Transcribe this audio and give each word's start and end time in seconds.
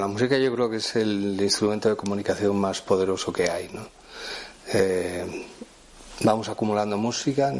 La 0.00 0.06
música 0.06 0.38
yo 0.38 0.50
creo 0.54 0.70
que 0.70 0.78
es 0.78 0.96
el 0.96 1.38
instrumento 1.38 1.90
de 1.90 1.94
comunicación 1.94 2.56
más 2.56 2.80
poderoso 2.80 3.30
que 3.34 3.50
hay. 3.50 3.68
¿no? 3.68 3.86
Eh, 4.72 5.46
vamos 6.20 6.48
acumulando 6.48 6.96
música 6.96 7.52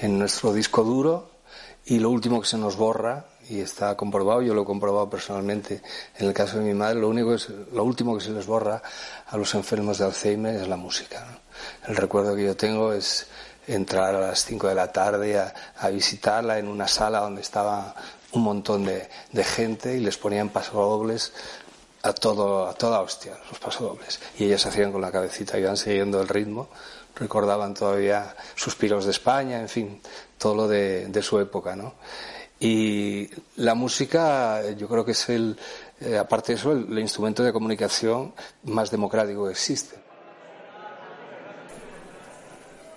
en, 0.00 0.18
nuestro 0.18 0.52
disco 0.52 0.82
duro 0.82 1.30
y 1.84 2.00
lo 2.00 2.10
último 2.10 2.40
que 2.40 2.48
se 2.48 2.58
nos 2.58 2.76
borra 2.76 3.26
y 3.48 3.60
está 3.60 3.96
comprobado, 3.96 4.42
yo 4.42 4.54
lo 4.54 4.62
he 4.62 4.64
comprobado 4.64 5.08
personalmente 5.08 5.80
en 6.16 6.26
el 6.26 6.34
caso 6.34 6.58
de 6.58 6.64
mi 6.64 6.74
madre, 6.74 6.98
lo 6.98 7.08
único 7.08 7.32
es, 7.32 7.48
lo 7.72 7.84
último 7.84 8.18
que 8.18 8.24
se 8.24 8.32
les 8.32 8.46
borra 8.46 8.82
a 9.28 9.36
los 9.36 9.54
enfermos 9.54 9.98
de 9.98 10.06
Alzheimer 10.06 10.56
es 10.56 10.66
la 10.66 10.76
música. 10.76 11.38
El 11.86 11.94
recuerdo 11.94 12.34
que 12.34 12.44
yo 12.44 12.56
tengo 12.56 12.92
es 12.92 13.28
entrar 13.68 14.16
a 14.16 14.20
las 14.20 14.44
5 14.44 14.66
de 14.66 14.74
la 14.74 14.90
tarde 14.90 15.38
a, 15.38 15.88
visitarla 15.90 16.58
en 16.58 16.66
una 16.66 16.88
sala 16.88 17.20
donde 17.20 17.42
estaba 17.42 17.94
un 18.32 18.42
montón 18.42 18.84
de, 18.84 19.08
de 19.30 19.44
gente 19.44 19.96
y 19.96 20.00
les 20.00 20.18
ponían 20.18 20.48
pasodobles 20.48 21.32
a, 22.02 22.12
todo, 22.12 22.66
a 22.68 22.74
toda 22.74 23.00
hostia, 23.00 23.36
los 23.50 23.58
pasodobles. 23.58 24.20
Y 24.38 24.44
ellas 24.44 24.66
hacían 24.66 24.92
con 24.92 25.00
la 25.00 25.10
cabecita, 25.10 25.58
iban 25.58 25.76
siguiendo 25.76 26.20
el 26.20 26.28
ritmo, 26.28 26.68
recordaban 27.16 27.74
todavía 27.74 28.34
suspiros 28.54 29.04
de 29.04 29.10
España, 29.10 29.60
en 29.60 29.68
fin, 29.68 30.00
todo 30.36 30.54
lo 30.54 30.68
de, 30.68 31.22
su 31.22 31.38
época, 31.40 31.74
¿no? 31.74 31.94
Y 32.60 33.28
la 33.56 33.74
música, 33.74 34.68
yo 34.72 34.88
creo 34.88 35.04
que 35.04 35.12
es 35.12 35.28
el, 35.28 35.56
eh, 36.00 36.18
aparte 36.18 36.52
de 36.52 36.58
eso, 36.58 36.72
el, 36.72 36.98
instrumento 36.98 37.42
de 37.44 37.52
comunicación 37.52 38.34
más 38.64 38.90
democrático 38.90 39.44
que 39.46 39.52
existe. 39.52 39.96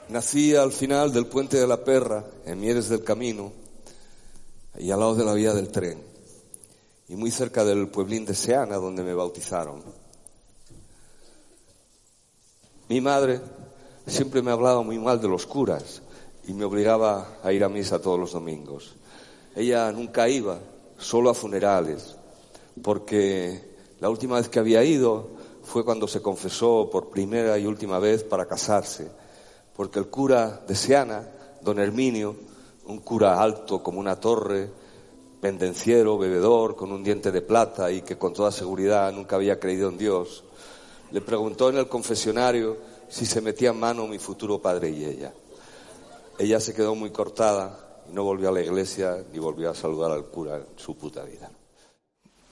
Nací 0.09 0.55
al 0.55 0.71
final 0.71 1.13
del 1.13 1.27
puente 1.27 1.57
de 1.57 1.67
la 1.67 1.83
Perra, 1.83 2.25
en 2.45 2.59
Mieres 2.59 2.89
del 2.89 3.03
Camino, 3.03 3.53
y 4.77 4.91
al 4.91 4.99
lado 4.99 5.15
de 5.15 5.25
la 5.25 5.33
vía 5.33 5.53
del 5.53 5.69
tren 5.69 6.10
y 7.11 7.17
muy 7.17 7.29
cerca 7.29 7.65
del 7.65 7.89
pueblín 7.89 8.25
de 8.25 8.33
Seana, 8.33 8.77
donde 8.77 9.03
me 9.03 9.13
bautizaron. 9.13 9.83
Mi 12.87 13.01
madre 13.01 13.41
siempre 14.07 14.41
me 14.41 14.51
hablaba 14.51 14.81
muy 14.81 14.97
mal 14.97 15.19
de 15.19 15.27
los 15.27 15.45
curas 15.45 16.01
y 16.47 16.53
me 16.53 16.63
obligaba 16.63 17.39
a 17.43 17.51
ir 17.51 17.65
a 17.65 17.69
misa 17.69 18.01
todos 18.01 18.17
los 18.17 18.31
domingos. 18.31 18.95
Ella 19.57 19.91
nunca 19.91 20.29
iba, 20.29 20.59
solo 20.97 21.29
a 21.29 21.33
funerales, 21.33 22.15
porque 22.81 23.75
la 23.99 24.09
última 24.09 24.37
vez 24.37 24.47
que 24.47 24.59
había 24.59 24.81
ido 24.81 25.31
fue 25.63 25.83
cuando 25.83 26.07
se 26.07 26.21
confesó 26.21 26.89
por 26.89 27.09
primera 27.09 27.57
y 27.57 27.65
última 27.65 27.99
vez 27.99 28.23
para 28.23 28.45
casarse, 28.45 29.11
porque 29.75 29.99
el 29.99 30.07
cura 30.07 30.61
de 30.65 30.75
Seana, 30.75 31.27
don 31.61 31.77
Herminio, 31.77 32.37
un 32.85 32.99
cura 32.99 33.41
alto 33.41 33.83
como 33.83 33.99
una 33.99 34.17
torre, 34.17 34.79
pendenciero, 35.41 36.17
bebedor, 36.19 36.75
con 36.75 36.91
un 36.91 37.03
diente 37.03 37.31
de 37.31 37.41
plata 37.41 37.91
y 37.91 38.03
que 38.03 38.17
con 38.17 38.31
toda 38.31 38.51
seguridad 38.51 39.11
nunca 39.11 39.35
había 39.35 39.59
creído 39.59 39.89
en 39.89 39.97
Dios, 39.97 40.43
le 41.11 41.19
preguntó 41.19 41.69
en 41.69 41.77
el 41.77 41.87
confesionario 41.87 42.77
si 43.09 43.25
se 43.25 43.41
metía 43.41 43.71
en 43.71 43.79
mano 43.79 44.07
mi 44.07 44.19
futuro 44.19 44.61
padre 44.61 44.91
y 44.91 45.03
ella. 45.03 45.33
Ella 46.37 46.59
se 46.59 46.73
quedó 46.73 46.95
muy 46.95 47.09
cortada 47.09 48.03
y 48.09 48.13
no 48.13 48.23
volvió 48.23 48.49
a 48.49 48.51
la 48.53 48.61
iglesia 48.61 49.17
ni 49.33 49.39
volvió 49.39 49.71
a 49.71 49.75
saludar 49.75 50.11
al 50.11 50.25
cura 50.25 50.57
en 50.57 50.65
su 50.77 50.95
puta 50.95 51.23
vida. 51.23 51.51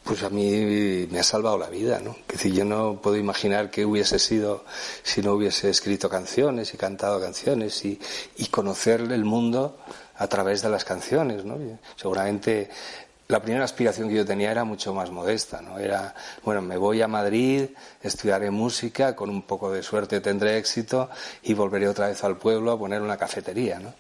Pues 0.03 0.23
a 0.23 0.29
mí 0.29 1.07
me 1.11 1.19
ha 1.19 1.23
salvado 1.23 1.57
la 1.57 1.69
vida, 1.69 1.99
¿no? 1.99 2.15
Que 2.25 2.37
si 2.37 2.51
yo 2.51 2.65
no 2.65 2.99
puedo 3.01 3.17
imaginar 3.17 3.69
qué 3.69 3.85
hubiese 3.85 4.17
sido 4.17 4.63
si 5.03 5.21
no 5.21 5.33
hubiese 5.33 5.69
escrito 5.69 6.09
canciones 6.09 6.73
y 6.73 6.77
cantado 6.77 7.21
canciones 7.21 7.85
y, 7.85 7.99
y 8.37 8.47
conocer 8.47 9.01
el 9.01 9.23
mundo 9.23 9.77
a 10.19 10.27
través 10.27 10.61
de 10.61 10.69
las 10.69 10.85
canciones, 10.85 11.45
¿no? 11.45 11.57
Seguramente 11.95 12.69
la 13.29 13.39
primera 13.39 13.63
aspiración 13.63 14.09
que 14.09 14.15
yo 14.15 14.25
tenía 14.25 14.49
era 14.51 14.63
mucho 14.63 14.91
más 14.93 15.11
modesta, 15.11 15.61
¿no? 15.61 15.77
Era, 15.77 16.15
bueno, 16.43 16.61
me 16.61 16.77
voy 16.77 17.01
a 17.01 17.07
Madrid, 17.07 17.69
estudiaré 18.01 18.49
música, 18.49 19.15
con 19.15 19.29
un 19.29 19.43
poco 19.43 19.71
de 19.71 19.83
suerte 19.83 20.19
tendré 20.19 20.57
éxito 20.57 21.09
y 21.43 21.53
volveré 21.53 21.87
otra 21.87 22.07
vez 22.07 22.23
al 22.23 22.37
pueblo 22.37 22.71
a 22.71 22.79
poner 22.79 23.01
una 23.01 23.17
cafetería, 23.17 23.79
¿no? 23.79 23.93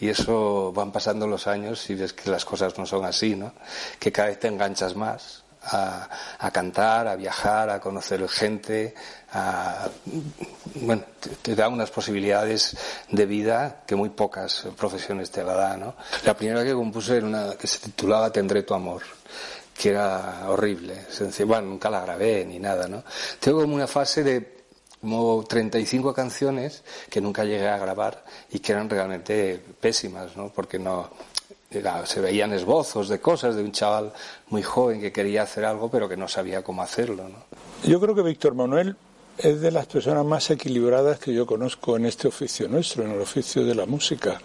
Y 0.00 0.08
eso 0.08 0.72
van 0.72 0.92
pasando 0.92 1.26
los 1.26 1.46
años 1.48 1.90
y 1.90 1.96
ves 1.96 2.12
que 2.12 2.30
las 2.30 2.44
cosas 2.44 2.78
no 2.78 2.86
son 2.86 3.04
así, 3.04 3.34
¿no? 3.34 3.52
Que 3.98 4.12
cada 4.12 4.28
vez 4.28 4.38
te 4.38 4.48
enganchas 4.48 4.94
más 4.94 5.42
a, 5.62 6.50
cantar, 6.52 7.08
a 7.08 7.16
viajar, 7.16 7.70
a 7.70 7.80
conocer 7.80 8.26
gente, 8.28 8.94
a, 9.32 9.88
bueno, 10.76 11.04
te, 11.42 11.54
da 11.54 11.68
unas 11.68 11.90
posibilidades 11.90 12.76
de 13.10 13.26
vida 13.26 13.82
que 13.86 13.94
muy 13.94 14.10
pocas 14.10 14.66
profesiones 14.76 15.30
te 15.30 15.44
la 15.44 15.54
dan, 15.54 15.80
¿no? 15.80 15.94
La 16.24 16.34
primera 16.34 16.64
que 16.64 16.72
compuse 16.72 17.18
era 17.18 17.26
una 17.26 17.54
que 17.54 17.66
se 17.66 17.78
titulaba 17.78 18.32
Tendré 18.32 18.62
tu 18.62 18.74
amor 18.74 19.02
que 19.78 19.90
era 19.90 20.46
horrible, 20.48 21.06
bueno, 21.46 21.68
nunca 21.68 21.88
la 21.88 22.00
grabé 22.00 22.44
ni 22.44 22.58
nada, 22.58 22.88
¿no? 22.88 23.04
Tengo 23.38 23.60
como 23.60 23.76
una 23.76 23.86
fase 23.86 24.24
de 24.24 24.58
como 25.00 25.44
35 25.48 26.12
canciones 26.12 26.82
que 27.08 27.20
nunca 27.20 27.44
llegué 27.44 27.68
a 27.68 27.78
grabar 27.78 28.24
y 28.50 28.58
que 28.58 28.72
eran 28.72 28.90
realmente 28.90 29.62
pésimas, 29.80 30.36
¿no? 30.36 30.48
Porque 30.48 30.80
no, 30.80 31.10
se 32.04 32.20
veían 32.20 32.52
esbozos 32.52 33.08
de 33.08 33.20
cosas 33.20 33.54
de 33.54 33.62
un 33.62 33.70
chaval 33.70 34.12
muy 34.48 34.62
joven 34.62 35.00
que 35.00 35.12
quería 35.12 35.42
hacer 35.42 35.64
algo 35.64 35.90
pero 35.90 36.08
que 36.08 36.16
no 36.16 36.26
sabía 36.26 36.64
cómo 36.64 36.82
hacerlo. 36.82 37.28
Yo 37.84 38.00
creo 38.00 38.14
que 38.14 38.22
Víctor 38.22 38.54
Manuel 38.54 38.96
es 39.38 39.60
de 39.60 39.70
las 39.70 39.86
personas 39.86 40.24
más 40.24 40.50
equilibradas 40.50 41.18
que 41.18 41.32
yo 41.32 41.46
conozco 41.46 41.96
en 41.96 42.06
este 42.06 42.28
oficio 42.28 42.68
nuestro, 42.68 43.04
en 43.04 43.12
el 43.12 43.20
oficio 43.20 43.64
de 43.64 43.74
la 43.74 43.86
música, 43.86 44.40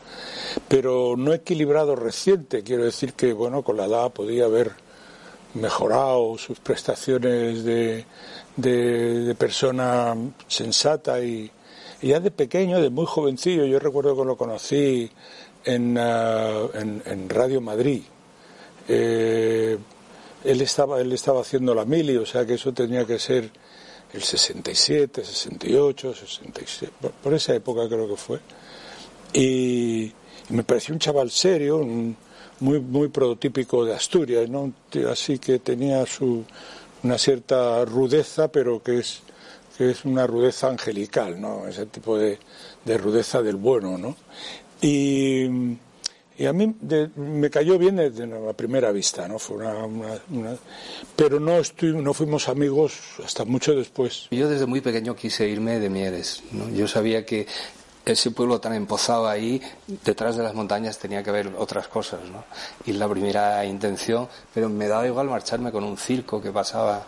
pero 0.67 1.15
no 1.17 1.33
equilibrado 1.33 1.95
reciente, 1.95 2.63
quiero 2.63 2.85
decir 2.85 3.13
que 3.13 3.33
bueno, 3.33 3.63
con 3.63 3.77
la 3.77 3.85
edad 3.85 4.11
podía 4.11 4.45
haber 4.45 4.71
mejorado 5.55 6.37
sus 6.37 6.59
prestaciones 6.59 7.63
de, 7.63 8.05
de, 8.55 9.35
persona 9.35 10.15
sensata 10.47 11.19
y, 11.21 11.49
ya 12.01 12.19
de 12.19 12.31
pequeño, 12.31 12.79
de 12.81 12.89
muy 12.89 13.05
jovencillo, 13.05 13.65
yo 13.65 13.79
recuerdo 13.79 14.15
que 14.15 14.25
lo 14.25 14.37
conocí 14.37 15.09
en, 15.65 15.97
en, 15.97 17.29
Radio 17.29 17.61
Madrid. 17.61 18.01
Eh, 18.87 19.77
él, 20.43 20.61
estaba, 20.61 20.99
él 20.99 21.13
estaba 21.13 21.41
haciendo 21.41 21.73
la 21.73 21.85
mili, 21.85 22.17
o 22.17 22.25
sea 22.25 22.45
que 22.45 22.55
eso 22.55 22.73
tenía 22.73 23.05
que 23.05 23.17
ser 23.19 23.49
el 24.13 24.21
67, 24.21 25.23
68, 25.23 26.13
67, 26.13 26.93
por, 27.21 27.33
esa 27.33 27.55
época 27.55 27.87
creo 27.87 28.07
que 28.07 28.15
fue. 28.15 28.39
Y, 29.33 30.11
me 30.49 30.63
pareció 30.63 30.93
un 30.93 30.99
chaval 30.99 31.31
serio, 31.31 31.79
muy, 32.59 32.79
muy 32.79 33.07
prototípico 33.07 33.83
de 33.85 33.95
Asturias, 33.95 34.49
¿no? 34.49 34.71
así 35.09 35.39
que 35.39 35.59
tenía 35.59 36.05
su, 36.05 36.43
una 37.01 37.17
cierta 37.17 37.83
rudeza, 37.85 38.49
pero 38.49 38.83
que 38.83 38.99
es, 38.99 39.21
que 39.77 39.89
es 39.89 40.05
una 40.05 40.27
rudeza 40.27 40.67
angelical, 40.67 41.39
¿no? 41.39 41.67
ese 41.67 41.85
tipo 41.87 42.17
de, 42.17 42.37
de 42.85 42.97
rudeza 42.97 43.41
del 43.41 43.55
bueno. 43.55 43.97
¿no? 43.97 44.15
Y, 44.81 45.77
a 46.39 46.53
mí 46.53 46.73
me 47.15 47.49
cayó 47.49 47.77
bien 47.77 47.97
desde 47.97 48.25
la 48.25 48.53
primera 48.53 48.91
vista, 48.91 49.27
¿no? 49.27 49.39
Fue 49.39 49.57
una, 49.57 50.57
pero 51.15 51.39
no, 51.39 51.57
estoy, 51.57 51.93
no 51.93 52.13
fuimos 52.13 52.49
amigos 52.49 52.93
hasta 53.23 53.45
mucho 53.45 53.75
después. 53.75 54.27
Yo 54.31 54.49
desde 54.49 54.65
muy 54.65 54.81
pequeño 54.81 55.15
quise 55.15 55.47
irme 55.47 55.79
de 55.79 55.89
Mieres. 55.89 56.43
¿no? 56.51 56.69
Yo 56.69 56.87
sabía 56.87 57.25
que 57.25 57.47
ese 58.05 58.31
pueblo 58.31 58.59
tan 58.59 58.73
empozado 58.73 59.27
ahí, 59.27 59.61
detrás 60.03 60.35
de 60.35 60.43
las 60.43 60.53
montañas 60.53 60.97
tenía 60.99 61.23
que 61.23 61.29
haber 61.29 61.51
otras 61.57 61.87
cosas, 61.87 62.19
¿no? 62.29 62.43
Y 62.85 62.93
la 62.93 63.07
primera 63.07 63.63
intención, 63.63 64.27
pero 64.53 64.69
me 64.69 64.87
daba 64.87 65.07
igual 65.07 65.29
marcharme 65.29 65.71
con 65.71 65.83
un 65.83 65.97
circo 65.97 66.41
que 66.41 66.51
pasaba 66.51 67.05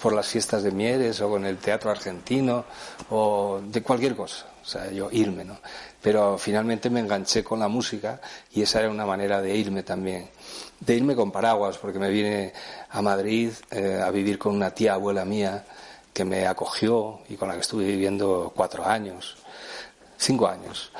por 0.00 0.14
las 0.14 0.26
fiestas 0.26 0.62
de 0.62 0.70
Mieres 0.70 1.20
o 1.20 1.28
con 1.28 1.44
el 1.44 1.58
teatro 1.58 1.90
argentino 1.90 2.64
o 3.10 3.60
de 3.62 3.82
cualquier 3.82 4.16
cosa. 4.16 4.46
O 4.62 4.70
sea, 4.70 4.90
yo 4.90 5.08
irme, 5.10 5.44
¿no? 5.44 5.58
Pero 6.02 6.38
finalmente 6.38 6.90
me 6.90 7.00
enganché 7.00 7.42
con 7.42 7.58
la 7.58 7.68
música 7.68 8.20
y 8.52 8.62
esa 8.62 8.80
era 8.80 8.90
una 8.90 9.06
manera 9.06 9.42
de 9.42 9.56
irme 9.56 9.82
también. 9.82 10.28
De 10.78 10.94
irme 10.94 11.16
con 11.16 11.32
paraguas, 11.32 11.76
porque 11.78 11.98
me 11.98 12.10
vine 12.10 12.52
a 12.90 13.02
Madrid 13.02 13.50
eh, 13.70 14.00
a 14.02 14.10
vivir 14.10 14.38
con 14.38 14.54
una 14.54 14.70
tía 14.70 14.94
abuela 14.94 15.24
mía 15.24 15.64
que 16.12 16.24
me 16.24 16.46
acogió 16.46 17.20
y 17.28 17.36
con 17.36 17.48
la 17.48 17.54
que 17.54 17.60
estuve 17.60 17.84
viviendo 17.84 18.52
cuatro 18.54 18.84
años, 18.84 19.36
cinco 20.16 20.46
años. 20.48 20.92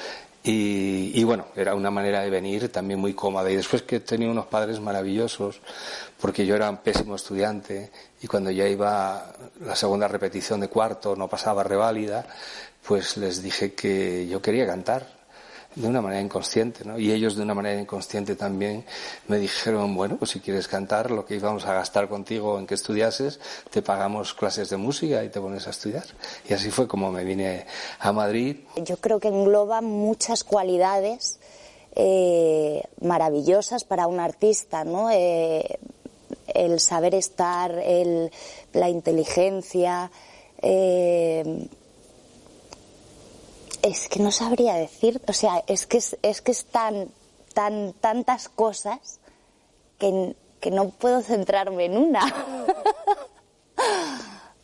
Y, 0.51 1.23
bueno, 1.25 1.47
era 1.57 1.75
una 1.75 1.91
manera 1.91 2.23
de 2.23 2.31
venir 2.31 2.73
también 2.73 2.99
muy 2.99 3.13
cómoda. 3.13 3.51
Y 3.51 3.57
después 3.57 3.83
que 3.83 4.01
tenía 4.01 4.31
unos 4.31 4.47
padres 4.47 4.81
maravillosos, 4.81 5.61
porque 6.19 6.47
yo 6.47 6.57
era 6.57 6.71
un 6.71 6.79
pésimo 6.79 7.17
estudiante 7.17 7.91
y 8.23 8.27
cuando 8.27 8.51
ya 8.51 8.67
iba 8.67 9.31
la 9.61 9.77
segunda 9.77 10.09
repetición 10.09 10.61
de 10.61 10.69
cuarto 10.69 11.15
no 11.17 11.29
pasaba 11.29 11.65
reválida, 11.65 12.27
pues 12.89 13.19
les 13.19 13.43
dije 13.43 13.75
que 13.75 14.27
yo 14.29 14.41
quería 14.41 14.67
cantar 14.67 15.07
de 15.75 15.87
una 15.87 16.01
manera 16.01 16.23
inconsciente, 16.23 16.87
¿no? 16.87 16.99
Y 16.99 17.13
ellos 17.13 17.37
de 17.37 17.43
una 17.43 17.53
manera 17.53 17.79
inconsciente 17.79 18.35
también 18.35 18.83
me 19.29 19.37
dijeron, 19.39 19.95
bueno, 19.95 20.17
pues 20.17 20.31
si 20.31 20.41
quieres 20.41 20.67
cantar, 20.69 21.11
lo 21.11 21.27
que 21.27 21.35
íbamos 21.35 21.67
a 21.67 21.75
gastar 21.75 22.09
contigo 22.09 22.59
en 22.59 22.67
que 22.67 22.75
estudiases, 22.75 23.41
te 23.71 23.83
pagamos 23.83 24.33
clases 24.33 24.71
de 24.71 24.79
música 24.79 25.23
y 25.23 25.29
te 25.29 25.39
pones 25.39 25.67
a 25.67 25.71
estudiar. 25.71 26.05
Y 26.49 26.55
así 26.55 26.71
fue 26.71 26.89
como 26.89 27.13
me 27.13 27.25
vine 27.25 27.67
a 28.01 28.11
Madrid. 28.11 28.57
Yo 28.77 28.97
creo 28.97 29.21
que 29.21 29.29
engloba 29.29 29.83
muchas 29.83 30.43
cualidades 30.43 31.41
eh, 31.95 32.83
maravillosas 33.03 33.85
para 33.85 34.07
un 34.07 34.19
artista, 34.19 34.85
¿no? 34.85 35.11
Eh, 35.11 35.79
el 36.47 36.81
saber 36.81 37.15
estar, 37.15 37.71
el, 37.71 38.33
la 38.73 38.89
inteligencia. 38.89 40.11
Eh, 40.63 41.69
es 43.89 44.09
que 44.09 44.21
no 44.21 44.31
sabría 44.31 44.75
decir, 44.75 45.21
o 45.27 45.33
sea, 45.33 45.65
es 45.67 45.87
que 45.87 45.99
es, 45.99 46.17
es 46.23 46.43
que 46.43 46.53
están 46.53 47.09
tan, 47.55 47.95
tantas 47.95 48.49
cosas 48.49 49.19
que, 49.99 50.37
que 50.61 50.71
no 50.71 50.91
puedo 50.91 51.23
centrarme 51.23 51.87
en 51.87 51.97
una. 51.97 52.21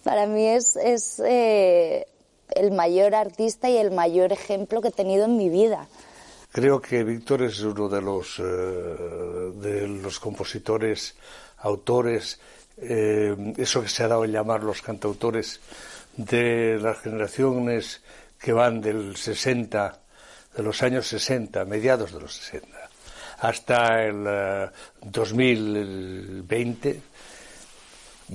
Para 0.05 0.27
mí 0.27 0.47
es, 0.47 0.77
es 0.77 1.21
eh, 1.25 2.07
el 2.51 2.73
mayor 2.73 3.15
artista 3.15 3.71
y 3.71 3.79
el 3.79 3.91
mayor 3.91 4.33
ejemplo 4.33 4.83
que 4.83 4.89
he 4.89 4.93
tenido 4.93 5.25
en 5.25 5.39
mi 5.39 5.49
vida. 5.49 5.89
Creo 6.53 6.81
que 6.81 7.03
Víctor 7.03 7.43
es 7.43 7.61
uno 7.63 7.89
de 7.89 8.03
los, 8.03 8.39
eh, 8.39 8.43
de 8.43 9.89
los 9.89 10.21
compositores, 10.21 11.17
autores, 11.59 12.39
eh, 12.77 13.55
eso 13.57 13.83
que 13.83 13.89
se 13.89 14.05
ha 14.05 14.09
dado 14.09 14.25
a 14.25 14.27
llamar 14.27 14.63
los 14.63 14.83
cantautores 14.83 15.61
de 16.17 16.79
las 16.81 16.99
generaciones 16.99 18.03
que 18.45 18.53
van 18.53 18.83
del 18.83 19.17
60, 19.17 20.01
de 20.55 20.63
los 20.63 20.83
años 20.83 21.07
60, 21.07 21.65
mediados 21.65 22.13
de 22.13 22.21
los 22.21 22.35
60, 22.35 22.69
hasta 23.41 24.05
el 24.05 24.69
2020, 25.01 26.91
eh, 26.91 27.01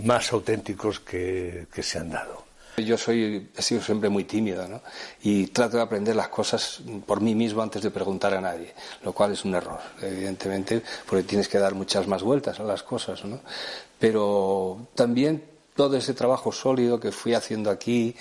más 0.06 0.34
auténticos 0.34 1.00
que 1.00 1.68
se 1.80 2.00
han 2.00 2.10
dado. 2.10 2.50
Yo 2.78 2.98
soy, 2.98 3.52
he 3.56 3.62
sido 3.62 3.84
siempre 3.84 4.10
muy 4.10 4.24
tímido, 4.24 4.68
¿no? 4.68 4.82
Y 5.22 5.48
trato 5.48 5.78
de 5.78 5.84
aprender 5.84 6.16
las 6.16 6.30
cosas 6.30 6.82
por 7.06 7.22
mí 7.22 7.36
mismo 7.36 7.62
antes 7.62 7.84
de 7.84 7.92
preguntar 7.92 8.34
a 8.34 8.42
nadie, 8.42 8.74
lo 9.04 9.14
cual 9.14 9.34
es 9.34 9.46
un 9.46 9.54
error, 9.54 9.80
evidentemente, 10.02 10.82
porque 11.06 11.22
tienes 11.22 11.48
que 11.48 11.60
dar 11.60 11.76
muchas 11.76 12.08
más 12.08 12.24
vueltas 12.24 12.60
a 12.60 12.64
las 12.64 12.82
cosas, 12.82 13.24
¿no? 13.26 13.42
Pero 14.00 14.88
también 14.96 15.44
todo 15.76 15.98
ese 15.98 16.14
trabajo 16.14 16.52
sólido 16.52 17.00
que 17.00 17.12
fui 17.12 17.34
haciendo 17.34 17.70
aquí, 17.70 18.16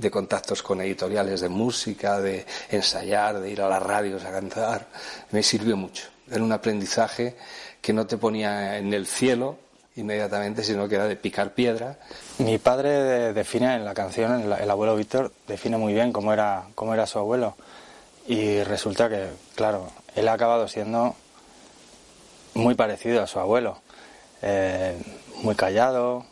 de 0.00 0.10
contactos 0.10 0.62
con 0.62 0.80
editoriales 0.80 1.42
de 1.42 1.48
música, 1.48 2.20
de 2.20 2.46
ensayar, 2.70 3.38
de 3.40 3.50
ir 3.50 3.60
a 3.60 3.68
las 3.68 3.82
radios 3.82 4.24
a 4.24 4.32
cantar, 4.32 4.86
me 5.30 5.42
sirvió 5.42 5.76
mucho. 5.76 6.08
Era 6.30 6.42
un 6.42 6.52
aprendizaje 6.52 7.36
que 7.82 7.92
no 7.92 8.06
te 8.06 8.16
ponía 8.16 8.78
en 8.78 8.94
el 8.94 9.06
cielo, 9.06 9.58
inmediatamente, 9.96 10.64
sino 10.64 10.88
que 10.88 10.94
era 10.94 11.06
de 11.06 11.16
picar 11.16 11.52
piedra. 11.52 11.98
Mi 12.38 12.58
padre 12.58 13.32
define 13.34 13.74
en 13.74 13.84
la 13.84 13.92
canción, 13.92 14.52
el, 14.52 14.70
abuelo 14.70 14.96
Víctor, 14.96 15.32
define 15.46 15.76
muy 15.76 15.92
bien 15.92 16.12
cómo 16.12 16.32
era, 16.32 16.64
cómo 16.74 16.94
era 16.94 17.06
su 17.06 17.18
abuelo. 17.18 17.56
Y 18.26 18.62
resulta 18.62 19.08
que, 19.10 19.28
claro, 19.54 19.90
él 20.14 20.28
ha 20.28 20.32
acabado 20.32 20.66
siendo 20.66 21.14
muy 22.54 22.74
parecido 22.74 23.22
a 23.22 23.26
su 23.26 23.38
abuelo. 23.38 23.78
Eh, 24.40 24.96
muy 25.42 25.54
callado, 25.54 26.24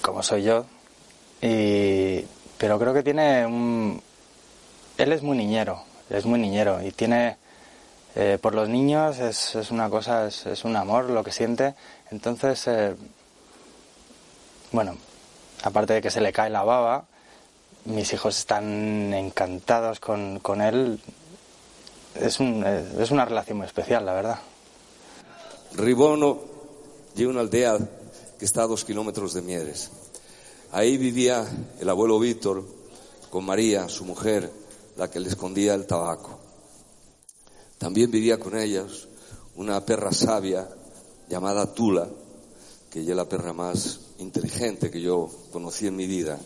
como 0.00 0.22
soy 0.22 0.44
yo. 0.44 0.64
Y, 1.42 2.24
pero 2.58 2.78
creo 2.78 2.94
que 2.94 3.02
tiene 3.02 3.46
un... 3.46 4.02
Él 4.98 5.12
es 5.12 5.22
muy 5.22 5.36
niñero, 5.36 5.82
es 6.10 6.26
muy 6.26 6.38
niñero 6.38 6.82
y 6.82 6.92
tiene 6.92 7.36
eh, 8.16 8.38
por 8.40 8.54
los 8.54 8.68
niños 8.68 9.18
es, 9.20 9.54
es 9.54 9.70
una 9.70 9.88
cosa, 9.88 10.26
es, 10.26 10.44
es, 10.46 10.64
un 10.64 10.76
amor 10.76 11.10
lo 11.10 11.22
que 11.22 11.30
siente. 11.30 11.74
Entonces, 12.10 12.66
eh, 12.66 12.96
bueno, 14.72 14.96
aparte 15.62 15.94
de 15.94 16.02
que 16.02 16.10
se 16.10 16.20
le 16.20 16.32
cae 16.32 16.50
la 16.50 16.64
baba, 16.64 17.04
mis 17.84 18.12
hijos 18.12 18.36
están 18.38 19.14
encantados 19.14 20.00
con, 20.00 20.40
con 20.40 20.60
él. 20.60 21.00
Es, 22.16 22.40
un, 22.40 22.64
es 22.64 23.10
una 23.12 23.24
relación 23.24 23.58
muy 23.58 23.66
especial, 23.66 24.04
la 24.04 24.14
verdad. 24.14 24.38
Ribono 25.74 26.40
lleva 27.14 27.30
una 27.30 27.40
aldea 27.40 27.78
que 28.38 28.44
está 28.44 28.62
a 28.62 28.66
dos 28.66 28.84
kilómetros 28.84 29.34
de 29.34 29.42
Mieres. 29.42 29.92
Ahí 30.72 30.98
vivía 30.98 31.44
el 31.80 31.88
abuelo 31.88 32.20
Víctor 32.20 32.64
con 33.28 33.44
María, 33.44 33.88
su 33.88 34.04
mujer, 34.04 34.48
la 34.96 35.10
que 35.10 35.18
le 35.18 35.28
escondía 35.28 35.74
el 35.74 35.84
tabaco. 35.84 36.38
También 37.76 38.08
vivía 38.08 38.38
con 38.38 38.56
ellas 38.56 39.08
una 39.56 39.84
perra 39.84 40.12
sabia 40.12 40.68
llamada 41.28 41.74
Tula, 41.74 42.08
que 42.88 43.00
ella 43.00 43.10
es 43.10 43.16
la 43.16 43.28
perra 43.28 43.52
más 43.52 43.98
inteligente 44.18 44.92
que 44.92 45.00
yo 45.00 45.28
conocí 45.50 45.88
en 45.88 45.96
mi 45.96 46.06
vida. 46.06 46.38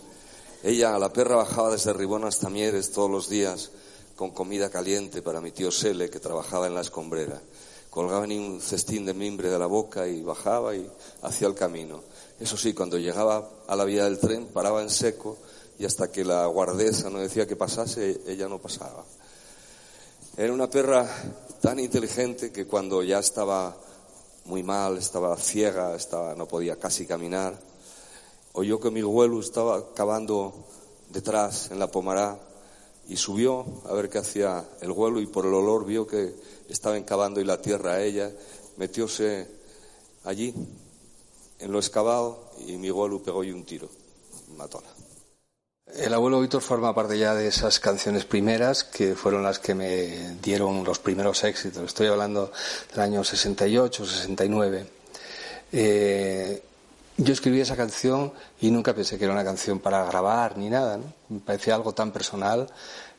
Ella, 0.62 0.98
la 0.98 1.12
perra, 1.12 1.36
bajaba 1.36 1.72
desde 1.72 1.92
Ribón 1.92 2.24
hasta 2.24 2.48
Mieres 2.48 2.92
todos 2.92 3.10
los 3.10 3.28
días 3.28 3.72
con 4.16 4.30
comida 4.30 4.70
caliente 4.70 5.20
para 5.20 5.42
mi 5.42 5.50
tío 5.50 5.70
Sele, 5.70 6.08
que 6.08 6.18
trabajaba 6.18 6.66
en 6.66 6.74
la 6.74 6.80
escombrera. 6.80 7.42
Colgaba 7.90 8.24
en 8.24 8.40
un 8.40 8.60
cestín 8.62 9.04
de 9.04 9.12
mimbre 9.12 9.50
de 9.50 9.58
la 9.58 9.66
boca 9.66 10.08
y 10.08 10.22
bajaba 10.22 10.74
y 10.74 10.90
hacía 11.20 11.46
el 11.46 11.54
camino. 11.54 12.00
Eso 12.40 12.56
sí, 12.56 12.74
cuando 12.74 12.98
llegaba 12.98 13.48
a 13.68 13.76
la 13.76 13.84
vía 13.84 14.04
del 14.04 14.18
tren, 14.18 14.46
paraba 14.46 14.82
en 14.82 14.90
seco 14.90 15.38
y 15.78 15.84
hasta 15.84 16.10
que 16.10 16.24
la 16.24 16.46
guardesa 16.46 17.08
no 17.08 17.20
decía 17.20 17.46
que 17.46 17.54
pasase, 17.54 18.22
ella 18.26 18.48
no 18.48 18.58
pasaba. 18.58 19.04
Era 20.36 20.52
una 20.52 20.68
perra 20.68 21.08
tan 21.60 21.78
inteligente 21.78 22.50
que 22.50 22.66
cuando 22.66 23.04
ya 23.04 23.20
estaba 23.20 23.76
muy 24.46 24.64
mal, 24.64 24.98
estaba 24.98 25.36
ciega, 25.36 25.94
estaba, 25.94 26.34
no 26.34 26.48
podía 26.48 26.76
casi 26.76 27.06
caminar, 27.06 27.56
oyó 28.52 28.80
que 28.80 28.90
mi 28.90 29.00
abuelo 29.00 29.38
estaba 29.38 29.94
cavando 29.94 30.52
detrás 31.10 31.70
en 31.70 31.78
la 31.78 31.86
pomará 31.86 32.36
y 33.08 33.16
subió 33.16 33.64
a 33.88 33.92
ver 33.94 34.10
qué 34.10 34.18
hacía 34.18 34.64
el 34.80 34.90
vuelo 34.90 35.20
y 35.20 35.26
por 35.26 35.46
el 35.46 35.54
olor 35.54 35.86
vio 35.86 36.04
que 36.04 36.34
estaba 36.68 36.96
encavando 36.96 37.40
y 37.40 37.44
la 37.44 37.62
tierra 37.62 37.92
a 37.92 38.02
ella, 38.02 38.32
metióse 38.76 39.46
allí 40.24 40.52
en 41.64 41.72
lo 41.72 41.78
excavado 41.78 42.50
y 42.66 42.76
mi 42.76 42.88
abuelo 42.88 43.22
pegó 43.22 43.42
y 43.42 43.50
un 43.50 43.64
tiro, 43.64 43.88
matóla. 44.56 44.88
El 45.96 46.12
abuelo 46.12 46.40
Víctor 46.40 46.60
forma 46.60 46.94
parte 46.94 47.18
ya 47.18 47.34
de 47.34 47.46
esas 47.46 47.80
canciones 47.80 48.24
primeras 48.24 48.84
que 48.84 49.14
fueron 49.14 49.42
las 49.42 49.58
que 49.58 49.74
me 49.74 50.36
dieron 50.42 50.84
los 50.84 50.98
primeros 50.98 51.42
éxitos. 51.44 51.84
Estoy 51.84 52.08
hablando 52.08 52.52
del 52.90 53.00
año 53.00 53.24
68, 53.24 54.04
69. 54.04 54.86
Eh, 55.72 56.62
yo 57.16 57.32
escribí 57.32 57.60
esa 57.60 57.76
canción 57.76 58.32
y 58.60 58.70
nunca 58.70 58.94
pensé 58.94 59.16
que 59.16 59.24
era 59.24 59.32
una 59.32 59.44
canción 59.44 59.78
para 59.78 60.04
grabar 60.04 60.58
ni 60.58 60.68
nada. 60.68 60.98
Me 61.28 61.40
parecía 61.40 61.76
algo 61.76 61.94
tan 61.94 62.12
personal, 62.12 62.68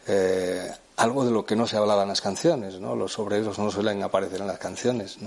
eh, 0.08 0.70
algo 0.98 1.26
de 1.26 1.32
lo 1.32 1.46
que 1.46 1.56
no 1.56 1.66
se 1.66 1.78
hablaba 1.78 2.04
en 2.04 2.10
las 2.10 2.22
canciones. 2.22 2.80
¿no? 2.80 2.96
Los 2.96 3.18
obreros 3.18 3.58
no 3.58 3.72
suelen 3.72 4.04
aparecer 4.04 4.42
en 4.42 4.48
las 4.48 4.60
canciones. 4.60 5.18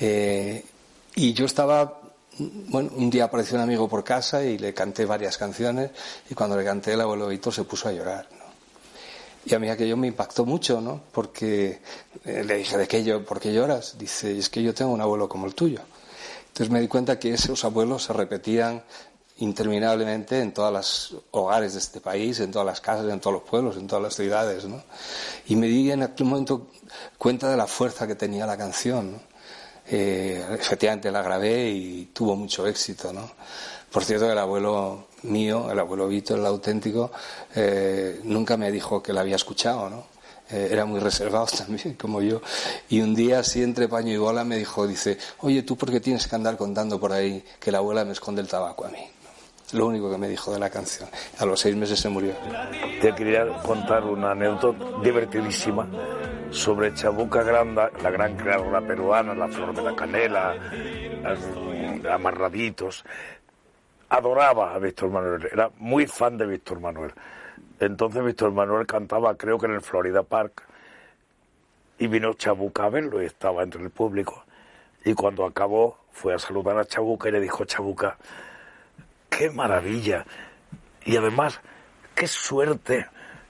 Eh, 0.00 0.64
y 1.14 1.32
yo 1.32 1.46
estaba 1.46 2.00
bueno, 2.38 2.90
un 2.94 3.10
día 3.10 3.24
apareció 3.24 3.56
un 3.56 3.62
amigo 3.62 3.88
por 3.88 4.04
casa 4.04 4.44
y 4.44 4.58
le 4.58 4.74
canté 4.74 5.04
varias 5.04 5.38
canciones 5.38 5.90
y 6.28 6.34
cuando 6.34 6.56
le 6.56 6.64
canté 6.64 6.92
el 6.92 7.00
abuelo 7.00 7.28
Víctor 7.28 7.54
se 7.54 7.64
puso 7.64 7.88
a 7.88 7.92
llorar. 7.92 8.28
Y 9.44 9.54
a 9.54 9.58
mí 9.58 9.68
aquello 9.68 9.96
me 9.96 10.08
impactó 10.08 10.44
mucho, 10.44 10.80
¿no? 10.80 11.00
Porque 11.12 11.80
eh, 12.24 12.44
le 12.44 12.56
dije, 12.56 12.76
¿de 12.76 12.88
qué 12.88 13.04
yo, 13.04 13.24
por 13.24 13.38
qué 13.38 13.52
lloras? 13.52 13.96
Dice, 13.96 14.36
es 14.36 14.48
que 14.48 14.62
yo 14.62 14.74
tengo 14.74 14.90
un 14.90 15.00
abuelo 15.00 15.28
como 15.28 15.46
el 15.46 15.54
tuyo. 15.54 15.80
Entonces 16.48 16.70
me 16.72 16.80
di 16.80 16.88
cuenta 16.88 17.18
que 17.18 17.32
esos 17.32 17.64
abuelos 17.64 18.02
se 18.02 18.12
repetían 18.12 18.82
interminablemente 19.38 20.40
en 20.40 20.52
todos 20.52 20.72
los 20.72 21.16
hogares 21.30 21.74
de 21.74 21.78
este 21.78 22.00
país, 22.00 22.40
en 22.40 22.50
todas 22.50 22.66
las 22.66 22.80
casas, 22.80 23.10
en 23.10 23.20
todos 23.20 23.34
los 23.34 23.42
pueblos, 23.42 23.76
en 23.76 23.86
todas 23.86 24.02
las 24.02 24.16
ciudades, 24.16 24.64
¿no? 24.64 24.82
Y 25.46 25.54
me 25.54 25.68
di 25.68 25.92
en 25.92 26.02
aquel 26.02 26.26
momento 26.26 26.68
cuenta 27.16 27.48
de 27.48 27.56
la 27.56 27.66
fuerza 27.66 28.06
que 28.06 28.14
tenía 28.14 28.46
la 28.46 28.56
canción, 28.56 29.12
¿no? 29.12 29.35
Eh, 29.88 30.44
efectivamente 30.58 31.10
la 31.12 31.22
grabé 31.22 31.68
y 31.70 32.06
tuvo 32.12 32.34
mucho 32.34 32.66
éxito, 32.66 33.12
¿no? 33.12 33.30
Por 33.90 34.04
cierto, 34.04 34.30
el 34.30 34.38
abuelo 34.38 35.06
mío, 35.22 35.70
el 35.70 35.78
abuelo 35.78 36.08
Víctor, 36.08 36.38
el 36.38 36.46
auténtico, 36.46 37.10
eh, 37.54 38.20
nunca 38.24 38.56
me 38.56 38.70
dijo 38.70 39.02
que 39.02 39.12
la 39.12 39.20
había 39.20 39.36
escuchado, 39.36 39.88
¿no? 39.88 40.04
Eh, 40.50 40.68
era 40.70 40.84
muy 40.84 41.00
reservado 41.00 41.46
también, 41.58 41.94
como 41.94 42.20
yo. 42.20 42.40
Y 42.88 43.00
un 43.00 43.14
día, 43.14 43.40
así 43.40 43.62
entre 43.62 43.88
paño 43.88 44.12
y 44.12 44.16
bola, 44.16 44.44
me 44.44 44.56
dijo, 44.56 44.86
dice, 44.86 45.18
oye, 45.40 45.62
¿tú 45.62 45.76
por 45.76 45.90
qué 45.90 46.00
tienes 46.00 46.26
que 46.26 46.34
andar 46.34 46.56
contando 46.56 47.00
por 47.00 47.12
ahí 47.12 47.44
que 47.60 47.72
la 47.72 47.78
abuela 47.78 48.04
me 48.04 48.12
esconde 48.12 48.42
el 48.42 48.48
tabaco 48.48 48.84
a 48.84 48.88
mí? 48.88 49.08
Lo 49.72 49.86
único 49.86 50.10
que 50.10 50.18
me 50.18 50.28
dijo 50.28 50.52
de 50.52 50.60
la 50.60 50.70
canción. 50.70 51.08
A 51.38 51.44
los 51.44 51.60
seis 51.60 51.74
meses 51.74 51.98
se 51.98 52.08
murió. 52.08 52.34
Te 53.00 53.14
quería 53.14 53.46
contar 53.64 54.04
una 54.04 54.30
anécdota 54.30 54.84
divertidísima 55.02 55.88
sobre 56.50 56.94
Chabuca 56.94 57.42
Granda, 57.42 57.90
la 58.00 58.10
gran 58.10 58.36
creadora 58.36 58.80
peruana, 58.80 59.34
la 59.34 59.48
flor 59.48 59.74
de 59.74 59.82
la 59.82 59.96
canela, 59.96 60.54
amarraditos. 62.10 63.04
Adoraba 64.08 64.72
a 64.72 64.78
Víctor 64.78 65.10
Manuel, 65.10 65.48
era 65.52 65.68
muy 65.78 66.06
fan 66.06 66.38
de 66.38 66.46
Víctor 66.46 66.78
Manuel. 66.78 67.12
Entonces 67.80 68.24
Víctor 68.24 68.52
Manuel 68.52 68.86
cantaba, 68.86 69.36
creo 69.36 69.58
que 69.58 69.66
en 69.66 69.72
el 69.72 69.80
Florida 69.80 70.22
Park, 70.22 70.62
y 71.98 72.06
vino 72.06 72.34
Chabuca 72.34 72.84
a 72.84 72.88
verlo 72.88 73.20
y 73.20 73.26
estaba 73.26 73.64
entre 73.64 73.82
el 73.82 73.90
público. 73.90 74.44
Y 75.04 75.14
cuando 75.14 75.44
acabó, 75.44 75.98
fue 76.12 76.34
a 76.34 76.38
saludar 76.38 76.78
a 76.78 76.84
Chabuca 76.84 77.28
y 77.28 77.32
le 77.32 77.40
dijo, 77.40 77.64
Chabuca, 77.64 78.16
qué 79.36 79.50
maravilla. 79.50 80.24
Y 81.04 81.16
además, 81.16 81.60
qué 82.14 82.26
suerte, 82.26 83.06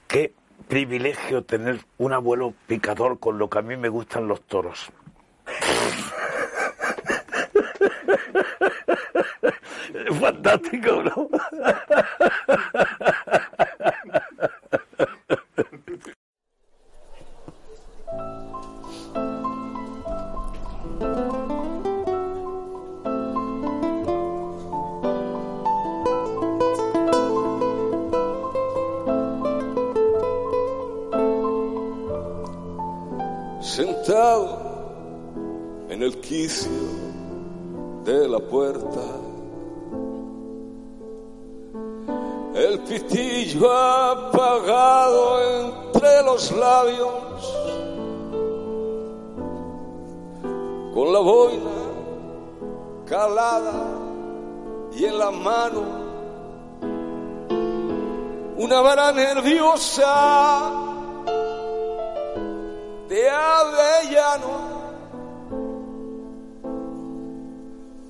qué 0.07 0.33
privilegio 0.67 1.43
tener 1.43 1.79
un 1.97 2.13
abuelo 2.13 2.53
picador 2.67 3.19
con 3.19 3.37
lo 3.37 3.49
que 3.49 3.59
a 3.59 3.61
mí 3.61 3.77
me 3.77 3.89
gustan 3.89 4.27
los 4.27 4.41
toros. 4.43 4.91
Fantástico, 10.19 11.03
¿no? 11.03 11.29
De 36.37 38.27
la 38.27 38.37
puerta, 38.37 39.01
el 42.53 42.79
pitillo 42.81 43.71
apagado 43.71 45.41
entre 45.61 46.21
los 46.23 46.51
labios, 46.51 47.55
con 50.93 51.11
la 51.11 51.19
boina 51.19 51.71
calada 53.07 53.87
y 54.95 55.05
en 55.05 55.17
la 55.17 55.31
mano 55.31 55.81
una 58.57 58.81
vara 58.81 59.11
nerviosa 59.11 60.71
de 63.09 63.27
avellano 63.27 64.76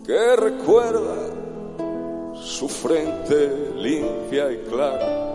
que 0.08 0.36
recuerda 0.38 1.16
su 2.34 2.70
frente 2.70 3.74
limpia 3.76 4.50
y 4.54 4.58
clara. 4.70 5.34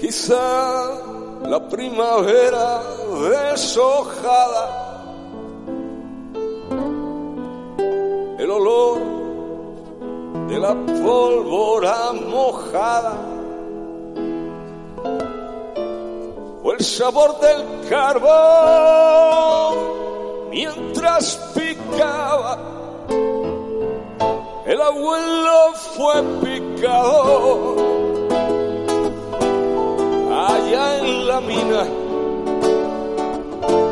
Quizá 0.00 1.42
la 1.46 1.68
primavera 1.68 2.82
deshojada, 3.28 5.04
el 8.38 8.50
olor 8.50 9.00
de 10.48 10.58
la 10.58 10.74
pólvora 11.04 12.12
mojada 12.26 13.18
o 16.64 16.72
el 16.72 16.80
sabor 16.82 17.38
del 17.38 17.88
carbón 17.90 19.02
mientras 20.52 21.36
picaba. 21.54 22.58
El 24.66 24.80
abuelo 24.80 25.72
fue 25.96 26.22
picado 26.44 27.76
allá 30.30 30.98
en 30.98 31.26
la 31.26 31.40
mina 31.40 31.84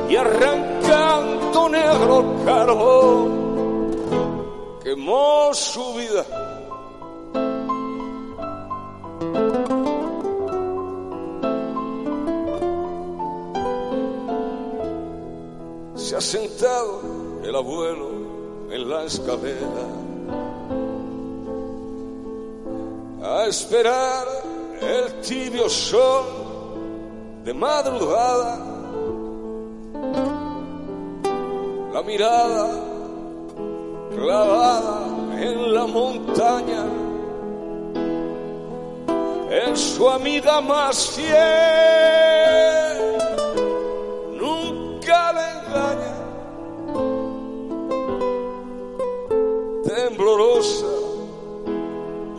y 0.09 0.17
arrancando 0.17 1.69
negro 1.69 2.37
carbón 2.45 3.41
quemó 4.83 5.51
su 5.55 5.95
vida. 5.95 6.50
Ha 16.21 16.23
sentado 16.23 17.01
el 17.43 17.57
abuelo 17.57 18.11
en 18.71 18.91
la 18.91 19.05
escalera 19.05 19.87
a 23.25 23.47
esperar 23.47 24.27
el 24.83 25.23
tibio 25.23 25.67
sol 25.71 26.27
de 27.43 27.55
madrugada. 27.55 28.59
La 31.95 32.03
mirada 32.03 32.69
clavada 34.15 35.07
en 35.41 35.75
la 35.75 35.87
montaña 35.87 36.85
en 39.51 39.75
su 39.75 40.07
amiga 40.07 40.61
más 40.61 41.13
fiel 41.13 42.80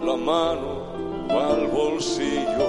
la 0.04 0.16
mano 0.16 0.72
al 1.30 1.68
bolsillo 1.68 2.68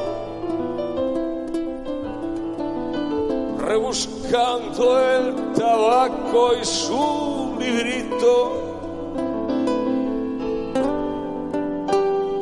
rebuscando 3.59 5.01
el 5.01 5.53
tabaco 5.55 6.53
y 6.61 6.65
su 6.67 7.57
librito. 7.59 8.59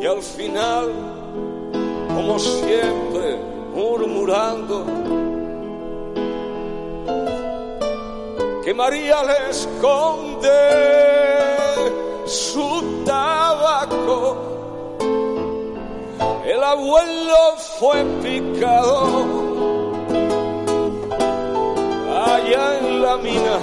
Y 0.00 0.06
al 0.06 0.20
final 0.20 0.90
como 2.09 2.40
siempre 2.40 3.38
murmurando 3.73 4.85
que 8.64 8.75
María 8.75 9.23
le 9.23 9.50
esconde 9.50 11.09
su 12.30 13.02
tabaco. 13.04 14.37
El 16.44 16.62
abuelo 16.62 17.56
fue 17.78 18.04
picado. 18.22 19.16
Allá 22.26 22.78
en 22.78 23.02
la 23.02 23.16
mina. 23.16 23.58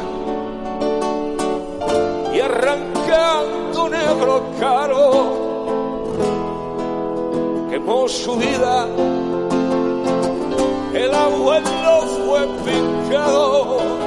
Y 2.33 2.39
arrancando 2.41 3.89
negro 3.89 4.43
caro. 4.59 5.37
Quemó 7.69 8.07
su 8.09 8.35
vida. 8.35 8.85
El 10.93 11.13
abuelo 11.13 12.01
fue 12.01 12.47
picado 12.65 14.06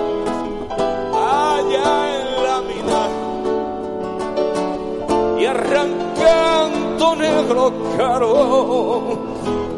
arrancando 6.31 7.17
negro 7.17 7.73
caro 7.97 9.19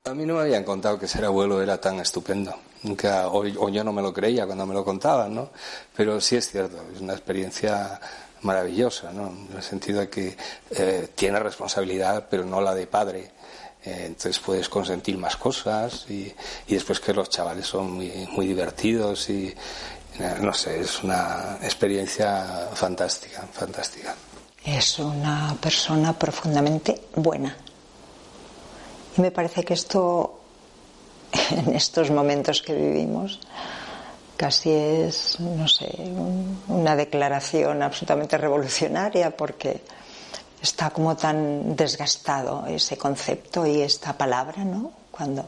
A 0.08 0.14
mí 0.14 0.26
no 0.26 0.36
me 0.36 0.42
habían 0.42 0.64
contado 0.64 1.00
que 1.00 1.08
ser 1.08 1.26
abuelo 1.26 1.62
era 1.62 1.82
tan 1.82 2.00
estupendo. 2.00 2.54
Nunca, 2.86 3.28
o, 3.30 3.70
yo 3.70 3.84
no 3.84 3.92
me 3.92 4.02
lo 4.02 4.14
creía 4.14 4.46
cuando 4.46 4.66
me 4.66 4.74
lo 4.74 4.86
contaban, 4.86 5.34
¿no? 5.34 5.50
Pero 5.96 6.22
sí 6.22 6.36
es 6.36 6.50
cierto, 6.50 6.78
es 6.94 7.02
una 7.02 7.14
experiencia 7.14 8.00
maravillosa, 8.42 9.12
¿no? 9.12 9.28
En 9.28 9.58
el 9.58 9.64
sentido 9.64 10.02
de 10.02 10.10
que 10.10 10.38
eh, 10.70 11.10
tiene 11.16 11.40
responsabilidad, 11.40 12.28
pero 12.30 12.46
no 12.46 12.62
la 12.62 12.74
de 12.76 12.88
padre. 12.88 13.32
Eh, 13.84 14.04
entonces 14.06 14.40
puedes 14.40 14.70
consentir 14.70 15.18
más 15.18 15.36
cosas 15.36 16.06
y, 16.10 16.34
y, 16.68 16.74
después 16.74 17.00
que 17.00 17.14
los 17.14 17.30
chavales 17.30 17.68
son 17.68 17.92
muy, 17.92 18.28
muy 18.32 18.48
divertidos 18.48 19.30
y 19.30 19.54
eh, 20.20 20.36
no 20.42 20.54
sé, 20.54 20.80
es 20.80 21.04
una 21.04 21.58
experiencia 21.62 22.70
fantástica, 22.74 23.46
fantástica. 23.52 24.16
Es 24.64 24.98
una 25.00 25.56
persona 25.60 26.18
profundamente 26.18 27.10
buena. 27.16 27.56
Y 29.18 29.22
me 29.22 29.32
parece 29.32 29.64
que 29.64 29.74
esto, 29.74 30.40
en 31.52 31.76
estos 31.76 32.12
momentos 32.12 32.62
que 32.62 32.74
vivimos, 32.74 33.40
casi 34.38 34.72
es, 34.72 35.40
no 35.40 35.68
sé, 35.68 35.94
un, 35.98 36.62
una 36.68 36.96
declaración 36.96 37.82
absolutamente 37.82 38.38
revolucionaria 38.38 39.36
porque 39.36 39.82
está 40.62 40.90
como 40.90 41.16
tan 41.16 41.76
desgastado 41.76 42.66
ese 42.68 42.98
concepto 42.98 43.66
y 43.66 43.82
esta 43.82 44.18
palabra, 44.18 44.64
¿no? 44.64 44.92
Cuando 45.12 45.46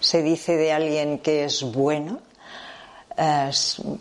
se 0.00 0.22
dice 0.22 0.56
de 0.56 0.72
alguien 0.72 1.18
que 1.18 1.44
es 1.44 1.62
bueno, 1.62 2.20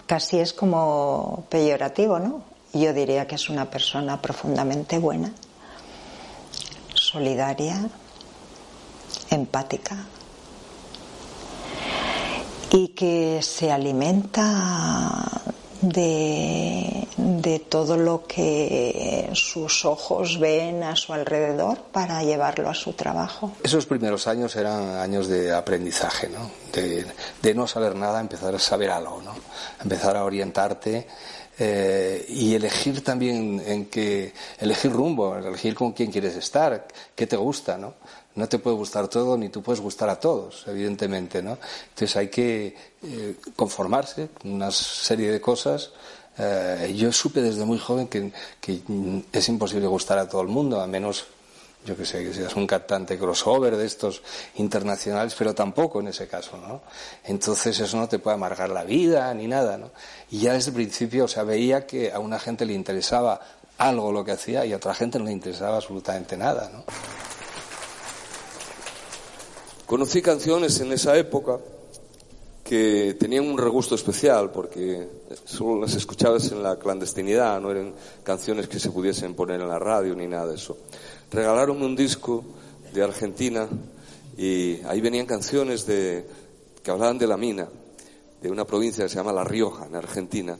casi 0.05 0.39
es 0.39 0.53
como 0.53 1.45
peyorativo, 1.49 2.19
¿no? 2.19 2.41
Yo 2.73 2.93
diría 2.93 3.25
que 3.25 3.35
es 3.35 3.49
una 3.49 3.69
persona 3.69 4.21
profundamente 4.21 4.99
buena, 4.99 5.31
solidaria, 6.93 7.87
empática, 9.31 10.05
y 12.71 12.89
que 12.89 13.39
se 13.41 13.71
alimenta 13.71 15.41
de, 15.81 17.07
de, 17.17 17.59
todo 17.59 17.97
lo 17.97 18.25
que 18.25 19.29
sus 19.33 19.85
ojos 19.85 20.39
ven 20.39 20.83
a 20.83 20.95
su 20.95 21.13
alrededor 21.13 21.77
para 21.91 22.23
llevarlo 22.23 22.69
a 22.69 22.73
su 22.73 22.93
trabajo. 22.93 23.51
Esos 23.63 23.85
primeros 23.85 24.27
años 24.27 24.55
eran 24.55 24.97
años 24.97 25.27
de 25.27 25.53
aprendizaje, 25.53 26.29
¿no? 26.29 26.49
De, 26.73 27.05
de 27.41 27.53
no 27.53 27.67
saber 27.67 27.95
nada, 27.95 28.19
empezar 28.19 28.55
a 28.55 28.59
saber 28.59 28.89
algo, 28.89 29.21
¿no? 29.21 29.33
Empezar 29.81 30.17
a 30.17 30.23
orientarte 30.23 31.07
eh, 31.59 32.23
y 32.29 32.53
elegir 32.53 33.03
también 33.03 33.59
en 33.65 33.85
qué, 33.87 34.31
elegir 34.59 34.91
rumbo, 34.91 35.35
elegir 35.35 35.73
con 35.73 35.91
quién 35.91 36.11
quieres 36.11 36.35
estar, 36.35 36.87
qué 37.15 37.25
te 37.25 37.35
gusta, 37.35 37.79
¿no? 37.79 37.95
No 38.37 38.47
te 38.47 38.59
puede 38.59 38.75
gustar 38.75 39.07
todo 39.07 39.35
ni 39.35 39.49
tú 39.49 39.63
puedes 39.63 39.81
gustar 39.81 40.09
a 40.09 40.19
todos, 40.19 40.63
evidentemente, 40.67 41.41
¿no? 41.41 41.57
Entonces 41.89 42.15
hay 42.15 42.27
que 42.27 42.75
eh, 43.01 43.35
conformarse 43.55 44.29
con 44.39 44.51
una 44.51 44.69
serie 44.69 45.31
de 45.31 45.41
cosas. 45.41 45.89
Eh, 46.37 46.93
yo 46.95 47.11
supe 47.11 47.41
desde 47.41 47.65
muy 47.65 47.79
joven 47.79 48.07
que, 48.07 48.31
es 49.31 49.49
imposible 49.49 49.87
gustar 49.87 50.19
a 50.19 50.29
todo 50.29 50.43
el 50.43 50.49
mundo, 50.49 50.79
a 50.79 50.85
menos 50.85 51.25
yo 51.83 51.97
que 51.97 52.05
sé, 52.05 52.23
que 52.23 52.33
seas 52.33 52.55
un 52.55 52.67
cantante 52.67 53.17
crossover 53.17 53.75
de 53.75 53.85
estos 53.87 54.21
internacionales, 54.55 55.33
pero 55.35 55.55
tampoco 55.55 55.99
en 56.01 56.09
ese 56.09 56.27
caso, 56.27 56.57
¿no? 56.57 56.81
Entonces 57.23 57.79
eso 57.79 57.97
no 57.97 58.07
te 58.07 58.19
puede 58.19 58.35
amargar 58.35 58.69
la 58.69 58.83
vida 58.83 59.33
ni 59.33 59.47
nada, 59.47 59.79
¿no? 59.79 59.89
Y 60.29 60.41
ya 60.41 60.53
desde 60.53 60.69
el 60.69 60.75
principio, 60.75 61.25
o 61.25 61.27
sea, 61.27 61.41
veía 61.41 61.87
que 61.87 62.11
a 62.11 62.19
una 62.19 62.37
gente 62.37 62.65
le 62.67 62.73
interesaba 62.73 63.41
algo 63.79 64.11
lo 64.11 64.23
que 64.23 64.33
hacía 64.33 64.63
y 64.63 64.73
a 64.73 64.77
otra 64.77 64.93
gente 64.93 65.17
no 65.17 65.25
le 65.25 65.31
interesaba 65.31 65.77
absolutamente 65.77 66.37
nada, 66.37 66.69
¿no? 66.71 66.83
Conocí 69.87 70.21
canciones 70.21 70.79
en 70.81 70.91
esa 70.91 71.17
época 71.17 71.59
que 72.63 73.15
tenían 73.19 73.47
un 73.47 73.57
regusto 73.57 73.95
especial 73.95 74.51
porque 74.51 75.07
solo 75.45 75.81
las 75.81 75.95
escuchabas 75.95 76.51
en 76.51 76.61
la 76.61 76.77
clandestinidad, 76.77 77.59
no 77.59 77.71
eran 77.71 77.93
canciones 78.23 78.67
que 78.67 78.79
se 78.79 78.91
pudiesen 78.91 79.33
poner 79.33 79.61
en 79.61 79.69
la 79.69 79.79
radio 79.79 80.13
ni 80.13 80.27
nada 80.27 80.47
de 80.47 80.55
eso 80.55 80.77
regalaronme 81.31 81.85
un 81.85 81.95
disco 81.95 82.43
de 82.93 83.03
Argentina 83.03 83.67
y 84.37 84.81
ahí 84.85 85.01
venían 85.01 85.25
canciones 85.25 85.85
de, 85.85 86.25
que 86.83 86.91
hablaban 86.91 87.17
de 87.17 87.27
la 87.27 87.37
mina, 87.37 87.67
de 88.41 88.51
una 88.51 88.65
provincia 88.65 89.03
que 89.03 89.09
se 89.09 89.15
llama 89.15 89.33
La 89.33 89.43
Rioja, 89.43 89.85
en 89.87 89.95
Argentina. 89.95 90.57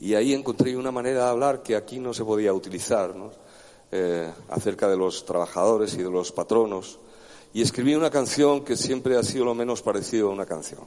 Y 0.00 0.14
ahí 0.14 0.34
encontré 0.34 0.76
una 0.76 0.90
manera 0.90 1.24
de 1.24 1.30
hablar 1.30 1.62
que 1.62 1.76
aquí 1.76 1.98
no 1.98 2.12
se 2.12 2.24
podía 2.24 2.52
utilizar, 2.52 3.14
¿no? 3.14 3.30
eh, 3.92 4.30
acerca 4.50 4.88
de 4.88 4.96
los 4.96 5.24
trabajadores 5.24 5.94
y 5.94 5.98
de 5.98 6.10
los 6.10 6.32
patronos. 6.32 6.98
Y 7.56 7.62
escribí 7.62 7.94
una 7.94 8.10
canción 8.10 8.66
que 8.66 8.76
siempre 8.76 9.16
ha 9.16 9.22
sido 9.22 9.46
lo 9.46 9.54
menos 9.54 9.80
parecido 9.80 10.28
a 10.28 10.32
una 10.34 10.44
canción. 10.44 10.82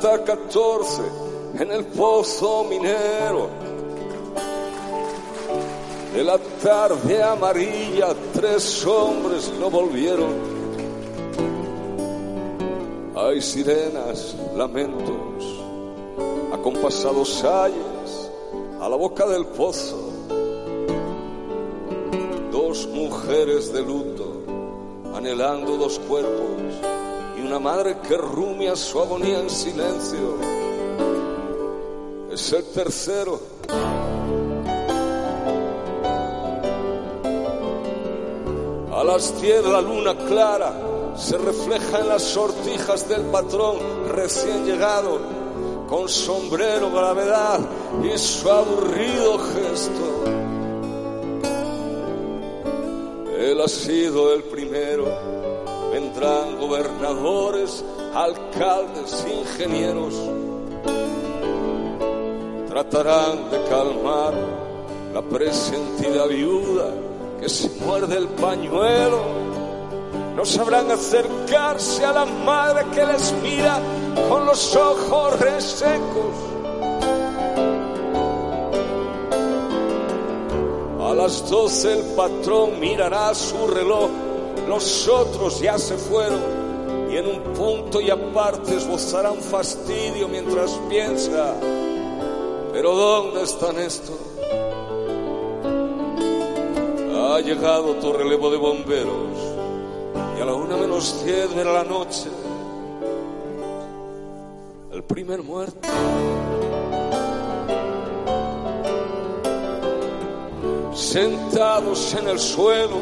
Planta 0.00 0.24
14 0.24 1.02
en 1.58 1.70
el 1.70 1.84
pozo 1.86 2.64
minero. 2.64 3.48
De 6.14 6.24
la 6.24 6.38
tarde 6.62 7.22
amarilla 7.22 8.14
tres 8.32 8.84
hombres 8.86 9.52
no 9.58 9.70
volvieron. 9.70 10.56
Hay 13.14 13.40
sirenas, 13.40 14.36
lamentos, 14.54 15.44
acompasados 16.52 17.44
ayes 17.44 18.30
a 18.80 18.88
la 18.88 18.96
boca 18.96 19.26
del 19.26 19.46
pozo. 19.46 20.10
Dos 22.50 22.86
mujeres 22.88 23.72
de 23.72 23.82
luto, 23.82 24.42
anhelando 25.14 25.76
dos 25.76 25.98
cuerpos 25.98 26.95
una 27.46 27.58
madre 27.60 27.98
que 28.00 28.16
rumia 28.16 28.74
su 28.74 29.00
agonía 29.00 29.38
en 29.38 29.48
silencio. 29.48 30.36
Es 32.32 32.52
el 32.52 32.64
tercero. 32.64 33.40
A 38.92 39.04
las 39.04 39.40
diez 39.40 39.64
la 39.64 39.80
luna 39.80 40.16
clara 40.26 41.14
se 41.16 41.38
refleja 41.38 42.00
en 42.00 42.08
las 42.08 42.22
sortijas 42.22 43.08
del 43.08 43.22
patrón 43.26 43.76
recién 44.08 44.66
llegado, 44.66 45.20
con 45.88 46.08
sombrero, 46.08 46.90
gravedad 46.90 47.60
y 48.02 48.18
su 48.18 48.50
aburrido 48.50 49.38
gesto. 49.38 50.24
Él 53.38 53.60
ha 53.60 53.68
sido 53.68 54.34
el 54.34 54.42
primero 54.42 55.35
gobernadores, 56.58 57.84
alcaldes, 58.14 59.26
ingenieros. 59.30 60.14
Tratarán 62.68 63.50
de 63.50 63.62
calmar 63.64 64.34
la 65.12 65.22
presentida 65.22 66.26
viuda 66.26 66.90
que 67.40 67.48
se 67.48 67.68
muerde 67.84 68.16
el 68.16 68.28
pañuelo. 68.28 69.24
No 70.34 70.44
sabrán 70.44 70.90
acercarse 70.90 72.04
a 72.04 72.12
la 72.12 72.24
madre 72.24 72.84
que 72.94 73.04
les 73.04 73.32
mira 73.42 73.78
con 74.28 74.46
los 74.46 74.76
ojos 74.76 75.38
resecos. 75.40 76.34
A 81.00 81.14
las 81.14 81.48
doce 81.48 81.92
el 81.98 82.04
patrón 82.14 82.80
mirará 82.80 83.34
su 83.34 83.66
reloj 83.68 84.25
los 84.68 85.08
otros 85.08 85.60
ya 85.60 85.78
se 85.78 85.96
fueron 85.96 86.40
y 87.10 87.16
en 87.16 87.26
un 87.26 87.40
punto 87.54 88.00
y 88.00 88.10
aparte 88.10 88.76
esbozará 88.76 89.30
un 89.30 89.40
fastidio 89.40 90.28
mientras 90.28 90.72
piensa, 90.88 91.54
pero 92.72 92.94
¿dónde 92.94 93.42
están 93.42 93.78
estos? 93.78 94.16
Ha 97.14 97.40
llegado 97.40 97.94
tu 97.94 98.12
relevo 98.12 98.50
de 98.50 98.56
bomberos 98.56 99.38
y 100.38 100.40
a 100.40 100.44
la 100.44 100.54
una 100.54 100.76
menos 100.76 101.24
diez 101.24 101.54
de 101.54 101.64
la 101.64 101.84
noche 101.84 102.28
el 104.92 105.04
primer 105.04 105.42
muerto. 105.42 105.88
Sentados 110.94 112.14
en 112.14 112.28
el 112.28 112.38
suelo, 112.38 112.96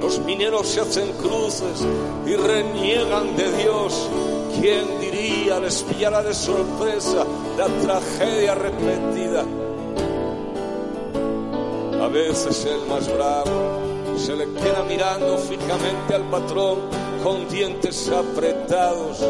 los 0.00 0.18
mineros 0.20 0.66
se 0.66 0.80
hacen 0.80 1.12
cruces 1.12 1.86
y 2.26 2.34
reniegan 2.34 3.36
de 3.36 3.52
Dios. 3.58 4.08
¿Quién 4.58 5.00
diría 5.00 5.60
les 5.60 5.82
pillará 5.82 6.22
de 6.22 6.34
sorpresa 6.34 7.24
la 7.56 7.66
tragedia 7.66 8.54
repetida? 8.54 9.44
A 12.02 12.08
veces 12.08 12.64
el 12.64 12.86
más 12.88 13.12
bravo 13.12 13.80
se 14.16 14.34
le 14.34 14.46
queda 14.54 14.82
mirando 14.88 15.38
fijamente 15.38 16.14
al 16.14 16.24
patrón 16.30 16.78
con 17.22 17.48
dientes 17.48 18.10
apretados. 18.10 19.20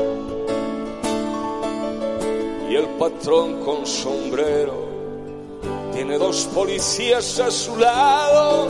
Y 2.71 2.77
el 2.77 2.87
patrón 2.99 3.61
con 3.65 3.85
sombrero 3.85 4.90
tiene 6.01 6.17
dos 6.17 6.49
policías 6.55 7.39
a 7.41 7.51
su 7.51 7.77
lado. 7.77 8.69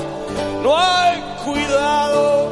No 0.64 0.76
hay 0.76 1.22
cuidado. 1.44 2.48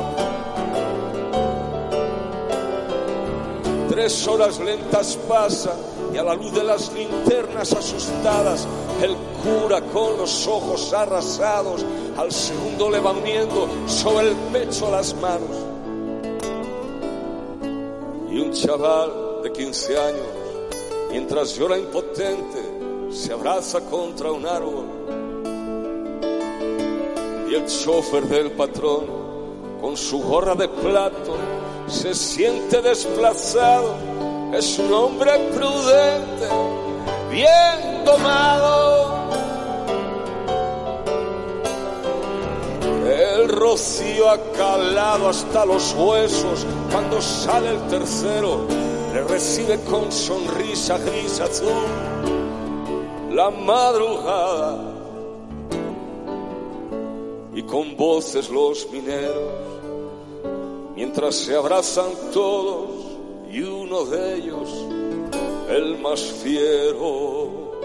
Tres 3.88 4.28
horas 4.28 4.60
lentas 4.60 5.18
pasan 5.28 5.74
y 6.14 6.16
a 6.16 6.22
la 6.22 6.34
luz 6.34 6.52
de 6.52 6.62
las 6.62 6.92
linternas 6.92 7.72
asustadas, 7.72 8.68
el 9.02 9.16
cura 9.42 9.80
con 9.80 10.16
los 10.16 10.46
ojos 10.46 10.92
arrasados, 10.92 11.84
al 12.16 12.30
segundo 12.30 12.88
le 12.88 13.00
va 13.00 13.10
uniendo 13.10 13.68
sobre 13.88 14.28
el 14.28 14.36
pecho 14.52 14.88
las 14.92 15.12
manos. 15.14 15.56
Y 18.30 18.38
un 18.38 18.52
chaval 18.52 19.42
de 19.42 19.50
15 19.50 19.98
años, 19.98 20.26
mientras 21.10 21.56
llora 21.56 21.76
impotente, 21.76 22.67
se 23.10 23.32
abraza 23.32 23.80
contra 23.80 24.30
un 24.32 24.46
árbol 24.46 24.84
y 27.50 27.54
el 27.54 27.66
chofer 27.66 28.24
del 28.24 28.52
patrón 28.52 29.06
con 29.80 29.96
su 29.96 30.20
gorra 30.20 30.54
de 30.54 30.68
plato 30.68 31.36
se 31.86 32.14
siente 32.14 32.82
desplazado. 32.82 33.94
Es 34.52 34.78
un 34.78 34.92
hombre 34.92 35.30
prudente, 35.54 36.48
bien 37.30 38.04
domado. 38.04 39.16
el 43.08 43.48
rocío 43.48 44.28
ha 44.28 44.38
calado 44.52 45.28
hasta 45.28 45.64
los 45.64 45.94
huesos. 45.94 46.66
Cuando 46.90 47.22
sale 47.22 47.70
el 47.70 47.80
tercero, 47.88 48.66
le 49.12 49.22
recibe 49.22 49.78
con 49.84 50.10
sonrisa 50.12 50.98
gris 50.98 51.40
azul 51.40 52.17
la 53.38 53.50
madrugada 53.50 54.94
y 57.54 57.62
con 57.62 57.96
voces 57.96 58.50
los 58.50 58.90
mineros, 58.90 59.52
mientras 60.96 61.36
se 61.36 61.54
abrazan 61.54 62.10
todos 62.32 62.90
y 63.48 63.60
uno 63.60 64.06
de 64.06 64.34
ellos, 64.38 64.68
el 65.68 66.00
más 66.00 66.20
fiero, 66.20 67.78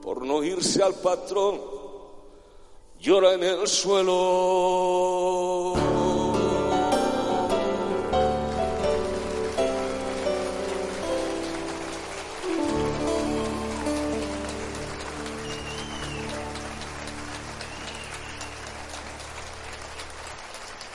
por 0.00 0.24
no 0.24 0.42
irse 0.42 0.82
al 0.82 0.94
patrón, 0.94 1.60
llora 2.98 3.34
en 3.34 3.42
el 3.42 3.68
suelo. 3.68 4.22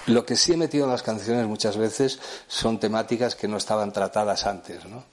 Lo 0.08 0.26
que 0.26 0.36
sí 0.36 0.54
he 0.54 0.58
metido 0.58 0.86
en 0.86 0.92
las 0.92 1.04
canciones 1.04 1.46
muchas 1.48 1.76
veces 1.76 2.20
son 2.48 2.80
temáticas 2.80 3.36
que 3.36 3.48
no 3.48 3.58
estaban 3.58 3.92
tratadas 3.92 4.46
antes, 4.46 4.86
¿no? 4.86 5.04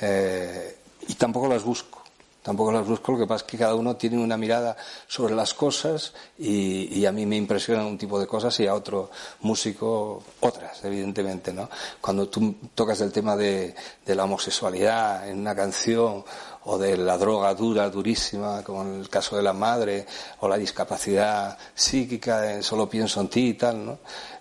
Eh, 0.00 0.78
y 1.06 1.14
tampoco 1.14 1.48
las 1.48 1.62
busco. 1.62 2.01
Tampoco 2.42 2.72
las 2.72 2.84
busco, 2.84 3.12
lo 3.12 3.18
que 3.18 3.26
pasa 3.26 3.44
es 3.44 3.50
que 3.50 3.56
cada 3.56 3.76
uno 3.76 3.94
tiene 3.94 4.18
una 4.18 4.36
mirada 4.36 4.76
sobre 5.06 5.32
las 5.34 5.54
cosas 5.54 6.12
y, 6.36 7.04
a 7.06 7.12
mí 7.12 7.24
me 7.24 7.36
impresionan 7.36 7.86
un 7.86 7.96
tipo 7.96 8.18
de 8.18 8.26
cosas 8.26 8.58
y 8.58 8.66
a 8.66 8.74
otro 8.74 9.10
músico 9.42 10.22
otras, 10.40 10.84
evidentemente, 10.84 11.52
¿no? 11.52 11.68
Cuando 12.00 12.28
tú 12.28 12.56
tocas 12.74 13.00
el 13.00 13.12
tema 13.12 13.36
de, 13.36 13.74
de 14.04 14.14
la 14.16 14.24
homosexualidad 14.24 15.28
en 15.28 15.38
una 15.38 15.54
canción 15.54 16.24
o 16.64 16.78
de 16.78 16.96
la 16.96 17.16
droga 17.16 17.54
dura, 17.54 17.88
durísima, 17.90 18.62
como 18.64 18.82
en 18.82 19.00
el 19.00 19.08
caso 19.08 19.36
de 19.36 19.42
la 19.42 19.52
madre, 19.52 20.06
o 20.40 20.48
la 20.48 20.56
discapacidad 20.56 21.56
psíquica, 21.74 22.60
solo 22.60 22.88
pienso 22.88 23.20
en 23.20 23.28
ti 23.28 23.48
y 23.48 23.54
tal, 23.54 23.86
¿no? 23.86 23.98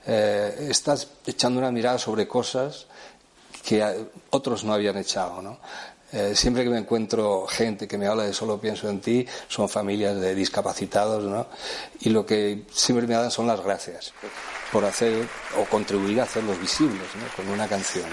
Eh, 0.07 0.67
estás 0.69 1.07
echando 1.27 1.59
una 1.59 1.71
mirada 1.71 1.99
sobre 1.99 2.27
cosas 2.27 2.87
que 3.63 4.07
otros 4.31 4.63
no 4.63 4.73
habían 4.73 4.97
echado, 4.97 5.41
¿no? 5.41 5.59
Eh, 6.13 6.35
siempre 6.35 6.63
que 6.63 6.69
me 6.69 6.79
encuentro 6.79 7.47
gente 7.47 7.87
que 7.87 7.97
me 7.97 8.05
habla 8.05 8.23
de 8.23 8.33
solo 8.33 8.59
pienso 8.59 8.89
en 8.89 8.99
ti, 8.99 9.25
son 9.47 9.69
familias 9.69 10.19
de 10.19 10.35
discapacitados, 10.35 11.23
¿no? 11.23 11.47
Y 12.01 12.09
lo 12.09 12.25
que 12.25 12.65
siempre 12.73 13.07
me 13.07 13.13
dan 13.13 13.31
son 13.31 13.47
las 13.47 13.63
gracias 13.63 14.13
por 14.73 14.83
hacer 14.83 15.25
o 15.57 15.63
contribuir 15.69 16.19
a 16.19 16.23
hacerlos 16.23 16.59
visibles, 16.59 17.07
¿no? 17.15 17.35
Con 17.35 17.47
una 17.53 17.67
canción. 17.67 18.05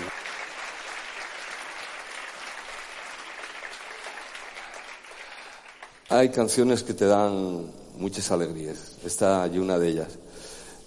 Hay 6.10 6.30
canciones 6.30 6.84
que 6.84 6.94
te 6.94 7.06
dan 7.06 7.70
muchas 7.96 8.30
alegrías. 8.30 8.96
Esta 9.04 9.46
y 9.52 9.58
una 9.58 9.76
de 9.76 9.88
ellas. 9.88 10.18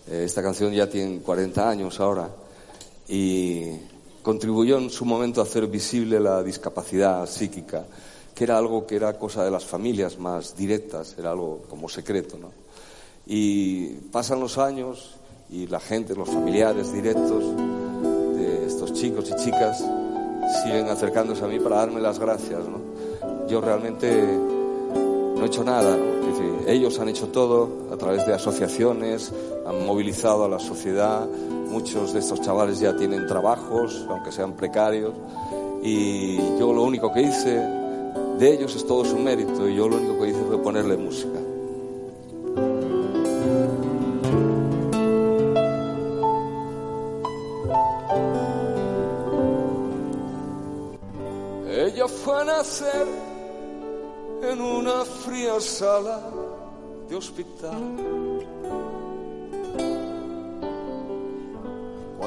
Eh, 0.07 0.23
esta 0.25 0.41
canción 0.41 0.73
ya 0.73 0.89
tiene 0.89 1.21
40 1.21 1.69
años 1.69 1.99
ahora 1.99 2.29
y 3.07 3.75
contribuyó 4.21 4.77
en 4.77 4.89
su 4.89 5.05
momento 5.05 5.41
a 5.41 5.43
hacer 5.43 5.67
visible 5.67 6.19
la 6.19 6.43
discapacidad 6.43 7.27
psíquica, 7.27 7.85
que 8.35 8.43
era 8.43 8.57
algo 8.57 8.85
que 8.85 8.95
era 8.95 9.17
cosa 9.17 9.43
de 9.43 9.51
las 9.51 9.65
familias 9.65 10.17
más 10.17 10.55
directas, 10.55 11.15
era 11.17 11.31
algo 11.31 11.63
como 11.69 11.89
secreto, 11.89 12.37
¿no? 12.37 12.51
Y 13.25 13.87
pasan 14.11 14.39
los 14.39 14.57
años 14.57 15.15
y 15.49 15.67
la 15.67 15.79
gente, 15.79 16.15
los 16.15 16.29
familiares 16.29 16.93
directos 16.93 17.43
de 18.35 18.65
estos 18.65 18.93
chicos 18.93 19.29
y 19.29 19.43
chicas 19.43 19.83
siguen 20.63 20.87
acercándose 20.87 21.43
a 21.43 21.47
mí 21.47 21.59
para 21.59 21.77
darme 21.77 22.01
las 22.01 22.19
gracias, 22.19 22.59
¿no? 22.67 23.47
Yo 23.47 23.61
realmente 23.61 24.11
no 25.35 25.43
he 25.43 25.45
hecho 25.45 25.63
nada. 25.63 25.97
ellos 26.67 26.99
han 26.99 27.09
hecho 27.09 27.27
todo 27.27 27.87
a 27.91 27.97
través 27.97 28.25
de 28.25 28.33
asociaciones, 28.33 29.31
han 29.65 29.85
movilizado 29.85 30.45
a 30.45 30.49
la 30.49 30.59
sociedad. 30.59 31.27
Muchos 31.71 32.13
de 32.13 32.19
estos 32.19 32.41
chavales 32.41 32.79
ya 32.79 32.95
tienen 32.95 33.25
trabajos, 33.27 34.05
aunque 34.09 34.31
sean 34.31 34.53
precarios. 34.53 35.13
Y 35.81 36.37
yo 36.59 36.73
lo 36.73 36.83
único 36.83 37.11
que 37.13 37.21
hice 37.21 37.55
de 38.37 38.53
ellos 38.53 38.75
es 38.75 38.85
todo 38.85 39.05
su 39.05 39.17
mérito 39.17 39.69
y 39.69 39.75
yo 39.75 39.87
lo 39.87 39.97
único 39.97 40.19
que 40.19 40.29
hice 40.29 40.43
fue 40.43 40.57
ponerle 40.61 40.97
música. 40.97 41.39
Ella 51.69 52.07
fue 52.07 52.41
a 52.41 52.43
nacer 52.43 53.07
en 54.43 54.61
una 54.61 55.05
fría 55.05 55.59
sala 55.59 56.19
de 57.07 57.15
hospital. 57.15 58.41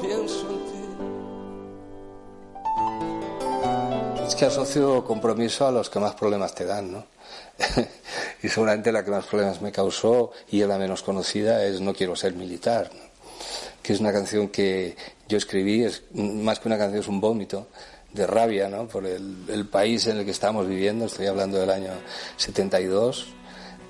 pienso 0.00 0.48
en 0.50 0.58
ti. 0.64 0.80
Es 4.26 4.34
que 4.34 4.44
asocio 4.44 5.04
compromiso 5.04 5.66
a 5.66 5.72
los 5.72 5.90
que 5.90 5.98
más 5.98 6.14
problemas 6.14 6.54
te 6.54 6.64
dan, 6.64 6.92
¿no? 6.92 7.04
y 8.42 8.48
seguramente 8.48 8.92
la 8.92 9.04
que 9.04 9.10
más 9.10 9.26
problemas 9.26 9.60
me 9.60 9.72
causó 9.72 10.32
y 10.50 10.62
es 10.62 10.68
la 10.68 10.78
menos 10.78 11.02
conocida 11.02 11.64
es 11.64 11.80
No 11.80 11.92
quiero 11.92 12.16
ser 12.16 12.34
militar, 12.34 12.90
que 13.82 13.92
es 13.92 14.00
una 14.00 14.12
canción 14.12 14.48
que 14.48 14.96
yo 15.28 15.36
escribí, 15.36 15.84
es 15.84 16.02
más 16.12 16.58
que 16.60 16.68
una 16.68 16.78
canción 16.78 17.00
es 17.00 17.08
un 17.08 17.20
vómito 17.20 17.68
de 18.12 18.26
rabia 18.26 18.68
¿no? 18.68 18.88
por 18.88 19.06
el, 19.06 19.68
país 19.70 20.06
en 20.06 20.18
el 20.18 20.24
que 20.24 20.32
estamos 20.32 20.66
viviendo, 20.66 21.04
estoy 21.06 21.26
hablando 21.26 21.58
del 21.58 21.70
año 21.70 21.92
72, 22.36 23.26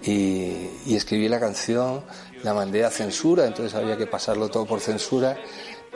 y, 0.02 0.70
y 0.86 0.96
escribí 0.96 1.28
la 1.28 1.40
canción, 1.40 2.02
la 2.42 2.54
mandé 2.54 2.84
a 2.84 2.90
censura, 2.90 3.46
entonces 3.46 3.74
había 3.74 3.96
que 3.96 4.06
pasarlo 4.06 4.48
todo 4.48 4.66
por 4.66 4.80
censura 4.80 5.36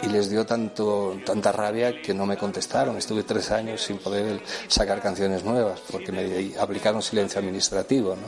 y 0.02 0.06
les 0.08 0.28
dio 0.28 0.44
tanto, 0.44 1.18
tanta 1.24 1.52
rabia 1.52 2.00
que 2.02 2.12
no 2.12 2.26
me 2.26 2.36
contestaron. 2.36 2.96
Estuve 2.96 3.22
tres 3.22 3.50
años 3.50 3.82
sin 3.82 3.98
poder 3.98 4.40
sacar 4.68 5.00
canciones 5.00 5.44
nuevas 5.44 5.80
porque 5.90 6.12
me 6.12 6.52
aplicaron 6.58 7.02
silencio 7.02 7.40
administrativo. 7.40 8.16
¿no? 8.16 8.26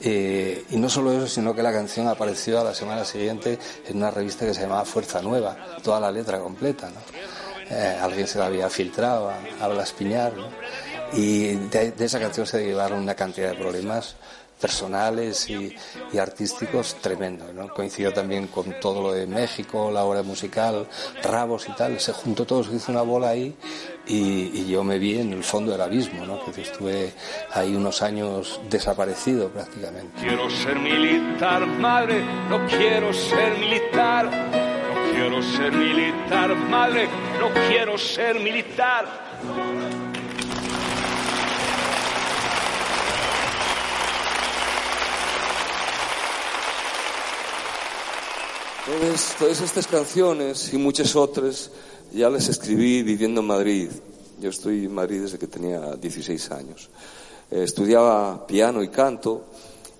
Eh, 0.00 0.64
y 0.70 0.76
no 0.76 0.88
solo 0.88 1.12
eso, 1.12 1.26
sino 1.26 1.54
que 1.54 1.62
la 1.62 1.72
canción 1.72 2.08
apareció 2.08 2.60
a 2.60 2.64
la 2.64 2.74
semana 2.74 3.04
siguiente 3.04 3.58
en 3.88 3.96
una 3.96 4.10
revista 4.10 4.46
que 4.46 4.54
se 4.54 4.62
llamaba 4.62 4.84
Fuerza 4.84 5.22
Nueva, 5.22 5.56
toda 5.82 6.00
la 6.00 6.10
letra 6.10 6.38
completa. 6.38 6.90
¿no? 6.90 7.00
Eh, 7.70 7.98
alguien 8.00 8.26
se 8.26 8.38
la 8.38 8.46
había 8.46 8.68
filtrado 8.68 9.30
a, 9.60 9.68
Blas 9.68 9.92
Piñar, 9.92 10.32
y 11.12 11.54
de, 11.54 11.94
esa 11.98 12.18
canción 12.18 12.46
se 12.46 12.58
derivaron 12.58 13.00
una 13.00 13.14
cantidad 13.14 13.50
de 13.50 13.56
problemas 13.56 14.16
personales 14.60 15.48
y, 15.48 15.76
artísticos 16.18 16.96
tremendos. 17.00 17.52
¿no? 17.54 17.68
Coincidió 17.68 18.12
también 18.12 18.48
con 18.48 18.78
todo 18.80 19.02
lo 19.02 19.12
de 19.12 19.26
México, 19.26 19.90
la 19.90 20.04
obra 20.04 20.22
musical, 20.22 20.86
Rabos 21.22 21.68
y 21.68 21.72
tal. 21.72 21.98
Se 21.98 22.12
juntó 22.12 22.44
todo, 22.44 22.62
se 22.64 22.74
hizo 22.74 22.92
una 22.92 23.02
bola 23.02 23.30
ahí 23.30 23.54
y, 24.06 24.66
yo 24.70 24.84
me 24.84 24.98
vi 24.98 25.18
en 25.18 25.32
el 25.32 25.42
fondo 25.42 25.72
del 25.72 25.80
abismo, 25.80 26.24
¿no? 26.26 26.44
que 26.44 26.60
estuve 26.60 27.12
ahí 27.52 27.74
unos 27.74 28.02
años 28.02 28.60
desaparecido 28.68 29.48
prácticamente. 29.48 30.20
Quiero 30.20 30.48
ser 30.50 30.78
militar, 30.78 31.66
madre, 31.66 32.22
no 32.48 32.66
quiero 32.66 33.12
ser 33.12 33.58
militar 33.58 34.30
quiero 35.20 35.42
ser 35.42 35.72
militar, 35.72 36.54
madre, 36.56 37.08
no 37.38 37.50
quiero 37.68 37.98
ser 37.98 38.40
militar. 38.40 40.09
Todas, 48.90 49.36
todas 49.38 49.60
estas 49.60 49.86
canciones 49.86 50.74
y 50.74 50.76
muchas 50.76 51.14
otras 51.14 51.70
ya 52.12 52.28
las 52.28 52.48
escribí 52.48 53.04
viviendo 53.04 53.40
en 53.40 53.46
Madrid. 53.46 53.88
Yo 54.40 54.50
estoy 54.50 54.86
en 54.86 54.92
Madrid 54.92 55.22
desde 55.22 55.38
que 55.38 55.46
tenía 55.46 55.94
16 55.94 56.50
años. 56.50 56.90
Eh, 57.52 57.62
estudiaba 57.62 58.48
piano 58.48 58.82
y 58.82 58.88
canto 58.88 59.44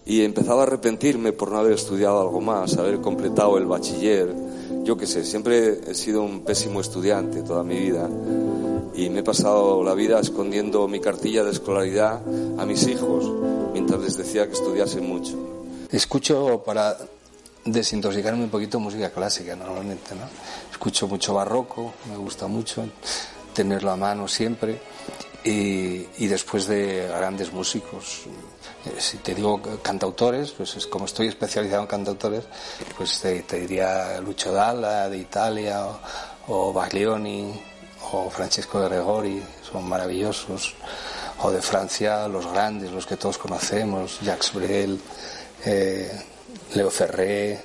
y 0.04 0.22
empezaba 0.22 0.62
a 0.62 0.66
arrepentirme 0.66 1.32
por 1.32 1.52
no 1.52 1.58
haber 1.58 1.74
estudiado 1.74 2.20
algo 2.20 2.40
más, 2.40 2.78
haber 2.78 3.00
completado 3.00 3.58
el 3.58 3.66
bachiller. 3.66 4.34
Yo 4.82 4.96
qué 4.96 5.06
sé, 5.06 5.24
siempre 5.24 5.82
he 5.86 5.94
sido 5.94 6.22
un 6.22 6.40
pésimo 6.40 6.80
estudiante 6.80 7.42
toda 7.42 7.62
mi 7.62 7.78
vida 7.78 8.10
y 8.96 9.08
me 9.08 9.20
he 9.20 9.22
pasado 9.22 9.84
la 9.84 9.94
vida 9.94 10.18
escondiendo 10.18 10.88
mi 10.88 10.98
cartilla 10.98 11.44
de 11.44 11.52
escolaridad 11.52 12.22
a 12.58 12.66
mis 12.66 12.88
hijos 12.88 13.24
mientras 13.72 14.00
les 14.00 14.16
decía 14.16 14.48
que 14.48 14.54
estudiasen 14.54 15.08
mucho. 15.08 15.36
Escucho 15.92 16.64
para 16.66 16.96
desintoxicarme 17.64 18.44
un 18.44 18.50
poquito 18.50 18.80
música 18.80 19.10
clásica 19.10 19.54
normalmente, 19.54 20.14
¿no? 20.14 20.28
Escucho 20.70 21.06
mucho 21.08 21.34
barroco, 21.34 21.94
me 22.08 22.16
gusta 22.16 22.46
mucho 22.46 22.86
tenerlo 23.54 23.90
a 23.90 23.96
mano 23.96 24.26
siempre 24.28 24.80
y, 25.44 26.06
y 26.18 26.26
después 26.26 26.66
de 26.66 27.08
grandes 27.08 27.52
músicos. 27.52 28.22
Eh, 28.86 28.98
si 28.98 29.18
te 29.18 29.34
digo 29.34 29.60
cantautores, 29.82 30.52
pues 30.52 30.76
es 30.76 30.86
como 30.86 31.04
estoy 31.04 31.28
especializado 31.28 31.82
en 31.82 31.88
cantautores, 31.88 32.44
pues 32.96 33.20
te, 33.20 33.42
te 33.42 33.60
diría 33.60 34.20
Lucio 34.20 34.52
Dalla 34.52 35.08
de 35.08 35.18
Italia 35.18 35.86
o, 35.86 36.00
o 36.48 36.72
Baglioni 36.72 37.52
o 38.12 38.30
Francesco 38.30 38.80
de 38.80 38.88
Gregori, 38.88 39.42
son 39.70 39.88
maravillosos. 39.88 40.74
O 41.42 41.50
de 41.50 41.62
Francia, 41.62 42.28
los 42.28 42.46
grandes, 42.46 42.92
los 42.92 43.06
que 43.06 43.16
todos 43.16 43.38
conocemos, 43.38 44.20
Jacques 44.20 44.52
Brel, 44.52 45.00
eh, 45.64 46.10
Leo 46.74 46.90
Ferré. 46.90 47.58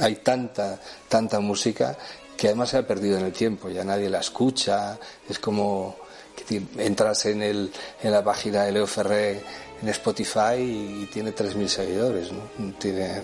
hay 0.00 0.16
tanta, 0.16 0.80
tanta 1.08 1.40
música 1.40 1.96
que 2.36 2.46
además 2.46 2.70
se 2.70 2.78
ha 2.78 2.86
perdido 2.86 3.18
en 3.18 3.26
el 3.26 3.32
tiempo, 3.32 3.68
ya 3.68 3.82
nadie 3.82 4.08
la 4.08 4.20
escucha, 4.20 4.96
es 5.28 5.38
como 5.40 5.96
que 6.36 6.62
entras 6.78 7.26
en, 7.26 7.42
el, 7.42 7.72
en 8.00 8.12
la 8.12 8.22
página 8.22 8.62
de 8.62 8.72
Leo 8.72 8.86
Ferré 8.86 9.42
en 9.82 9.88
Spotify 9.88 10.56
y, 10.58 11.08
tiene 11.12 11.34
3.000 11.34 11.66
seguidores, 11.66 12.30
¿no? 12.58 12.72
Tiene, 12.74 13.22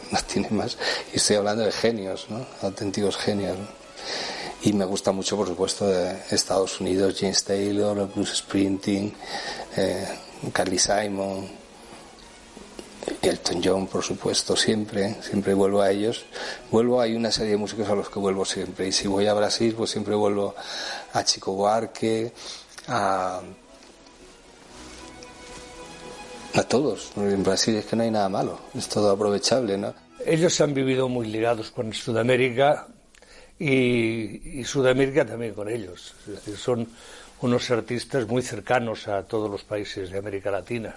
más. 0.51 0.77
Y 1.12 1.16
estoy 1.16 1.37
hablando 1.37 1.64
de 1.64 1.73
genios, 1.73 2.27
¿no? 2.29 2.44
Genios. 3.16 3.57
Y 4.62 4.73
me 4.73 4.85
gusta 4.85 5.12
mucho, 5.12 5.37
por 5.37 5.47
supuesto, 5.47 5.87
de 5.87 6.16
Estados 6.31 6.81
Unidos, 6.81 7.16
James 7.20 7.44
Taylor, 7.44 8.09
Bruce 8.12 8.37
Springsteen, 8.37 9.12
eh, 9.77 10.09
Carly 10.53 10.79
Simon, 10.79 11.49
Elton 13.23 13.61
John, 13.62 13.87
por 13.87 14.03
supuesto, 14.03 14.57
siempre, 14.57 15.17
siempre 15.23 15.55
vuelvo 15.55 15.83
a 15.83 15.90
ellos. 15.90 16.25
Vuelvo, 16.71 17.01
hay 17.01 17.14
una 17.14 17.31
serie 17.31 17.53
de 17.53 17.57
músicos 17.57 17.88
a 17.88 17.95
los 17.95 18.09
que 18.09 18.19
vuelvo 18.19 18.45
siempre. 18.45 18.88
Y 18.88 18.93
si 18.93 19.09
voy 19.09 19.27
a 19.27 19.35
Brasil, 19.35 19.75
pues 19.77 19.90
siempre 19.90 20.14
vuelvo 20.14 20.55
a 21.12 21.25
Chico 21.25 21.53
Buarque, 21.53 22.33
a, 22.88 23.40
a 26.55 26.62
todos. 26.64 27.12
En 27.17 27.43
Brasil 27.43 27.77
es 27.77 27.87
que 27.87 27.97
no 27.97 28.03
hay 28.03 28.11
nada 28.11 28.29
malo, 28.29 28.61
es 28.75 28.88
todo 28.88 29.11
aprovechable, 29.11 29.77
¿no? 29.77 29.95
Ellos 30.25 30.61
han 30.61 30.73
vivido 30.73 31.09
muy 31.09 31.27
ligados 31.27 31.71
con 31.71 31.93
Sudamérica 31.93 32.87
y, 33.59 34.61
y 34.61 34.64
Sudamérica 34.64 35.27
también 35.27 35.55
con 35.55 35.69
ellos. 35.69 36.14
Es 36.27 36.35
decir, 36.35 36.57
son 36.57 36.88
unos 37.40 37.71
artistas 37.71 38.27
muy 38.27 38.43
cercanos 38.43 39.09
a 39.09 39.23
todos 39.25 39.51
los 39.51 39.64
países 39.64 40.11
de 40.11 40.19
América 40.19 40.51
Latina. 40.51 40.97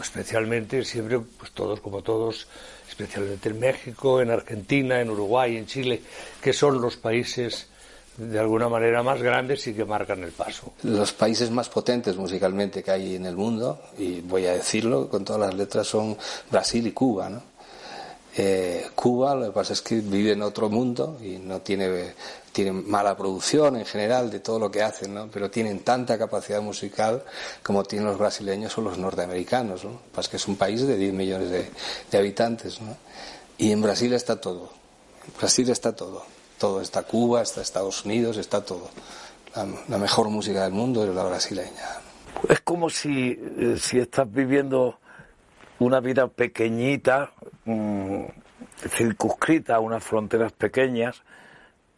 Especialmente, 0.00 0.84
siempre, 0.84 1.18
pues 1.18 1.52
todos 1.52 1.80
como 1.80 2.02
todos, 2.02 2.46
especialmente 2.88 3.48
en 3.48 3.58
México, 3.58 4.20
en 4.20 4.30
Argentina, 4.30 5.00
en 5.00 5.10
Uruguay, 5.10 5.56
en 5.56 5.66
Chile, 5.66 6.02
que 6.40 6.52
son 6.52 6.80
los 6.80 6.96
países 6.96 7.68
de 8.16 8.38
alguna 8.38 8.68
manera 8.68 9.02
más 9.02 9.22
grandes 9.22 9.66
y 9.68 9.74
que 9.74 9.84
marcan 9.84 10.22
el 10.24 10.32
paso. 10.32 10.72
Los 10.82 11.12
países 11.12 11.50
más 11.50 11.68
potentes 11.68 12.16
musicalmente 12.16 12.82
que 12.82 12.90
hay 12.90 13.14
en 13.14 13.26
el 13.26 13.36
mundo, 13.36 13.80
y 13.96 14.20
voy 14.20 14.46
a 14.46 14.54
decirlo 14.54 15.08
con 15.08 15.24
todas 15.24 15.40
las 15.40 15.54
letras, 15.54 15.86
son 15.86 16.16
Brasil 16.50 16.86
y 16.86 16.92
Cuba, 16.92 17.28
¿no? 17.28 17.57
Eh, 18.40 18.90
Cuba, 18.94 19.34
lo 19.34 19.46
que 19.46 19.50
pasa 19.50 19.72
es 19.72 19.82
que 19.82 19.96
vive 19.96 20.30
en 20.30 20.42
otro 20.42 20.70
mundo 20.70 21.18
y 21.20 21.38
no 21.38 21.60
tiene, 21.60 22.14
tiene 22.52 22.70
mala 22.70 23.16
producción 23.16 23.74
en 23.74 23.84
general 23.84 24.30
de 24.30 24.38
todo 24.38 24.60
lo 24.60 24.70
que 24.70 24.80
hacen, 24.80 25.12
¿no? 25.12 25.26
Pero 25.26 25.50
tienen 25.50 25.80
tanta 25.80 26.16
capacidad 26.16 26.62
musical 26.62 27.24
como 27.64 27.82
tienen 27.82 28.06
los 28.06 28.16
brasileños 28.16 28.78
o 28.78 28.82
los 28.82 28.96
norteamericanos, 28.96 29.82
¿no? 29.82 29.90
Lo 29.90 29.98
que 29.98 30.10
pasa 30.10 30.20
es 30.20 30.28
que 30.28 30.36
es 30.36 30.46
un 30.46 30.54
país 30.54 30.86
de 30.86 30.96
10 30.96 31.14
millones 31.14 31.50
de, 31.50 32.16
habitantes, 32.16 32.80
¿no? 32.80 32.96
Y 33.58 33.72
en 33.72 33.82
Brasil 33.82 34.12
está 34.12 34.40
todo. 34.40 34.70
En 35.26 35.36
Brasil 35.36 35.68
está 35.70 35.96
todo. 35.96 36.24
Todo. 36.58 36.80
Está 36.80 37.02
Cuba, 37.02 37.42
está 37.42 37.60
Estados 37.60 38.04
Unidos, 38.04 38.36
está 38.36 38.64
todo. 38.64 38.88
La, 39.56 39.66
la 39.88 39.98
mejor 39.98 40.28
música 40.28 40.62
del 40.62 40.72
mundo 40.72 41.02
es 41.02 41.12
la 41.12 41.24
brasileña. 41.24 41.98
Es 42.48 42.60
como 42.60 42.88
si, 42.88 43.30
eh, 43.30 43.76
si 43.80 43.98
estás 43.98 44.30
viviendo 44.30 45.00
una 45.78 46.00
vida 46.00 46.28
pequeñita, 46.28 47.32
mm, 47.64 48.24
circunscrita 48.88 49.76
a 49.76 49.80
unas 49.80 50.02
fronteras 50.02 50.52
pequeñas, 50.52 51.22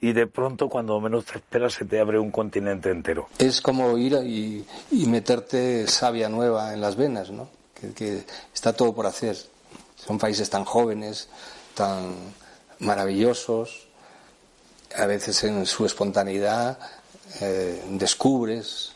y 0.01 0.13
de 0.13 0.27
pronto, 0.27 0.69
cuando 0.69 0.99
menos 1.01 1.27
te 1.27 1.39
esperas, 1.39 1.75
se 1.75 1.85
te 1.85 2.01
abre 2.01 2.19
un 2.19 2.31
continente 2.31 2.91
entero. 2.91 3.29
Es 3.39 3.61
como 3.61 3.99
ir 3.99 4.15
y, 4.25 4.65
meterte 5.07 5.87
savia 5.87 6.29
nueva 6.29 6.73
en 6.73 6.81
las 6.81 6.97
venas, 6.97 7.31
¿no? 7.31 7.49
Que, 7.75 7.93
que 7.93 8.25
está 8.55 8.73
todo 8.73 8.95
por 8.95 9.07
hacer. 9.07 9.37
Son 9.97 10.19
países 10.19 10.49
tan 10.49 10.65
jóvenes, 10.65 11.29
tan 11.75 12.15
maravillosos, 12.79 13.89
a 14.97 15.07
veces 15.07 15.45
en 15.45 15.67
su 15.67 15.87
espontaneidad 15.87 16.79
eh, 17.41 17.83
descubres 17.91 18.93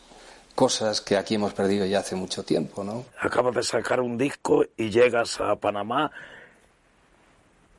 cosas 0.55 1.01
que 1.01 1.17
aquí 1.17 1.35
hemos 1.35 1.53
perdido 1.53 1.85
ya 1.85 1.99
hace 1.99 2.15
mucho 2.15 2.43
tiempo, 2.43 2.83
¿no? 2.83 3.05
Acabas 3.19 3.55
de 3.55 3.63
sacar 3.63 3.99
un 3.99 4.17
disco 4.17 4.65
y 4.77 4.89
llegas 4.89 5.39
a 5.41 5.55
Panamá 5.57 6.11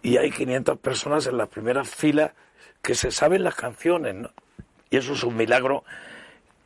y 0.03 0.19
hay 0.19 0.31
500 0.31 0.79
personas 0.79 1.27
en 1.27 1.39
las 1.39 1.49
primeras 1.49 1.89
filas 1.89 2.33
que 2.83 2.95
se 2.95 3.11
saben 3.11 3.43
las 3.43 3.55
canciones, 3.55 4.15
¿no? 4.15 4.31
Y 4.91 4.99
eso 4.99 5.15
es 5.15 5.25
un 5.25 5.37
milagro 5.37 5.83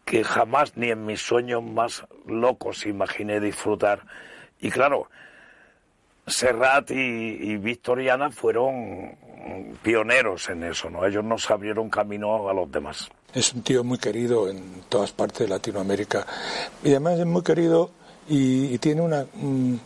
que 0.04 0.24
jamás 0.24 0.76
ni 0.76 0.90
en 0.90 1.06
mis 1.06 1.22
sueños 1.22 1.62
más 1.62 2.04
locos 2.26 2.84
imaginé 2.84 3.40
disfrutar. 3.40 4.02
Y 4.60 4.70
claro, 4.70 5.08
Serrat 6.26 6.90
y, 6.90 6.94
y 6.94 7.56
Victoriana 7.56 8.30
fueron 8.30 9.16
pioneros 9.83 10.48
en 10.48 10.64
eso, 10.64 10.90
¿no? 10.90 11.05
Ellos 11.05 11.24
nos 11.24 11.50
abrieron 11.50 11.88
camino 11.88 12.48
a 12.48 12.55
los 12.55 12.70
demás. 12.70 13.09
Es 13.33 13.53
un 13.53 13.62
tío 13.62 13.85
muy 13.85 13.98
querido 13.98 14.48
en 14.48 14.83
todas 14.88 15.12
partes 15.12 15.40
de 15.40 15.48
Latinoamérica. 15.48 16.26
Y 16.83 16.90
además 16.90 17.18
es 17.18 17.26
muy 17.26 17.42
querido 17.42 17.90
y, 18.29 18.74
y 18.74 18.79
tiene 18.79 19.03
una, 19.03 19.24
mm, 19.35 19.76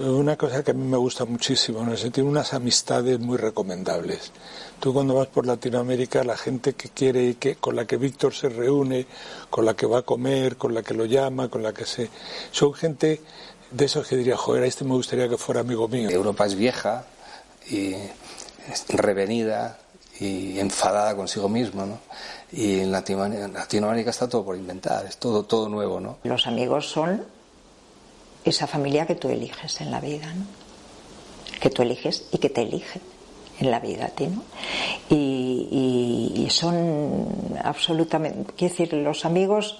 una 0.00 0.36
cosa 0.36 0.62
que 0.64 0.70
a 0.70 0.74
mí 0.74 0.86
me 0.86 0.96
gusta 0.96 1.26
muchísimo, 1.26 1.84
¿no? 1.84 1.94
tiene 1.94 2.28
unas 2.28 2.54
amistades 2.54 3.20
muy 3.20 3.36
recomendables. 3.36 4.32
Tú 4.80 4.94
cuando 4.94 5.14
vas 5.14 5.26
por 5.26 5.46
Latinoamérica, 5.46 6.24
la 6.24 6.38
gente 6.38 6.72
que 6.72 6.88
quiere 6.88 7.24
y 7.24 7.34
que 7.34 7.56
con 7.56 7.76
la 7.76 7.86
que 7.86 7.98
Víctor 7.98 8.32
se 8.32 8.48
reúne, 8.48 9.06
con 9.50 9.66
la 9.66 9.74
que 9.74 9.84
va 9.84 9.98
a 9.98 10.02
comer, 10.02 10.56
con 10.56 10.72
la 10.72 10.82
que 10.82 10.94
lo 10.94 11.04
llama, 11.04 11.48
con 11.48 11.62
la 11.62 11.74
que 11.74 11.84
se 11.84 12.08
son 12.50 12.72
gente 12.72 13.20
de 13.70 13.84
esos 13.84 14.06
que 14.06 14.16
diría, 14.16 14.36
joder, 14.36 14.62
a 14.62 14.66
este 14.66 14.84
me 14.84 14.94
gustaría 14.94 15.28
que 15.28 15.36
fuera 15.36 15.60
amigo 15.60 15.86
mío. 15.86 16.08
Europa 16.08 16.46
es 16.46 16.54
vieja 16.54 17.04
y 17.68 17.92
es 17.92 18.10
revenida 18.88 19.78
y 20.18 20.58
enfadada 20.58 21.16
consigo 21.16 21.48
misma, 21.48 21.86
¿no? 21.86 21.98
Y 22.52 22.80
en 22.80 22.92
Latinoamérica, 22.92 24.10
está 24.10 24.28
todo 24.28 24.44
por 24.44 24.56
inventar, 24.56 25.06
es 25.06 25.16
todo 25.16 25.44
todo 25.44 25.68
nuevo, 25.68 26.00
¿no? 26.00 26.18
Los 26.24 26.46
amigos 26.46 26.88
son 26.90 27.24
esa 28.44 28.66
familia 28.66 29.06
que 29.06 29.14
tú 29.14 29.28
eliges 29.28 29.80
en 29.80 29.90
la 29.90 30.00
vida, 30.00 30.32
¿no? 30.34 30.44
Que 31.60 31.70
tú 31.70 31.82
eliges 31.82 32.24
y 32.32 32.38
que 32.38 32.50
te 32.50 32.62
eligen 32.62 33.02
en 33.60 33.70
la 33.70 33.78
vida 33.80 34.06
a 34.06 34.08
ti, 34.08 34.26
¿no? 34.26 34.42
Y, 35.10 35.68
y- 36.36 36.44
y 36.46 36.50
son 36.50 37.26
absolutamente, 37.62 38.52
quiero 38.56 38.72
decir, 38.74 38.92
los 38.94 39.24
amigos 39.26 39.78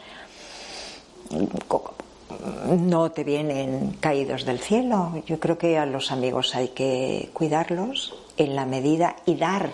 no 2.68 3.11
te 3.12 3.24
vienen 3.24 3.96
caídos 4.00 4.44
del 4.44 4.61
cielo. 4.61 5.22
Yo 5.26 5.38
creo 5.40 5.59
que 5.59 5.79
a 5.79 5.87
los 5.87 6.11
amigos 6.12 6.55
hay 6.55 6.68
que 6.68 7.31
cuidarlos 7.33 8.14
en 8.40 8.57
la 8.57 8.64
medida 8.64 9.16
y 9.26 9.35
dar 9.37 9.70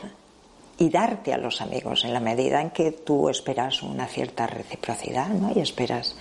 y 0.76 0.90
darte 0.90 1.32
a 1.32 1.38
los 1.38 1.60
amigos 1.60 2.04
en 2.04 2.12
la 2.12 2.20
medida 2.20 2.60
en 2.60 2.70
que 2.70 2.90
tú 2.90 3.28
esperas 3.28 3.82
una 3.82 4.06
cierta 4.06 4.46
reciprocidad, 4.46 5.28
¿no? 5.28 5.52
Y 5.54 5.60
esperas 5.60 6.16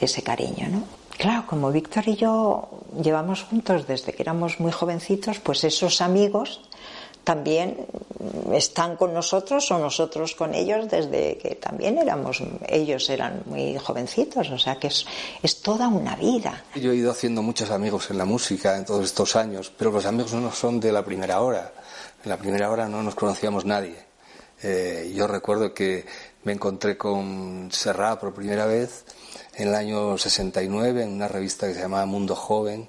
ese 0.00 0.22
cariño, 0.22 0.68
¿no? 0.70 0.84
Claro, 1.18 1.44
como 1.46 1.70
Víctor 1.70 2.08
y 2.08 2.16
yo 2.16 2.70
llevamos 3.02 3.42
juntos 3.42 3.86
desde 3.86 4.12
que 4.12 4.22
éramos 4.22 4.60
muy 4.60 4.72
jovencitos, 4.72 5.40
pues 5.40 5.64
esos 5.64 6.00
amigos 6.00 6.62
también 7.24 7.76
están 8.52 8.96
con 8.96 9.12
nosotros 9.12 9.70
o 9.70 9.78
nosotros 9.78 10.34
con 10.34 10.54
ellos 10.54 10.88
desde 10.88 11.36
que 11.36 11.56
también 11.56 11.98
éramos, 11.98 12.42
ellos 12.66 13.10
eran 13.10 13.42
muy 13.44 13.76
jovencitos, 13.76 14.48
o 14.48 14.58
sea 14.58 14.76
que 14.76 14.86
es, 14.86 15.04
es 15.42 15.60
toda 15.60 15.88
una 15.88 16.16
vida. 16.16 16.64
Yo 16.76 16.92
he 16.92 16.96
ido 16.96 17.10
haciendo 17.10 17.42
muchos 17.42 17.70
amigos 17.70 18.10
en 18.10 18.16
la 18.16 18.24
música 18.24 18.78
en 18.78 18.86
todos 18.86 19.04
estos 19.04 19.36
años, 19.36 19.70
pero 19.76 19.90
los 19.90 20.06
amigos 20.06 20.32
no 20.32 20.50
son 20.52 20.80
de 20.80 20.92
la 20.92 21.04
primera 21.04 21.42
hora. 21.42 21.72
En 22.22 22.28
la 22.28 22.36
primera 22.36 22.70
hora 22.70 22.86
no 22.86 23.02
nos 23.02 23.14
conocíamos 23.14 23.64
nadie. 23.64 23.96
Eh, 24.62 25.10
yo 25.14 25.26
recuerdo 25.26 25.72
que 25.72 26.04
me 26.44 26.52
encontré 26.52 26.98
con 26.98 27.70
Serrat 27.72 28.20
por 28.20 28.34
primera 28.34 28.66
vez 28.66 29.04
en 29.54 29.68
el 29.68 29.74
año 29.74 30.18
69 30.18 31.02
en 31.02 31.12
una 31.12 31.28
revista 31.28 31.66
que 31.66 31.72
se 31.72 31.80
llamaba 31.80 32.04
Mundo 32.04 32.36
Joven, 32.36 32.86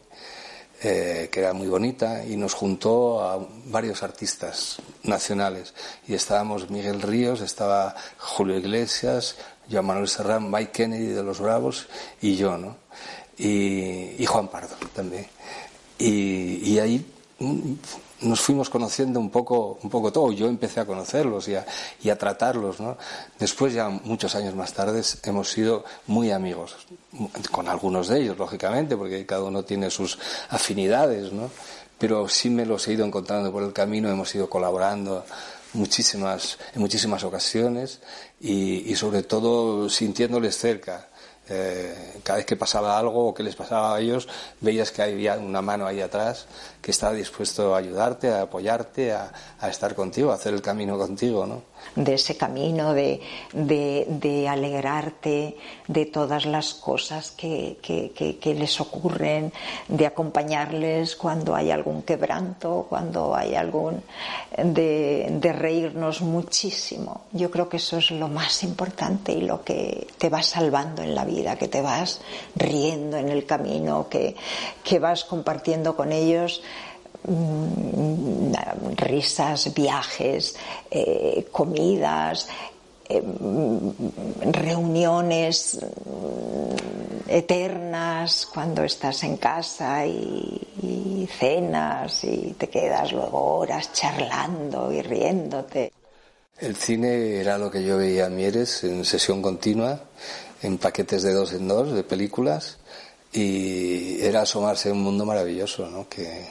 eh, 0.84 1.30
que 1.32 1.40
era 1.40 1.54
muy 1.54 1.70
bonita, 1.70 2.26
y 2.26 2.36
nos 2.36 2.54
juntó 2.54 3.24
a 3.24 3.40
varios 3.68 4.04
artistas 4.04 4.80
nacionales. 5.04 5.74
Y 6.10 6.14
estábamos 6.14 6.70
Miguel 6.70 7.02
Ríos, 7.02 7.40
estaba 7.40 7.96
Julio 8.18 8.58
Iglesias, 8.58 9.38
Joan 9.72 9.86
Manuel 9.86 10.10
Serrat, 10.10 10.42
Mike 10.42 10.72
Kennedy 10.74 11.08
de 11.08 11.24
los 11.24 11.40
Bravos 11.40 11.88
y 12.22 12.36
yo, 12.36 12.58
¿no? 12.58 12.76
Y, 13.38 14.26
Juan 14.26 14.50
Pardo 14.50 14.76
también. 14.94 15.26
Y, 15.98 16.74
y 16.74 16.80
ahí 16.80 17.06
mm, 17.40 17.74
nos 18.22 18.42
fuimos 18.42 18.70
conociendo 18.70 19.20
un 19.20 19.30
poco, 19.30 19.80
un 19.82 19.90
poco 19.90 20.12
todo. 20.12 20.32
Yo 20.32 20.48
empecé 20.48 20.80
a 20.80 20.86
conocerlos 20.86 21.48
y 21.48 21.56
a, 21.56 21.66
y 22.02 22.10
a 22.10 22.18
tratarlos, 22.18 22.80
¿no? 22.80 22.98
Después, 23.40 23.74
ya 23.74 23.90
muchos 23.90 24.36
años 24.36 24.56
más 24.56 24.74
tarde, 24.74 25.02
hemos 25.24 25.50
sido 25.50 25.84
muy 26.08 26.32
amigos. 26.32 26.76
Con 27.52 27.68
algunos 27.68 28.08
de 28.08 28.22
ellos, 28.22 28.38
lógicamente, 28.38 28.96
porque 28.96 29.26
cada 29.26 29.44
uno 29.44 29.64
tiene 29.64 29.90
sus 29.90 30.18
afinidades, 30.50 31.32
¿no? 31.32 31.50
Pero 31.98 32.28
sí 32.28 32.50
me 32.50 32.66
los 32.66 32.88
he 32.88 32.94
ido 32.94 33.06
encontrando 33.06 33.52
por 33.52 33.64
el 33.64 33.74
camino, 33.74 34.10
hemos 34.10 34.34
ido 34.34 34.50
colaborando 34.50 35.26
muchísimas, 35.74 36.58
en 36.74 36.82
muchísimas 36.82 37.24
ocasiones 37.24 38.00
y, 38.40 38.92
y 38.92 38.96
sobre 38.96 39.24
todo 39.24 39.90
sintiéndoles 39.90 40.58
cerca 40.58 41.11
eh, 41.54 42.22
cada 42.24 42.38
vez 42.38 42.46
que 42.46 42.56
pasaba 42.56 42.98
algo 42.98 43.28
o 43.28 43.34
que 43.34 43.44
les 43.44 43.56
pasaba 43.56 43.96
a 43.96 44.00
ellos, 44.00 44.28
veías 44.62 44.92
que 44.92 45.02
había 45.02 45.36
una 45.36 45.62
mano 45.62 45.86
ahí 45.86 46.00
atrás 46.00 46.48
que 46.82 46.92
estaba 46.92 47.14
dispuesto 47.14 47.76
a 47.76 47.80
ayudarte, 47.80 48.30
a 48.30 48.44
apoyarte, 48.44 49.12
a, 49.12 49.32
a 49.60 49.70
estar 49.70 49.94
contigo, 49.94 50.32
a 50.32 50.36
hacer 50.36 50.54
el 50.54 50.62
camino 50.62 50.98
contigo, 50.98 51.46
¿no? 51.46 51.71
De 51.96 52.14
ese 52.14 52.38
camino, 52.38 52.94
de, 52.94 53.22
de, 53.54 54.48
alegrarte 54.48 55.58
de 55.88 56.06
todas 56.06 56.46
las 56.46 56.74
cosas 56.74 57.32
que, 57.32 57.78
que, 57.82 58.54
les 58.54 58.80
ocurren, 58.80 59.52
de 59.88 60.06
acompañarles 60.06 61.16
cuando 61.16 61.56
hay 61.56 61.72
algún 61.72 62.04
quebranto, 62.04 62.86
cuando 62.90 63.36
hay 63.36 63.56
algún. 63.56 64.02
De, 64.58 65.52
reírnos 65.52 66.22
muchísimo. 66.22 67.22
Yo 67.34 67.52
creo 67.52 67.68
que 67.68 67.78
eso 67.78 67.98
es 67.98 68.10
lo 68.12 68.30
más 68.30 68.64
importante 68.64 69.34
y 69.34 69.42
lo 69.42 69.64
que 69.64 70.08
te 70.18 70.30
va 70.30 70.42
salvando 70.42 71.02
en 71.02 71.14
la 71.14 71.26
vida, 71.26 71.58
que 71.58 71.68
te 71.68 71.82
vas 71.82 72.22
riendo 72.56 73.18
en 73.18 73.30
el 73.30 73.46
camino, 73.46 74.08
que, 74.10 74.36
que 74.84 75.00
vas 75.00 75.26
compartiendo 75.26 75.96
con 75.96 76.14
ellos 76.14 76.62
Mm, 77.28 78.52
risas, 78.96 79.72
viajes, 79.76 80.56
eh, 80.90 81.48
comidas, 81.52 82.48
eh, 83.08 83.22
reuniones 84.52 85.80
mm, 85.84 87.30
eternas 87.30 88.48
cuando 88.52 88.84
estás 88.84 89.24
en 89.24 89.38
casa 89.38 90.06
y, 90.06 90.58
cenas 91.40 92.24
y 92.24 92.56
te 92.58 92.68
quedas 92.68 93.14
luego 93.14 93.60
horas 93.60 93.94
charlando 93.94 94.92
y 94.92 95.02
riéndote. 95.02 95.94
El 96.60 96.76
cine 96.76 97.40
era 97.40 97.58
lo 97.58 97.70
que 97.72 97.84
yo 97.84 97.98
veía 97.98 98.26
en 98.26 98.36
Mieres 98.36 98.84
en 98.84 99.06
sesión 99.06 99.42
continua, 99.42 100.02
en 100.62 100.78
paquetes 100.78 101.24
de 101.24 101.34
dos 101.34 101.54
en 101.54 101.68
dos 101.68 101.94
de 101.94 102.04
películas 102.04 102.80
y 103.32 104.22
era 104.22 104.42
asomarse 104.42 104.90
a 104.90 104.94
un 104.94 105.04
mundo 105.04 105.26
maravilloso, 105.26 105.88
¿no? 105.88 106.10
Que, 106.10 106.48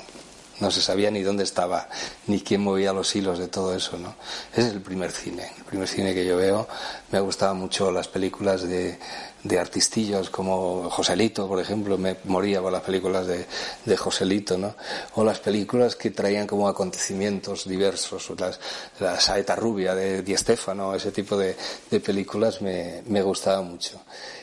no 0.60 0.70
se 0.70 0.80
sabía 0.80 1.10
ni 1.10 1.22
dónde 1.22 1.44
estaba, 1.44 1.88
ni 2.26 2.40
quién 2.40 2.60
movía 2.60 2.92
los 2.92 3.14
hilos 3.16 3.38
de 3.38 3.48
todo 3.48 3.74
eso, 3.74 3.98
¿no? 3.98 4.14
Ese 4.52 4.68
es 4.68 4.74
el 4.74 4.80
primer 4.80 5.10
cine, 5.10 5.50
el 5.58 5.64
primer 5.64 5.88
cine 5.88 6.14
que 6.14 6.24
yo 6.24 6.36
veo. 6.36 6.68
Me 7.10 7.20
gustaban 7.20 7.56
mucho 7.56 7.90
las 7.90 8.08
películas 8.08 8.62
de, 8.62 8.98
de 9.42 9.58
artistillos 9.58 10.30
como 10.30 10.88
Joselito, 10.90 11.48
por 11.48 11.60
ejemplo, 11.60 11.96
me 11.96 12.16
moría 12.24 12.60
por 12.60 12.72
las 12.72 12.82
películas 12.82 13.26
de, 13.26 13.46
de 13.84 13.96
Joselito, 13.96 14.58
¿no? 14.58 14.74
O 15.14 15.24
las 15.24 15.40
películas 15.40 15.96
que 15.96 16.10
traían 16.10 16.46
como 16.46 16.68
acontecimientos 16.68 17.66
diversos, 17.66 18.30
las, 18.38 18.60
la 19.00 19.18
saeta 19.18 19.56
rubia 19.56 19.94
de 19.94 20.22
Di 20.22 20.36
Stefano, 20.36 20.94
ese 20.94 21.10
tipo 21.10 21.36
de, 21.36 21.56
de 21.90 22.00
películas 22.00 22.60
me, 22.62 23.02
me 23.06 23.22
gustaba 23.22 23.62
mucho 23.62 24.00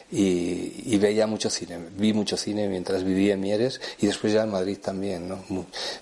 y, 0.09 0.97
veía 0.97 1.27
mucho 1.27 1.49
cine. 1.49 1.77
Vi 1.97 2.13
mucho 2.13 2.37
cine 2.37 2.67
mientras 2.67 3.03
vivía 3.03 3.33
en 3.33 3.41
Mieres 3.41 3.81
y 3.99 4.07
después 4.07 4.33
ya 4.33 4.43
en 4.43 4.51
Madrid 4.51 4.77
también, 4.81 5.27
¿no? 5.27 5.43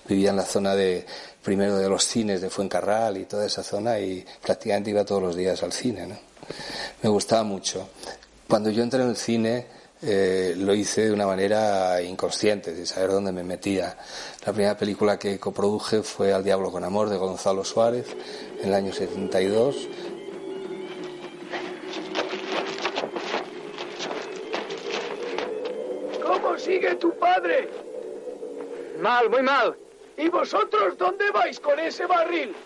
Vivía 0.08 0.30
en 0.30 0.36
la 0.36 0.44
zona 0.44 0.74
de, 0.74 1.04
primero 1.42 1.76
de 1.76 1.88
los 1.88 2.04
cines 2.04 2.40
de 2.40 2.50
Fuencarral 2.50 3.16
y 3.16 3.24
toda 3.24 3.46
esa 3.46 3.62
zona 3.62 3.98
y 3.98 4.24
prácticamente 4.42 4.90
iba 4.90 5.04
todos 5.04 5.22
los 5.22 5.36
días 5.36 5.62
al 5.62 5.72
cine, 5.72 6.06
¿no? 6.06 6.16
Me 7.02 7.08
gustaba 7.08 7.42
mucho. 7.42 7.88
Cuando 8.48 8.70
yo 8.70 8.82
entré 8.82 9.02
en 9.02 9.08
el 9.08 9.16
cine, 9.16 9.66
eh, 10.02 10.54
lo 10.56 10.74
hice 10.74 11.06
de 11.06 11.12
una 11.12 11.26
manera 11.26 12.00
inconsciente, 12.00 12.74
de 12.74 12.86
saber 12.86 13.10
dónde 13.10 13.32
me 13.32 13.42
metía. 13.42 13.96
La 14.44 14.52
primera 14.52 14.76
película 14.76 15.18
que 15.18 15.38
coproduje 15.40 16.02
fue 16.02 16.32
Al 16.32 16.44
Diablo 16.44 16.70
con 16.70 16.84
Amor 16.84 17.08
de 17.08 17.16
Gonzalo 17.16 17.64
Suárez 17.64 18.06
en 18.62 18.68
el 18.68 18.74
año 18.74 18.92
72 18.92 19.88
sigue 26.66 26.96
tu 26.96 27.16
padre? 27.16 27.68
Mal, 29.00 29.30
muy 29.30 29.42
mal. 29.42 29.76
¿Y 30.16 30.28
vosotros 30.28 30.98
dónde 30.98 31.30
vais 31.30 31.60
con 31.60 31.78
ese 31.78 32.06
barril? 32.06 32.56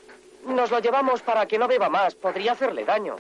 Nos 0.47 0.71
lo 0.71 0.79
llevamos 0.79 1.21
para 1.21 1.47
que 1.47 1.59
no 1.59 1.69
beba 1.69 1.91
más. 1.91 2.15
Podría 2.15 2.53
hacerle 2.53 2.85
daño. 2.85 3.17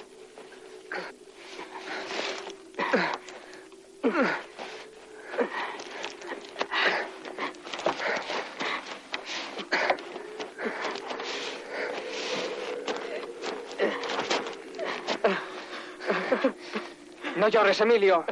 No 17.36 17.48
llores, 17.48 17.80
Emilio. 17.80 18.24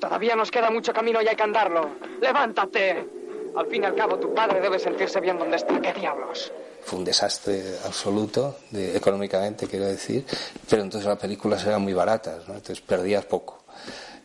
Todavía 0.00 0.34
nos 0.34 0.50
queda 0.50 0.70
mucho 0.70 0.92
camino 0.92 1.20
y 1.20 1.28
hay 1.28 1.36
que 1.36 1.42
andarlo. 1.42 1.90
¡Levántate! 2.20 3.06
Al 3.54 3.66
fin 3.66 3.82
y 3.82 3.86
al 3.86 3.94
cabo, 3.94 4.16
tu 4.18 4.32
padre 4.32 4.60
debe 4.60 4.78
sentirse 4.78 5.20
bien 5.20 5.38
donde 5.38 5.56
está. 5.56 5.78
¿Qué 5.80 5.92
diablos? 5.92 6.50
Fue 6.82 6.98
un 6.98 7.04
desastre 7.04 7.76
absoluto, 7.84 8.56
económicamente 8.72 9.66
quiero 9.66 9.86
decir, 9.86 10.24
pero 10.68 10.82
entonces 10.82 11.06
las 11.06 11.18
películas 11.18 11.64
eran 11.66 11.82
muy 11.82 11.92
baratas, 11.92 12.48
¿no? 12.48 12.54
entonces 12.54 12.80
perdías 12.80 13.26
poco. 13.26 13.64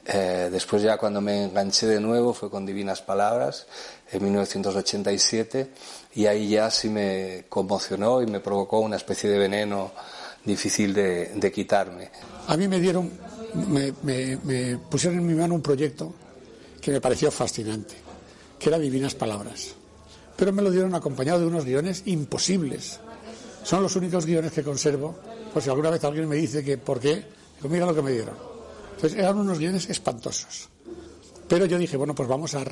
Eh, 0.05 0.49
después 0.51 0.83
ya 0.83 0.97
cuando 0.97 1.19
me 1.19 1.45
enganché 1.45 1.87
de 1.87 1.99
nuevo 1.99 2.33
fue 2.33 2.49
con 2.49 2.63
Divinas 2.65 3.01
Palabras 3.01 3.65
en 4.11 4.23
1987 4.23 5.71
y 6.13 6.27
ahí 6.27 6.49
ya 6.49 6.69
sí 6.69 6.89
me 6.89 7.45
conmocionó 7.49 8.21
y 8.21 8.27
me 8.27 8.39
provocó 8.39 8.79
una 8.79 8.97
especie 8.97 9.29
de 9.29 9.39
veneno 9.39 9.91
difícil 10.45 10.93
de, 10.93 11.31
de 11.33 11.51
quitarme. 11.51 12.11
A 12.47 12.55
mí 12.55 12.67
me 12.67 12.79
dieron 12.79 13.11
me, 13.55 14.77
pusieron 14.89 15.19
en 15.19 15.27
mi 15.27 15.33
mano 15.33 15.55
un 15.55 15.61
proyecto 15.61 16.13
que 16.81 16.91
me 16.91 17.01
pareció 17.01 17.31
fascinante, 17.31 17.95
que 18.59 18.69
era 18.69 18.77
Divinas 18.77 19.15
Palabras. 19.15 19.73
Pero 20.35 20.51
me 20.51 20.61
lo 20.61 20.69
dieron 20.69 20.93
acompañado 20.93 21.39
de 21.39 21.47
unos 21.47 21.65
guiones 21.65 22.03
imposibles. 22.05 22.99
Son 23.63 23.81
los 23.81 23.95
únicos 23.95 24.25
guiones 24.25 24.51
que 24.51 24.63
conservo, 24.63 25.15
por 25.53 25.63
si 25.63 25.69
alguna 25.69 25.89
vez 25.89 26.03
alguien 26.03 26.27
me 26.27 26.35
dice 26.35 26.63
que 26.63 26.77
por 26.77 26.99
qué, 26.99 27.23
mira 27.69 27.85
lo 27.85 27.95
que 27.95 28.01
me 28.01 28.11
dieron. 28.11 28.35
Entonces 28.95 29.17
eran 29.17 29.37
unos 29.37 29.57
guiones 29.57 29.89
espantosos. 29.89 30.69
Pero 31.47 31.65
yo 31.65 31.77
dije, 31.77 31.97
bueno, 31.97 32.13
pues 32.13 32.27
vamos 32.27 32.53
a, 32.55 32.63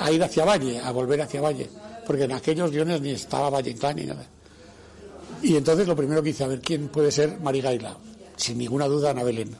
a, 0.00 0.10
ir 0.12 0.22
hacia 0.22 0.44
Valle, 0.44 0.78
a 0.78 0.90
volver 0.92 1.20
hacia 1.22 1.40
Valle, 1.40 1.68
porque 2.06 2.24
en 2.24 2.32
aquellos 2.32 2.70
guiones 2.70 3.00
ni 3.00 3.10
estaba 3.10 3.50
Valle 3.50 3.70
Inclán 3.70 3.96
ni 3.96 4.04
nada. 4.04 4.26
Y 5.42 5.56
entonces 5.56 5.86
lo 5.86 5.96
primero 5.96 6.22
que 6.22 6.30
hice, 6.30 6.44
a 6.44 6.48
ver 6.48 6.60
quién 6.60 6.88
puede 6.88 7.10
ser 7.10 7.38
Marigaila 7.40 7.96
sin 8.38 8.56
ninguna 8.56 8.86
duda 8.86 9.10
Ana 9.10 9.24
Belén. 9.24 9.54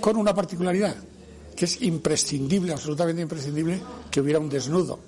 Con 0.00 0.16
una 0.16 0.34
particularidad, 0.34 0.96
que 1.54 1.66
es 1.66 1.80
imprescindible, 1.82 2.72
absolutamente 2.72 3.22
imprescindible, 3.22 3.80
que 4.10 4.20
hubiera 4.20 4.40
un 4.40 4.48
desnudo. 4.48 4.98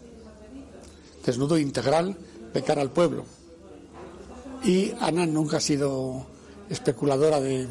Desnudo 1.24 1.58
integral 1.58 2.16
de 2.54 2.62
cara 2.62 2.82
al 2.82 2.90
pueblo. 2.90 3.24
Y 4.62 4.92
Ana 5.00 5.26
nunca 5.26 5.56
ha 5.56 5.60
sido 5.60 6.26
especuladora 6.70 7.40
de, 7.40 7.66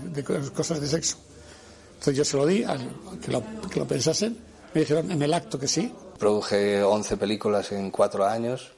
cosas 0.54 0.82
de 0.82 0.88
sexo. 0.88 1.18
Entonces 1.94 2.18
yo 2.18 2.26
se 2.26 2.38
lo 2.38 2.46
di, 2.46 2.66
que, 3.24 3.32
lo, 3.32 3.44
que 3.70 3.80
lo 3.80 3.88
pensasen, 3.88 4.38
me 4.74 4.82
dijeron 4.82 5.10
en 5.12 5.22
el 5.22 5.34
acto 5.34 5.58
que 5.58 5.68
sí. 5.68 5.92
Produje 6.20 6.84
11 6.84 7.18
películas 7.18 7.72
en 7.72 7.92
cuatro 7.92 8.26
años 8.26 8.72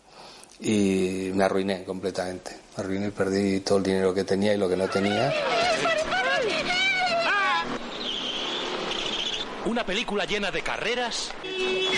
y 0.59 1.32
me 1.34 1.43
arruiné 1.43 1.84
completamente. 1.84 2.57
Me 2.78 2.84
arruiné 2.84 3.07
y 3.07 3.11
perdí 3.11 3.59
todo 3.61 3.80
el 3.80 3.84
dinero 3.84 4.13
que 4.13 4.23
tenía 4.23 4.53
y 4.53 4.57
lo 4.57 4.69
que 4.69 4.78
no 4.78 4.88
tenía. 4.88 5.34
Una 9.68 9.86
película 9.86 10.24
llena 10.24 10.49
de 10.49 10.61
carreras. 10.61 11.30
¡Ay, 11.43 11.89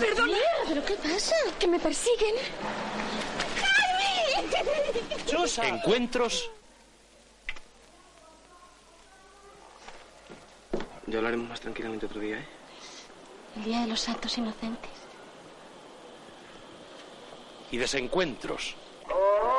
perdón! 0.00 0.30
¿Pero 0.66 0.84
qué 0.84 0.94
pasa? 0.94 1.36
¿Que 1.56 1.68
me 1.68 1.78
persiguen? 1.78 2.34
¡Susa! 5.24 5.68
Encuentros. 5.68 6.50
Ya 11.06 11.18
hablaremos 11.18 11.48
más 11.48 11.60
tranquilamente 11.60 12.06
otro 12.06 12.20
día, 12.20 12.38
¿eh? 12.38 12.48
El 13.56 13.64
día 13.64 13.80
de 13.82 13.86
los 13.86 14.08
actos 14.08 14.36
inocentes. 14.36 14.90
Y 17.70 17.76
desencuentros. 17.76 18.74
Oh. 19.08 19.57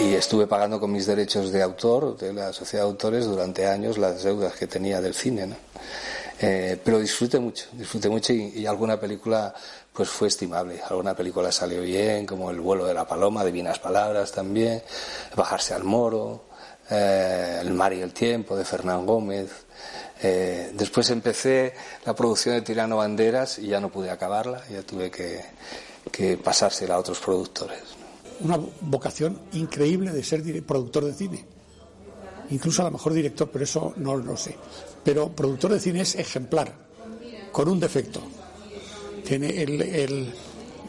Y 0.00 0.14
estuve 0.14 0.48
pagando 0.48 0.80
con 0.80 0.90
mis 0.90 1.06
derechos 1.06 1.52
de 1.52 1.62
autor, 1.62 2.16
de 2.16 2.32
la 2.32 2.52
sociedad 2.52 2.84
de 2.84 2.90
autores, 2.90 3.26
durante 3.26 3.66
años 3.66 3.96
las 3.96 4.24
deudas 4.24 4.54
que 4.54 4.66
tenía 4.66 5.00
del 5.00 5.14
cine, 5.14 5.46
¿no? 5.46 5.56
Eh, 6.40 6.80
pero 6.82 6.98
disfruté 6.98 7.38
mucho, 7.38 7.66
disfruté 7.72 8.08
mucho 8.08 8.32
y, 8.32 8.66
alguna 8.66 8.98
película 8.98 9.54
pues 9.92 10.08
fue 10.08 10.28
estimable. 10.28 10.80
Alguna 10.90 11.14
película 11.14 11.52
salió 11.52 11.80
bien, 11.82 12.26
como 12.26 12.50
El 12.50 12.60
vuelo 12.60 12.86
de 12.86 12.94
la 12.94 13.06
paloma, 13.06 13.44
Divinas 13.44 13.78
Palabras 13.78 14.32
también, 14.32 14.82
Bajarse 15.36 15.74
al 15.74 15.84
Moro, 15.84 16.46
eh, 16.90 17.58
El 17.60 17.72
mar 17.72 17.92
y 17.92 18.00
el 18.00 18.12
tiempo 18.12 18.56
de 18.56 18.64
Fernán 18.64 19.06
Gómez. 19.06 19.50
Eh, 20.20 20.72
después 20.74 21.08
empecé 21.10 21.74
la 22.04 22.14
producción 22.14 22.56
de 22.56 22.62
Tirano 22.62 22.96
Banderas 22.96 23.60
y 23.60 23.68
ya 23.68 23.78
no 23.78 23.90
pude 23.90 24.10
acabarla, 24.10 24.64
ya 24.68 24.82
tuve 24.82 25.10
que, 25.10 25.44
que 26.10 26.36
pasársela 26.36 26.96
a 26.96 26.98
otros 26.98 27.20
productores. 27.20 28.03
Una 28.40 28.58
vocación 28.80 29.38
increíble 29.52 30.12
de 30.12 30.22
ser 30.24 30.42
productor 30.64 31.04
de 31.04 31.14
cine. 31.14 31.44
Incluso 32.50 32.82
a 32.82 32.86
lo 32.86 32.90
mejor 32.92 33.12
director, 33.12 33.48
pero 33.50 33.64
eso 33.64 33.94
no 33.96 34.16
lo 34.16 34.36
sé. 34.36 34.56
Pero 35.02 35.28
productor 35.30 35.72
de 35.72 35.80
cine 35.80 36.00
es 36.00 36.14
ejemplar, 36.16 36.72
con 37.52 37.68
un 37.68 37.80
defecto. 37.80 38.20
Tiene 39.24 39.62
el, 39.62 39.80
el 39.80 40.34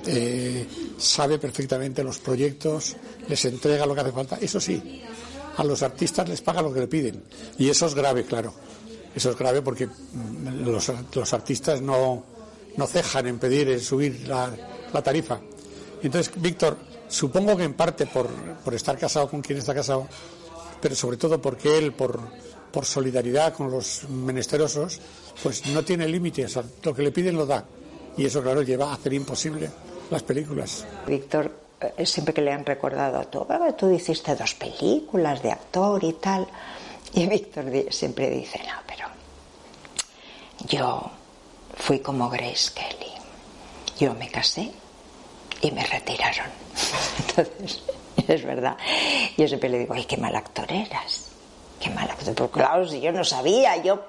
eh, 0.06 0.68
sabe 0.98 1.40
perfectamente 1.40 2.04
los 2.04 2.20
proyectos, 2.20 2.96
les 3.28 3.46
entrega 3.46 3.86
lo 3.86 3.96
que 3.96 4.02
hace 4.02 4.12
falta. 4.12 4.38
Eso 4.42 4.60
sí, 4.60 5.02
a 5.58 5.64
los 5.64 5.82
artistas 5.84 6.28
les 6.28 6.42
paga 6.42 6.62
lo 6.62 6.74
que 6.74 6.82
le 6.82 6.88
piden. 6.88 7.24
Y 7.58 7.70
eso 7.70 7.86
es 7.86 7.96
grave, 7.96 8.26
claro. 8.26 8.54
Eso 9.16 9.30
es 9.30 9.38
grave 9.38 9.62
porque 9.62 9.88
los, 10.66 10.92
los 11.14 11.34
artistas 11.34 11.82
no, 11.82 12.24
no 12.76 12.88
cejan 12.88 13.28
en 13.28 13.40
pedir, 13.40 13.70
en 13.70 13.80
subir 13.80 14.28
la 14.28 15.02
tarifa. 15.02 15.40
Entonces, 16.04 16.34
Víctor, 16.36 16.78
supongo 17.08 17.56
que 17.56 17.64
en 17.64 17.74
parte 17.74 18.06
por, 18.06 18.30
por 18.30 18.74
estar 18.74 18.98
casado 18.98 19.30
con 19.30 19.42
quien 19.42 19.60
está 19.60 19.74
casado, 19.74 20.08
pero 20.82 20.96
sobre 20.96 21.18
todo 21.18 21.42
porque 21.42 21.78
él, 21.78 21.94
por, 21.94 22.20
por 22.72 22.86
solidaridad 22.86 23.54
con 23.54 23.72
los 23.72 24.08
menesterosos, 24.10 25.00
pues 25.42 25.66
no 25.68 25.84
tiene 25.84 26.08
límites, 26.08 26.60
lo 26.84 26.94
que 26.94 27.02
le 27.02 27.12
piden 27.12 27.36
lo 27.36 27.46
da. 27.46 27.66
Y 28.18 28.26
eso, 28.26 28.42
claro, 28.42 28.62
lleva 28.62 28.92
a 28.92 28.94
hacer 28.94 29.14
imposible 29.14 29.70
las 30.10 30.24
películas. 30.24 30.86
Víctor, 31.06 31.52
eh, 31.82 32.06
siempre 32.06 32.34
que 32.34 32.42
le 32.42 32.52
han 32.52 32.66
recordado 32.66 33.20
a 33.20 33.26
tú, 33.26 33.46
tú 33.78 33.92
hiciste 33.92 34.36
dos 34.36 34.54
películas 34.56 35.42
de 35.42 35.52
actor 35.52 36.04
y 36.04 36.14
tal, 36.14 36.48
y 37.14 37.28
Víctor 37.28 37.66
siempre 37.92 38.30
dice, 38.30 38.60
no, 38.60 38.74
pero 38.88 39.08
yo 40.68 41.12
fui 41.78 42.00
como 42.00 42.30
Grace 42.30 42.72
Kelly. 42.74 43.12
Yo 43.98 44.14
me 44.14 44.30
casé 44.30 44.72
y 45.66 45.72
me 45.72 45.84
retiraron. 45.86 46.46
Entonces, 47.28 47.82
es 48.28 48.44
verdad. 48.46 48.78
Yo 49.36 49.48
siempre 49.48 49.70
le 49.70 49.80
digo, 49.80 49.94
ay, 49.96 50.06
qué 50.06 50.18
mal 50.18 50.36
actor 50.36 50.72
eras. 50.72 51.26
Qué 51.80 51.90
mal 51.90 52.10
actor. 52.10 52.36
Pero 52.36 52.52
claro, 52.52 52.88
si 52.88 53.02
yo 53.02 53.12
no 53.12 53.24
sabía, 53.24 53.78
yo. 53.78 54.00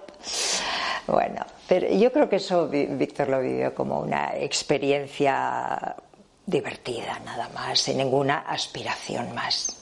Bueno, 1.07 1.47
pero 1.69 1.89
yo 1.89 2.13
creo 2.13 2.29
que 2.29 2.37
eso 2.37 2.69
Víctor 2.69 3.29
lo 3.29 3.41
vivió 3.41 3.75
como 3.75 4.01
una 4.01 4.37
experiencia 4.37 5.97
divertida, 6.45 7.19
nada 7.25 7.49
más, 7.55 7.81
sin 7.81 7.99
ninguna 7.99 8.39
aspiración 8.41 9.35
más. 9.35 9.77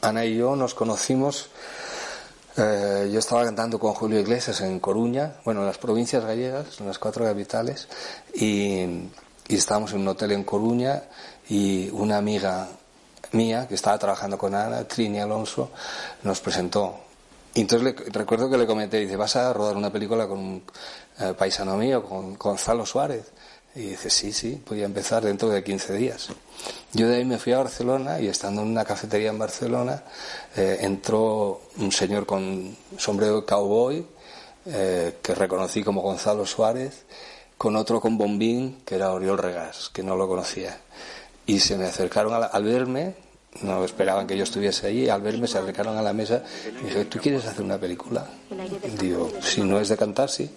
Ana 0.00 0.24
y 0.24 0.36
yo 0.36 0.56
nos 0.56 0.74
conocimos. 0.74 1.50
Eh, 2.56 3.10
yo 3.12 3.20
estaba 3.20 3.44
cantando 3.44 3.78
con 3.78 3.94
Julio 3.94 4.18
Iglesias 4.18 4.60
en 4.62 4.80
Coruña, 4.80 5.34
bueno, 5.44 5.60
en 5.60 5.66
las 5.66 5.78
provincias 5.78 6.24
gallegas, 6.24 6.80
en 6.80 6.86
las 6.86 6.98
cuatro 6.98 7.24
capitales, 7.24 7.88
y, 8.34 8.86
y 9.50 9.56
estábamos 9.56 9.92
en 9.92 10.02
un 10.02 10.08
hotel 10.08 10.30
en 10.30 10.44
Coruña 10.44 11.02
y 11.48 11.90
una 11.90 12.18
amiga 12.18 12.68
mía 13.32 13.66
que 13.66 13.74
estaba 13.74 13.98
trabajando 13.98 14.38
con 14.38 14.54
Ana, 14.54 14.86
Trini 14.86 15.18
Alonso, 15.18 15.72
nos 16.22 16.40
presentó. 16.40 17.00
Y 17.54 17.62
entonces 17.62 17.96
recuerdo 18.12 18.48
que 18.48 18.56
le 18.56 18.64
comenté, 18.64 19.00
dice, 19.00 19.16
vas 19.16 19.34
a 19.34 19.52
rodar 19.52 19.76
una 19.76 19.90
película 19.90 20.28
con 20.28 20.38
un 20.38 20.62
eh, 21.18 21.34
paisano 21.36 21.76
mío, 21.76 22.04
con 22.04 22.38
Gonzalo 22.38 22.86
Suárez. 22.86 23.24
Y 23.74 23.80
dice, 23.80 24.08
sí, 24.08 24.32
sí, 24.32 24.62
voy 24.68 24.82
a 24.82 24.84
empezar 24.84 25.24
dentro 25.24 25.48
de 25.48 25.64
15 25.64 25.94
días. 25.94 26.28
Yo 26.92 27.08
de 27.08 27.16
ahí 27.16 27.24
me 27.24 27.38
fui 27.38 27.52
a 27.52 27.58
Barcelona 27.58 28.20
y 28.20 28.28
estando 28.28 28.62
en 28.62 28.68
una 28.68 28.84
cafetería 28.84 29.30
en 29.30 29.38
Barcelona, 29.38 30.04
eh, 30.56 30.78
entró 30.82 31.62
un 31.76 31.90
señor 31.90 32.24
con 32.24 32.76
sombrero 32.96 33.40
de 33.40 33.46
cowboy, 33.46 34.06
eh, 34.66 35.16
que 35.20 35.34
reconocí 35.34 35.82
como 35.82 36.02
Gonzalo 36.02 36.46
Suárez, 36.46 37.04
con 37.60 37.76
otro 37.76 38.00
con 38.00 38.16
bombín, 38.16 38.78
que 38.86 38.94
era 38.94 39.12
Oriol 39.12 39.36
Regas, 39.36 39.90
que 39.92 40.02
no 40.02 40.16
lo 40.16 40.26
conocía. 40.26 40.80
Y 41.44 41.60
se 41.60 41.76
me 41.76 41.84
acercaron 41.84 42.32
la, 42.40 42.46
al 42.46 42.64
verme, 42.64 43.14
no 43.60 43.84
esperaban 43.84 44.26
que 44.26 44.34
yo 44.34 44.44
estuviese 44.44 44.86
allí, 44.86 45.10
al 45.10 45.20
verme 45.20 45.46
se 45.46 45.58
acercaron 45.58 45.98
a 45.98 46.00
la 46.00 46.14
mesa 46.14 46.42
y 46.80 46.86
dije, 46.86 47.04
¿tú 47.04 47.18
quieres 47.18 47.44
hacer 47.44 47.62
una 47.62 47.76
película? 47.76 48.26
Digo, 48.98 49.30
si 49.42 49.60
no 49.60 49.78
es 49.78 49.90
de 49.90 49.98
cantar, 49.98 50.30
sí. 50.30 50.50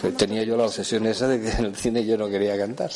Pues 0.00 0.16
tenía 0.16 0.42
yo 0.42 0.56
la 0.56 0.64
obsesión 0.64 1.06
esa 1.06 1.28
de 1.28 1.40
que 1.40 1.48
en 1.48 1.66
el 1.66 1.76
cine 1.76 2.04
yo 2.04 2.18
no 2.18 2.28
quería 2.28 2.58
cantar. 2.58 2.90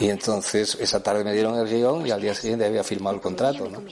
Y 0.00 0.08
entonces 0.08 0.78
esa 0.80 1.02
tarde 1.02 1.24
me 1.24 1.34
dieron 1.34 1.54
el 1.58 1.68
guion 1.68 2.06
y 2.06 2.12
al 2.12 2.22
día 2.22 2.34
siguiente 2.34 2.64
había 2.64 2.82
firmado 2.82 3.14
el 3.14 3.20
contrato. 3.20 3.68
¿no? 3.68 3.82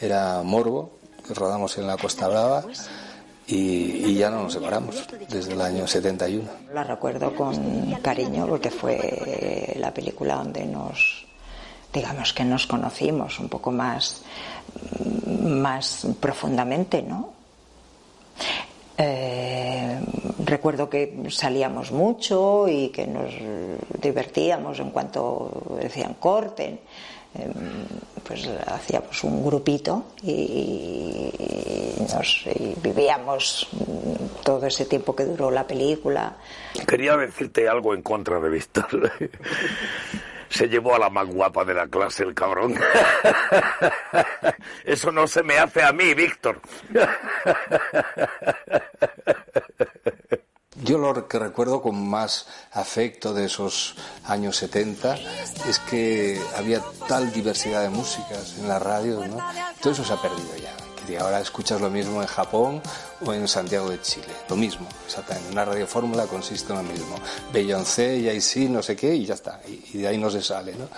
Era 0.00 0.42
Morbo, 0.42 0.98
rodamos 1.32 1.78
en 1.78 1.86
la 1.86 1.96
Costa 1.96 2.26
Brava. 2.26 2.64
Y, 3.52 4.14
ya 4.14 4.30
no 4.30 4.44
nos 4.44 4.52
separamos 4.52 5.06
desde 5.28 5.54
el 5.54 5.60
año 5.60 5.86
71. 5.86 6.48
La 6.72 6.84
recuerdo 6.84 7.34
con 7.34 7.92
cariño 8.02 8.46
porque 8.46 8.70
fue 8.70 9.74
la 9.76 9.92
película 9.92 10.36
donde 10.36 10.66
nos 10.66 11.26
digamos 11.92 12.32
que 12.32 12.44
nos 12.44 12.66
conocimos 12.66 13.40
un 13.40 13.48
poco 13.48 13.72
más, 13.72 14.22
más 15.42 16.06
profundamente, 16.20 17.02
¿no? 17.02 17.32
Eh, 18.96 19.98
recuerdo 20.44 20.88
que 20.88 21.24
salíamos 21.30 21.90
mucho 21.90 22.68
y 22.68 22.90
que 22.90 23.06
nos 23.06 23.32
divertíamos 24.00 24.78
en 24.78 24.90
cuanto 24.90 25.78
decían 25.80 26.14
corten. 26.14 26.80
Eh, 27.34 27.50
pues 28.26 28.48
hacíamos 28.66 29.24
un 29.24 29.44
grupito 29.44 30.06
y, 30.22 31.32
nos, 32.12 32.46
y 32.46 32.74
vivíamos 32.80 33.68
todo 34.42 34.66
ese 34.66 34.86
tiempo 34.86 35.14
que 35.14 35.24
duró 35.24 35.50
la 35.50 35.66
película. 35.66 36.36
Quería 36.86 37.16
decirte 37.16 37.68
algo 37.68 37.94
en 37.94 38.02
contra 38.02 38.40
de 38.40 38.50
Víctor. 38.50 39.12
se 40.48 40.68
llevó 40.68 40.94
a 40.94 40.98
la 40.98 41.10
más 41.10 41.28
guapa 41.28 41.64
de 41.64 41.74
la 41.74 41.86
clase 41.86 42.24
el 42.24 42.34
cabrón. 42.34 42.74
Eso 44.84 45.12
no 45.12 45.26
se 45.26 45.42
me 45.42 45.58
hace 45.58 45.82
a 45.82 45.92
mí, 45.92 46.14
Víctor. 46.14 46.60
Yo 50.82 50.98
lo 50.98 51.28
que 51.28 51.38
recuerdo 51.38 51.82
con 51.82 52.08
más 52.08 52.46
afecto 52.72 53.34
de 53.34 53.46
esos 53.46 53.96
años 54.24 54.56
70 54.56 55.16
es 55.68 55.78
que 55.78 56.40
había 56.56 56.82
tal 57.06 57.32
diversidad 57.32 57.82
de 57.82 57.90
músicas 57.90 58.56
en 58.58 58.68
la 58.68 58.78
radio, 58.78 59.26
¿no? 59.26 59.38
Todo 59.80 59.92
eso 59.92 60.04
se 60.04 60.12
ha 60.12 60.22
perdido 60.22 60.56
ya. 60.56 60.89
Y 61.10 61.16
ahora 61.16 61.40
escuchas 61.40 61.80
lo 61.80 61.90
mismo 61.90 62.22
en 62.22 62.28
Japón 62.28 62.80
o 63.26 63.34
en 63.34 63.48
Santiago 63.48 63.90
de 63.90 64.00
Chile. 64.00 64.28
Lo 64.48 64.54
mismo, 64.54 64.86
exactamente. 65.04 65.50
Una 65.50 65.64
radio 65.64 65.84
fórmula 65.84 66.26
consiste 66.26 66.72
en 66.72 66.78
lo 66.78 66.84
mismo. 66.84 67.16
Beyoncé, 67.52 68.22
Jay-Z, 68.24 68.70
no 68.70 68.80
sé 68.80 68.94
qué, 68.94 69.12
y 69.12 69.26
ya 69.26 69.34
está. 69.34 69.60
Y, 69.66 69.98
de 69.98 70.06
ahí 70.06 70.18
no 70.18 70.30
se 70.30 70.40
sale, 70.40 70.72
¿no? 70.74 70.88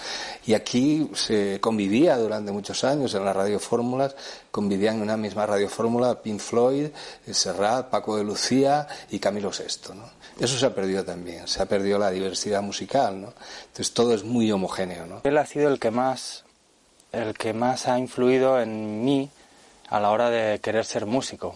Y 0.44 0.52
aquí 0.52 1.10
se 1.14 1.58
convivía 1.60 2.18
durante 2.18 2.52
muchos 2.52 2.84
años 2.84 3.14
en 3.14 3.24
las 3.24 3.34
radiofórmulas, 3.34 4.14
convivían 4.50 4.96
en 4.96 5.02
una 5.02 5.16
misma 5.16 5.46
radiofórmula 5.46 6.20
Pink 6.20 6.40
Floyd, 6.40 6.88
Serrat, 7.30 7.88
Paco 7.88 8.18
de 8.18 8.24
Lucía 8.24 8.86
y 9.10 9.18
Camilo 9.18 9.50
VI, 9.50 9.94
¿no? 9.94 10.10
Eso 10.38 10.58
se 10.58 10.66
ha 10.66 10.74
perdido 10.74 11.04
también, 11.04 11.48
se 11.48 11.62
ha 11.62 11.66
perdido 11.66 11.98
la 11.98 12.10
diversidad 12.10 12.60
musical, 12.60 13.18
¿no? 13.18 13.32
Entonces 13.62 13.94
todo 13.94 14.12
es 14.12 14.24
muy 14.24 14.52
homogéneo. 14.52 15.22
Él 15.24 15.38
ha 15.38 15.46
sido 15.46 15.70
el 15.70 15.78
que 15.78 15.90
más, 15.90 16.44
el 17.12 17.32
que 17.32 17.54
más 17.54 17.88
ha 17.88 17.98
influido 17.98 18.60
en 18.60 19.04
mí 19.04 19.30
a 19.92 20.00
la 20.00 20.10
hora 20.10 20.30
de 20.30 20.58
querer 20.60 20.86
ser 20.86 21.04
músico. 21.04 21.54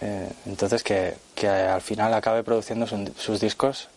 Eh, 0.00 0.28
entonces, 0.46 0.82
que, 0.82 1.14
que, 1.36 1.46
al 1.46 1.80
final 1.80 2.12
acabe 2.12 2.42
produciendo 2.42 2.84
su, 2.84 3.12
sus 3.16 3.38
discos, 3.38 3.88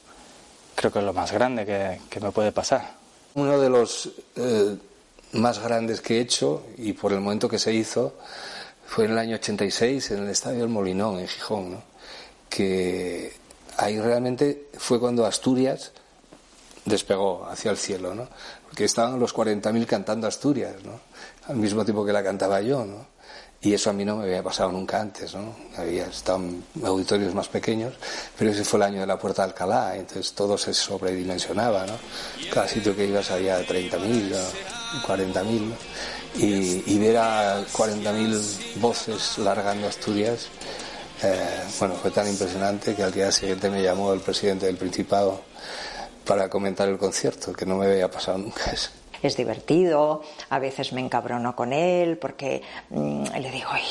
creo 0.76 0.91
que 0.91 1.00
es 1.00 1.06
lo 1.06 1.12
más 1.12 1.32
grande 1.32 1.66
que, 1.66 2.00
que 2.08 2.20
me 2.20 2.32
puede 2.32 2.52
pasar. 2.52 2.94
Uno 3.34 3.60
de 3.60 3.70
los 3.70 4.12
eh, 4.36 4.78
más 5.32 5.58
grandes 5.58 6.02
que 6.02 6.18
he 6.18 6.22
hecho, 6.22 6.68
y 6.78 6.94
por 6.94 7.12
el 7.14 7.20
momento 7.20 7.50
que 7.50 7.58
se 7.58 7.74
hizo, 7.74 8.14
fue 8.86 9.06
en 9.06 9.12
el 9.12 9.18
año 9.18 9.36
86 9.38 10.12
en 10.12 10.24
el 10.24 10.30
Estadio 10.30 10.60
del 10.60 10.70
Molinón, 10.70 11.20
en 11.20 11.28
Gijón, 11.28 11.72
¿no? 11.72 11.84
que 12.48 13.34
ahí 13.78 14.00
realmente 14.00 14.68
fue 14.78 15.00
cuando 15.00 15.26
Asturias 15.26 15.94
despegó 16.86 17.48
hacia 17.50 17.72
el 17.72 17.78
cielo, 17.78 18.14
¿no? 18.14 18.28
porque 18.74 18.86
estaban 18.86 19.20
los 19.20 19.36
40.000 19.36 19.86
cantando 19.86 20.26
Asturias, 20.26 20.76
¿no? 20.84 21.00
Al 21.48 21.56
mismo 21.58 21.84
tiempo 21.84 22.06
que 22.06 22.14
la 22.14 22.24
cantaba 22.24 22.62
yo, 22.62 22.86
¿no? 22.86 23.14
Y 23.62 23.74
eso 23.74 23.89
a 23.89 23.94
mí 23.94 24.04
no 24.04 24.18
me 24.18 24.26
había 24.26 24.44
pasado 24.44 24.74
nunca 24.74 25.00
antes, 25.00 25.34
¿no? 25.36 25.56
Había 25.78 26.08
estado 26.08 26.39
en 26.39 26.64
auditorios 26.84 27.34
más 27.34 27.48
pequeños, 27.48 27.94
pero 28.38 28.52
ese 28.52 28.66
fue 28.66 28.78
el 28.78 28.84
año 28.84 29.00
de 29.00 29.08
la 29.08 29.18
Puerta 29.18 29.44
de 29.44 29.50
Alcalá, 29.52 29.96
entonces 29.96 30.34
todo 30.34 30.58
se 30.58 30.74
sobredimensionaba, 30.74 31.86
¿no? 31.86 31.94
Cada 32.54 32.68
sitio 32.68 32.94
que 32.94 33.06
ibas 33.06 33.32
había 33.32 33.66
30.000, 33.66 34.36
40.000, 35.08 35.62
¿no? 35.62 35.76
y, 36.36 36.94
y 36.94 36.98
ver 37.00 37.18
a 37.18 37.66
40.000 37.66 38.82
voces 38.82 39.38
largando 39.38 39.88
Asturias, 39.88 40.48
eh, 41.22 41.64
bueno, 41.80 41.96
fue 41.96 42.12
tan 42.12 42.28
impresionante 42.28 42.96
que 42.96 43.04
al 43.04 43.14
día 43.14 43.32
siguiente 43.32 43.70
me 43.70 43.82
llamó 43.82 44.12
el 44.12 44.20
presidente 44.20 44.66
del 44.66 44.76
Principado 44.76 45.41
para 46.26 46.50
comentar 46.50 46.89
el 46.89 46.98
concierto, 46.98 47.54
que 47.54 47.66
no 47.66 47.78
me 47.78 47.86
había 47.86 48.12
pasado 48.12 48.39
nunca 48.39 48.72
eso 48.72 48.89
es 49.28 49.38
divertido, 49.38 50.22
a 50.50 50.60
veces 50.60 50.94
me 50.94 51.02
encabrono 51.02 51.56
con 51.56 51.74
él 51.74 52.18
porque 52.18 52.62
mmm, 52.90 53.24
le 53.40 53.52
digo, 53.52 53.70
Ay, 53.72 53.84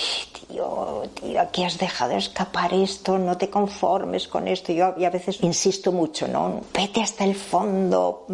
tío, 0.49 1.03
tío, 1.15 1.41
aquí 1.41 1.65
has 1.65 1.79
dejado 1.79 2.17
escapar 2.17 2.73
esto, 2.75 3.19
no 3.19 3.37
te 3.37 3.49
conformes 3.49 4.29
con 4.29 4.49
esto. 4.49 4.73
Yo 4.73 4.95
y 4.97 5.05
a 5.05 5.11
veces 5.11 5.43
insisto 5.43 5.93
mucho, 5.93 6.29
¿no? 6.29 6.61
Vete 6.73 7.03
hasta 7.03 7.25
el 7.25 7.35
fondo. 7.35 8.27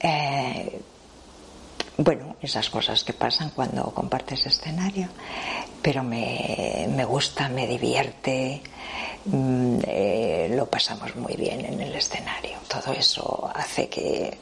Eh, 0.00 0.80
bueno, 1.96 2.36
esas 2.42 2.70
cosas 2.70 3.04
que 3.04 3.12
pasan 3.12 3.50
cuando 3.50 3.84
compartes 3.94 4.46
escenario, 4.46 5.08
pero 5.80 6.02
me, 6.02 6.86
me 6.90 7.04
gusta, 7.04 7.48
me 7.48 7.68
divierte, 7.68 8.60
mm, 9.26 9.78
eh, 9.86 10.48
lo 10.50 10.66
pasamos 10.66 11.14
muy 11.14 11.36
bien 11.36 11.64
en 11.64 11.80
el 11.80 11.94
escenario. 11.94 12.58
Todo 12.68 12.92
eso 12.92 13.48
hace 13.54 13.88
que 13.88 14.36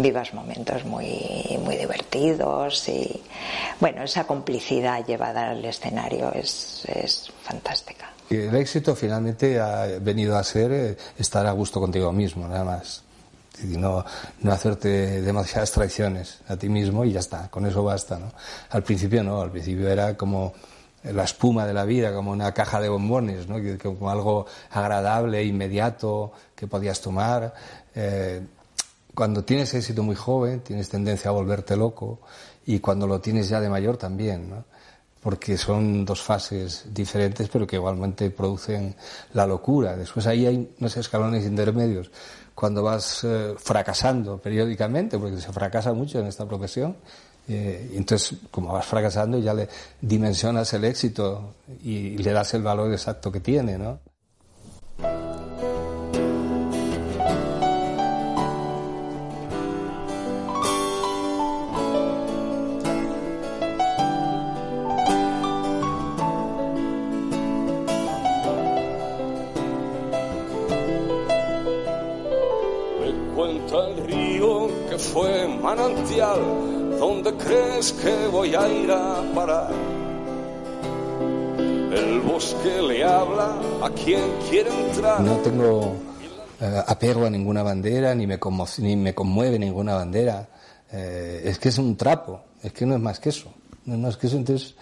vivas 0.00 0.32
momentos 0.34 0.84
muy, 0.84 1.58
muy 1.62 1.76
divertidos 1.76 2.88
y, 2.88 3.22
bueno, 3.80 4.02
esa 4.02 4.24
complicidad 4.24 5.04
llevada 5.04 5.50
al 5.50 5.64
escenario 5.64 6.32
es, 6.32 6.84
es 6.86 7.30
fantástica. 7.42 8.12
El 8.30 8.54
éxito 8.56 8.94
finalmente 8.94 9.58
ha 9.58 9.86
venido 10.00 10.36
a 10.36 10.44
ser 10.44 10.72
eh, 10.72 10.96
estar 11.18 11.46
a 11.46 11.52
gusto 11.52 11.80
contigo 11.80 12.12
mismo, 12.12 12.46
nada 12.46 12.64
más 12.64 13.04
y 13.62 13.76
no, 13.76 14.04
no 14.40 14.52
hacerte 14.52 15.20
demasiadas 15.20 15.72
traiciones 15.72 16.38
a 16.48 16.56
ti 16.56 16.68
mismo 16.68 17.04
y 17.04 17.12
ya 17.12 17.20
está, 17.20 17.48
con 17.48 17.66
eso 17.66 17.82
basta, 17.82 18.18
¿no? 18.18 18.32
Al 18.70 18.82
principio 18.82 19.24
no, 19.24 19.40
al 19.40 19.50
principio 19.50 19.88
era 19.88 20.16
como 20.16 20.54
la 21.04 21.24
espuma 21.24 21.66
de 21.66 21.74
la 21.74 21.84
vida, 21.84 22.12
como 22.12 22.30
una 22.30 22.52
caja 22.52 22.80
de 22.80 22.88
bombones, 22.88 23.48
¿no? 23.48 23.56
como 23.82 24.10
algo 24.10 24.46
agradable, 24.70 25.44
inmediato, 25.44 26.32
que 26.54 26.66
podías 26.66 27.00
tomar. 27.00 27.54
Eh, 27.94 28.42
cuando 29.18 29.42
tienes 29.42 29.74
éxito 29.74 30.04
muy 30.04 30.14
joven, 30.14 30.60
tienes 30.60 30.88
tendencia 30.88 31.30
a 31.30 31.32
volverte 31.32 31.76
loco 31.76 32.20
y 32.66 32.78
cuando 32.78 33.04
lo 33.04 33.20
tienes 33.20 33.48
ya 33.48 33.60
de 33.60 33.68
mayor 33.68 33.96
también, 33.96 34.48
¿no? 34.48 34.64
porque 35.20 35.58
son 35.58 36.04
dos 36.04 36.22
fases 36.22 36.84
diferentes 36.94 37.48
pero 37.48 37.66
que 37.66 37.74
igualmente 37.74 38.30
producen 38.30 38.94
la 39.32 39.44
locura. 39.44 39.96
Después 39.96 40.24
ahí 40.28 40.46
hay 40.46 40.72
unos 40.78 40.96
escalones 40.96 41.44
intermedios 41.44 42.12
cuando 42.54 42.84
vas 42.84 43.24
eh, 43.24 43.56
fracasando 43.58 44.38
periódicamente, 44.38 45.18
porque 45.18 45.40
se 45.40 45.52
fracasa 45.52 45.92
mucho 45.92 46.20
en 46.20 46.26
esta 46.26 46.46
profesión, 46.46 46.96
eh, 47.48 47.90
entonces 47.96 48.38
como 48.52 48.72
vas 48.72 48.86
fracasando 48.86 49.36
ya 49.40 49.52
le 49.52 49.68
dimensionas 50.00 50.72
el 50.74 50.84
éxito 50.84 51.54
y 51.82 52.18
le 52.18 52.30
das 52.30 52.54
el 52.54 52.62
valor 52.62 52.92
exacto 52.92 53.32
que 53.32 53.40
tiene, 53.40 53.78
¿no? 53.78 53.98
Manantial, 75.68 76.40
¿dónde 76.98 77.30
crees 77.34 77.92
que 77.92 78.26
voy 78.28 78.54
a 78.54 78.66
ir 78.68 78.90
a 78.90 79.22
parar? 79.34 79.70
El 81.92 82.20
bosque 82.20 82.80
le 82.80 83.04
habla 83.04 83.60
a 83.82 83.90
quien 83.90 84.22
quiere 84.48 84.70
entrar. 84.86 85.20
No 85.20 85.36
tengo 85.38 85.96
eh, 86.58 86.82
apego 86.86 87.26
a 87.26 87.30
ninguna 87.30 87.62
bandera, 87.62 88.14
ni 88.14 88.26
me, 88.26 88.38
ni 88.78 88.96
me 88.96 89.14
conmueve 89.14 89.58
ninguna 89.58 89.94
bandera. 89.94 90.48
Eh, 90.90 91.42
es 91.44 91.58
que 91.58 91.68
es 91.68 91.76
un 91.76 91.98
trapo, 91.98 92.40
es 92.62 92.72
que 92.72 92.86
no 92.86 92.94
es 92.94 93.00
más 93.00 93.20
que 93.20 93.28
eso. 93.28 93.52
No 93.84 93.94
es 93.94 94.00
más 94.00 94.16
que 94.16 94.28
eso. 94.28 94.38
Entonces, 94.38 94.74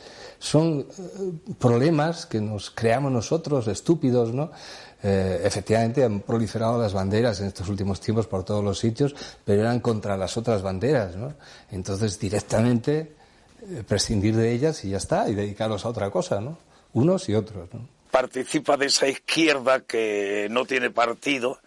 son 0.46 0.80
eh, 0.80 1.54
problemas 1.58 2.26
que 2.26 2.40
nos 2.40 2.70
creamos 2.70 3.10
nosotros, 3.10 3.66
estúpidos, 3.66 4.32
¿no? 4.32 4.52
Eh, 5.02 5.42
efectivamente 5.44 6.04
han 6.04 6.20
proliferado 6.20 6.80
las 6.80 6.92
banderas 6.92 7.40
en 7.40 7.48
estos 7.48 7.68
últimos 7.68 8.00
tiempos 8.00 8.26
por 8.26 8.44
todos 8.44 8.64
los 8.64 8.78
sitios, 8.78 9.14
pero 9.44 9.62
eran 9.62 9.80
contra 9.80 10.16
las 10.16 10.36
otras 10.36 10.62
banderas, 10.62 11.16
¿no? 11.16 11.34
Entonces, 11.70 12.18
directamente 12.18 13.12
eh, 13.62 13.82
prescindir 13.86 14.36
de 14.36 14.52
ellas 14.52 14.84
y 14.84 14.90
ya 14.90 14.98
está, 14.98 15.28
y 15.28 15.34
dedicarlos 15.34 15.84
a 15.84 15.88
otra 15.88 16.10
cosa, 16.10 16.40
¿no? 16.40 16.58
Unos 16.92 17.28
y 17.28 17.34
otros. 17.34 17.68
Participa 18.10 18.76
de 18.76 18.86
esa 18.86 19.08
izquierda 19.08 19.80
que 19.80 20.46
no 20.50 20.64
tiene 20.64 20.90
partido 20.90 21.58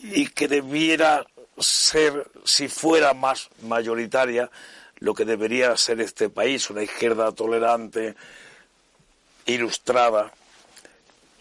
y 0.00 0.26
que 0.28 0.48
debiera 0.48 1.24
ser, 1.58 2.30
si 2.44 2.68
fuera 2.68 3.14
más 3.14 3.48
mayoritaria, 3.62 4.50
lo 5.02 5.14
que 5.14 5.24
debería 5.24 5.76
ser 5.76 6.00
este 6.00 6.28
país, 6.30 6.70
una 6.70 6.82
izquierda 6.82 7.32
tolerante, 7.32 8.14
ilustrada, 9.46 10.32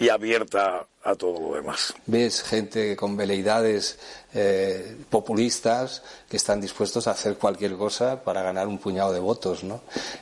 y 0.02 0.10
abierta 0.10 0.88
a 1.04 1.14
todo 1.14 1.40
lo 1.40 1.56
demás. 1.56 1.94
Ves 2.08 2.42
gente 2.42 2.96
con 2.96 3.16
veleidades 3.16 4.00
eh, 4.34 4.98
populistas 5.12 6.02
que 6.28 6.38
están 6.38 6.60
dispuestos 6.60 7.06
a 7.06 7.12
hacer 7.12 7.38
cualquier 7.38 7.78
cosa 7.78 8.24
para 8.24 8.42
ganar 8.42 8.68
un 8.68 8.80
puñado 8.80 9.14
de 9.14 9.20
votos, 9.20 9.64
¿no? 9.64 9.82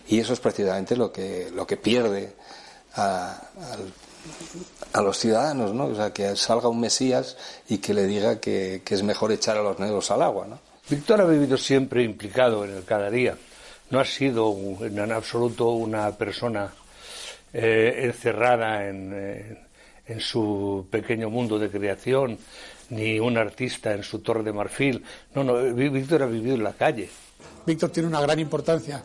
Y 0.09 0.19
eso 0.19 0.33
es 0.33 0.41
precisamente 0.41 0.97
lo 0.97 1.13
que, 1.13 1.49
lo 1.55 1.65
que 1.65 1.77
pierde 1.77 2.33
a, 2.95 3.41
los 5.01 5.17
ciudadanos, 5.17 5.73
¿no? 5.73 5.85
O 5.85 5.95
sea, 5.95 6.11
que 6.11 6.35
salga 6.35 6.67
un 6.67 6.81
Mesías 6.81 7.37
y 7.69 7.77
que 7.77 7.93
le 7.93 8.05
diga 8.05 8.41
que, 8.41 8.81
que 8.83 8.95
es 8.95 9.01
mejor 9.03 9.31
echar 9.31 9.57
a 9.57 9.63
los 9.63 9.79
negros 9.79 10.11
al 10.11 10.23
agua, 10.23 10.45
¿no? 10.45 10.68
Víctor 10.89 11.21
ha 11.21 11.25
vivido 11.25 11.55
siempre 11.57 12.03
implicado 12.03 12.65
en 12.65 12.71
el 12.71 12.83
cada 12.83 13.11
día. 13.11 13.37
No 13.91 13.99
ha 13.99 14.05
sido 14.05 14.55
en 14.81 15.11
absoluto 15.11 15.69
una 15.71 16.11
persona 16.17 16.73
eh, 17.53 18.01
encerrada 18.03 18.87
en, 18.87 19.11
eh, 19.13 19.57
en 20.07 20.19
su 20.19 20.87
pequeño 20.89 21.29
mundo 21.29 21.59
de 21.59 21.69
creación, 21.69 22.37
ni 22.89 23.19
un 23.19 23.37
artista 23.37 23.93
en 23.93 24.01
su 24.01 24.19
torre 24.19 24.43
de 24.43 24.51
marfil. 24.51 25.03
No, 25.35 25.43
no, 25.43 25.61
Víctor 25.73 26.23
ha 26.23 26.25
vivido 26.25 26.55
en 26.55 26.63
la 26.63 26.73
calle. 26.73 27.07
Víctor 27.65 27.91
tiene 27.91 28.09
una 28.09 28.21
gran 28.21 28.39
importancia 28.39 29.03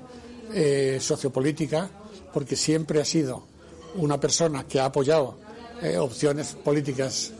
eh, 0.54 0.98
sociopolítica 1.00 1.90
porque 2.32 2.56
siempre 2.56 3.00
ha 3.00 3.04
sido 3.04 3.46
una 3.96 4.18
persona 4.18 4.64
que 4.64 4.80
ha 4.80 4.86
apoyado 4.86 5.38
eh, 5.82 5.98
opciones 5.98 6.54
políticas 6.54 7.32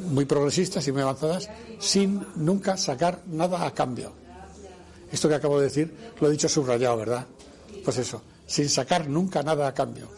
muy 0.00 0.24
progresistas 0.24 0.86
y 0.88 0.92
muy 0.92 1.02
avanzadas 1.02 1.48
sin 1.78 2.26
nunca 2.36 2.76
sacar 2.76 3.22
nada 3.26 3.66
a 3.66 3.74
cambio. 3.74 4.12
Esto 5.12 5.28
que 5.28 5.34
acabo 5.34 5.58
de 5.58 5.66
decir 5.66 5.94
lo 6.20 6.28
he 6.28 6.32
dicho 6.32 6.48
subrayado, 6.48 6.96
¿verdad? 6.96 7.26
Pues 7.84 7.98
eso, 7.98 8.22
sin 8.46 8.68
sacar 8.68 9.08
nunca 9.08 9.42
nada 9.42 9.66
a 9.66 9.74
cambio. 9.74 10.08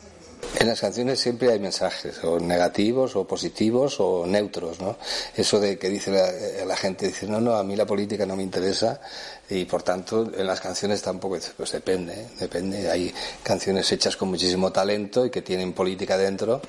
En 0.59 0.68
las 0.68 0.80
canciones 0.80 1.18
siempre 1.18 1.51
hay 1.51 1.59
mensajes, 1.59 2.22
o 2.24 2.39
negativos, 2.39 3.16
o 3.16 3.26
positivos, 3.26 3.97
o 4.01 4.26
neutros, 4.26 4.80
¿no? 4.80 4.97
Eso 5.35 5.59
de 5.59 5.78
que 5.78 5.89
dice 5.89 6.11
la, 6.11 6.28
eh, 6.28 6.76
gente, 6.76 7.07
dice, 7.07 7.26
no, 7.26 7.41
no, 7.41 7.55
a 7.55 7.64
mí 7.64 7.74
la 7.74 7.87
política 7.87 8.26
no 8.26 8.37
me 8.37 8.43
interesa, 8.43 9.01
y 9.49 9.64
por 9.64 9.83
tanto 9.83 10.30
en 10.37 10.47
las 10.47 10.61
canciones 10.61 11.01
tampoco, 11.01 11.39
pues 11.57 11.72
depende, 11.72 12.12
¿eh? 12.12 12.26
depende. 12.39 12.91
Hay 12.91 13.12
canciones 13.43 13.91
hechas 13.93 14.16
con 14.16 14.28
muchísimo 14.28 14.70
talento 14.70 15.24
y 15.24 15.30
que 15.30 15.43
tienen 15.43 15.72
política 15.72 16.18
dentro, 16.18 16.61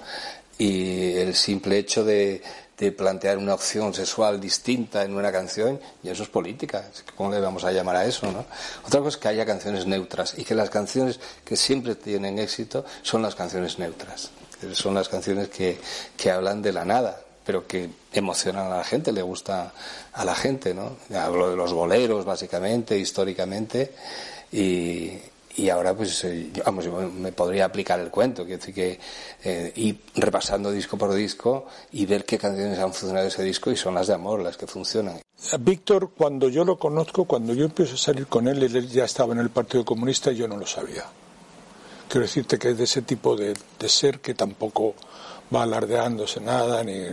y 0.57 1.13
el 1.17 1.35
simple 1.35 1.77
hecho 1.77 2.05
de, 2.05 2.41
de 2.77 2.91
plantear 2.91 3.37
una 3.37 3.53
opción 3.53 3.93
sexual 3.93 4.39
distinta 4.39 5.03
en 5.03 5.15
una 5.15 5.31
canción, 5.31 5.79
y 6.01 6.09
eso 6.09 6.23
es 6.23 6.29
política. 6.29 6.89
¿Cómo 7.15 7.31
le 7.31 7.39
vamos 7.39 7.63
a 7.63 7.71
llamar 7.71 7.95
a 7.97 8.05
eso? 8.05 8.31
¿no? 8.31 8.45
Otra 8.85 8.99
cosa 8.99 9.09
es 9.09 9.17
que 9.17 9.27
haya 9.27 9.45
canciones 9.45 9.85
neutras 9.85 10.33
y 10.37 10.43
que 10.43 10.55
las 10.55 10.69
canciones 10.69 11.19
que 11.45 11.55
siempre 11.55 11.95
tienen 11.95 12.39
éxito 12.39 12.85
son 13.01 13.21
las 13.21 13.35
canciones 13.35 13.79
neutras. 13.79 14.31
Son 14.73 14.93
las 14.93 15.09
canciones 15.09 15.49
que, 15.49 15.77
que 16.15 16.31
hablan 16.31 16.61
de 16.61 16.71
la 16.71 16.85
nada, 16.85 17.19
pero 17.45 17.67
que 17.67 17.89
emocionan 18.13 18.67
a 18.67 18.77
la 18.77 18.83
gente, 18.83 19.11
le 19.11 19.21
gusta 19.21 19.73
a 20.13 20.25
la 20.25 20.33
gente, 20.33 20.73
¿no? 20.73 20.97
Hablo 21.15 21.49
de 21.49 21.57
los 21.57 21.73
boleros, 21.73 22.23
básicamente, 22.23 22.97
históricamente, 22.97 23.93
y, 24.51 25.19
y 25.57 25.69
ahora 25.69 25.93
pues 25.93 26.23
eh, 26.23 26.51
vamos 26.65 26.85
me 27.13 27.31
podría 27.31 27.65
aplicar 27.65 27.99
el 27.99 28.09
cuento 28.09 28.43
quiero 28.43 28.59
decir 28.59 28.73
que 28.73 28.99
eh, 29.43 29.71
ir 29.75 29.99
repasando 30.15 30.71
disco 30.71 30.97
por 30.97 31.13
disco 31.13 31.67
y 31.91 32.05
ver 32.05 32.25
qué 32.25 32.37
canciones 32.37 32.79
han 32.79 32.93
funcionado 32.93 33.27
ese 33.27 33.43
disco 33.43 33.71
y 33.71 33.75
son 33.75 33.93
las 33.95 34.07
de 34.07 34.13
amor 34.13 34.41
las 34.41 34.57
que 34.57 34.67
funcionan 34.67 35.19
Víctor, 35.59 36.11
cuando 36.17 36.47
yo 36.47 36.63
lo 36.63 36.79
conozco, 36.79 37.25
cuando 37.25 37.53
yo 37.53 37.65
empiezo 37.65 37.95
a 37.95 37.97
salir 37.97 38.27
con 38.27 38.47
él, 38.47 38.63
él 38.63 38.87
ya 38.87 39.03
estaba 39.03 39.33
en 39.33 39.39
el 39.39 39.49
Partido 39.49 39.83
Comunista 39.83 40.31
yo 40.31 40.47
no 40.47 40.57
lo 40.57 40.65
sabía. 40.65 41.03
Quiero 42.07 42.25
decirte 42.25 42.57
que 42.57 42.69
es 42.69 42.77
de 42.77 42.85
ese 42.85 43.01
tipo 43.01 43.35
de, 43.35 43.55
ser 43.87 44.19
que 44.19 44.33
tampoco 44.33 44.95
va 45.53 45.63
alardeándose 45.63 46.39
nada, 46.39 46.83
ni 46.83 47.07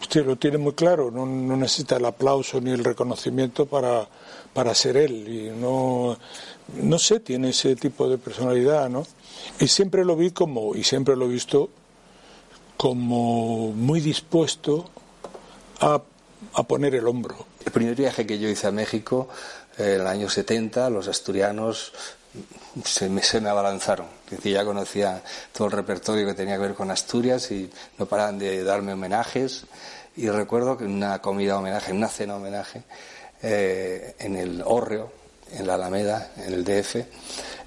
usted 0.00 0.26
lo 0.26 0.36
tiene 0.36 0.58
muy 0.58 0.72
claro, 0.72 1.10
no, 1.10 1.24
necesita 1.26 1.96
el 1.96 2.04
aplauso 2.04 2.60
ni 2.60 2.70
el 2.70 2.84
reconocimiento 2.84 3.66
para, 3.66 4.08
para 4.52 4.74
ser 4.74 4.96
él. 4.96 5.28
Y 5.28 5.50
no, 5.50 6.18
no 6.74 6.98
sé, 6.98 7.20
tiene 7.20 7.50
ese 7.50 7.76
tipo 7.76 8.08
de 8.08 8.18
personalidad, 8.18 8.88
¿no? 8.88 9.06
Y 9.60 9.68
siempre 9.68 10.04
lo 10.04 10.16
vi 10.16 10.30
como, 10.30 10.74
y 10.74 10.84
siempre 10.84 11.16
lo 11.16 11.26
he 11.26 11.28
visto 11.28 11.70
como 12.76 13.72
muy 13.72 14.00
dispuesto 14.00 14.88
a, 15.80 16.02
a 16.54 16.62
poner 16.64 16.94
el 16.94 17.06
hombro. 17.06 17.46
El 17.64 17.72
primer 17.72 17.94
viaje 17.94 18.26
que 18.26 18.38
yo 18.38 18.48
hice 18.48 18.66
a 18.66 18.70
México, 18.70 19.28
eh, 19.78 19.94
en 19.94 20.00
el 20.02 20.06
año 20.06 20.28
70, 20.28 20.90
los 20.90 21.08
asturianos 21.08 21.92
se 22.84 23.08
me, 23.08 23.22
se 23.22 23.40
me 23.40 23.48
abalanzaron. 23.48 24.06
decir, 24.30 24.52
ya 24.52 24.64
conocía 24.64 25.22
todo 25.52 25.66
el 25.68 25.72
repertorio 25.72 26.26
que 26.26 26.34
tenía 26.34 26.54
que 26.54 26.62
ver 26.62 26.74
con 26.74 26.90
Asturias 26.90 27.50
y 27.50 27.70
no 27.98 28.06
paraban 28.06 28.38
de 28.38 28.62
darme 28.62 28.92
homenajes. 28.92 29.64
Y 30.16 30.28
recuerdo 30.28 30.76
que 30.76 30.84
en 30.84 30.92
una 30.92 31.20
comida 31.20 31.58
homenaje, 31.58 31.90
en 31.90 31.98
una 31.98 32.08
cena 32.08 32.36
homenaje, 32.36 32.82
eh, 33.42 34.14
en 34.18 34.36
el 34.36 34.62
Hórreo, 34.64 35.12
en 35.52 35.66
la 35.66 35.74
Alameda, 35.74 36.32
en 36.36 36.54
el 36.54 36.64
DF, 36.64 36.96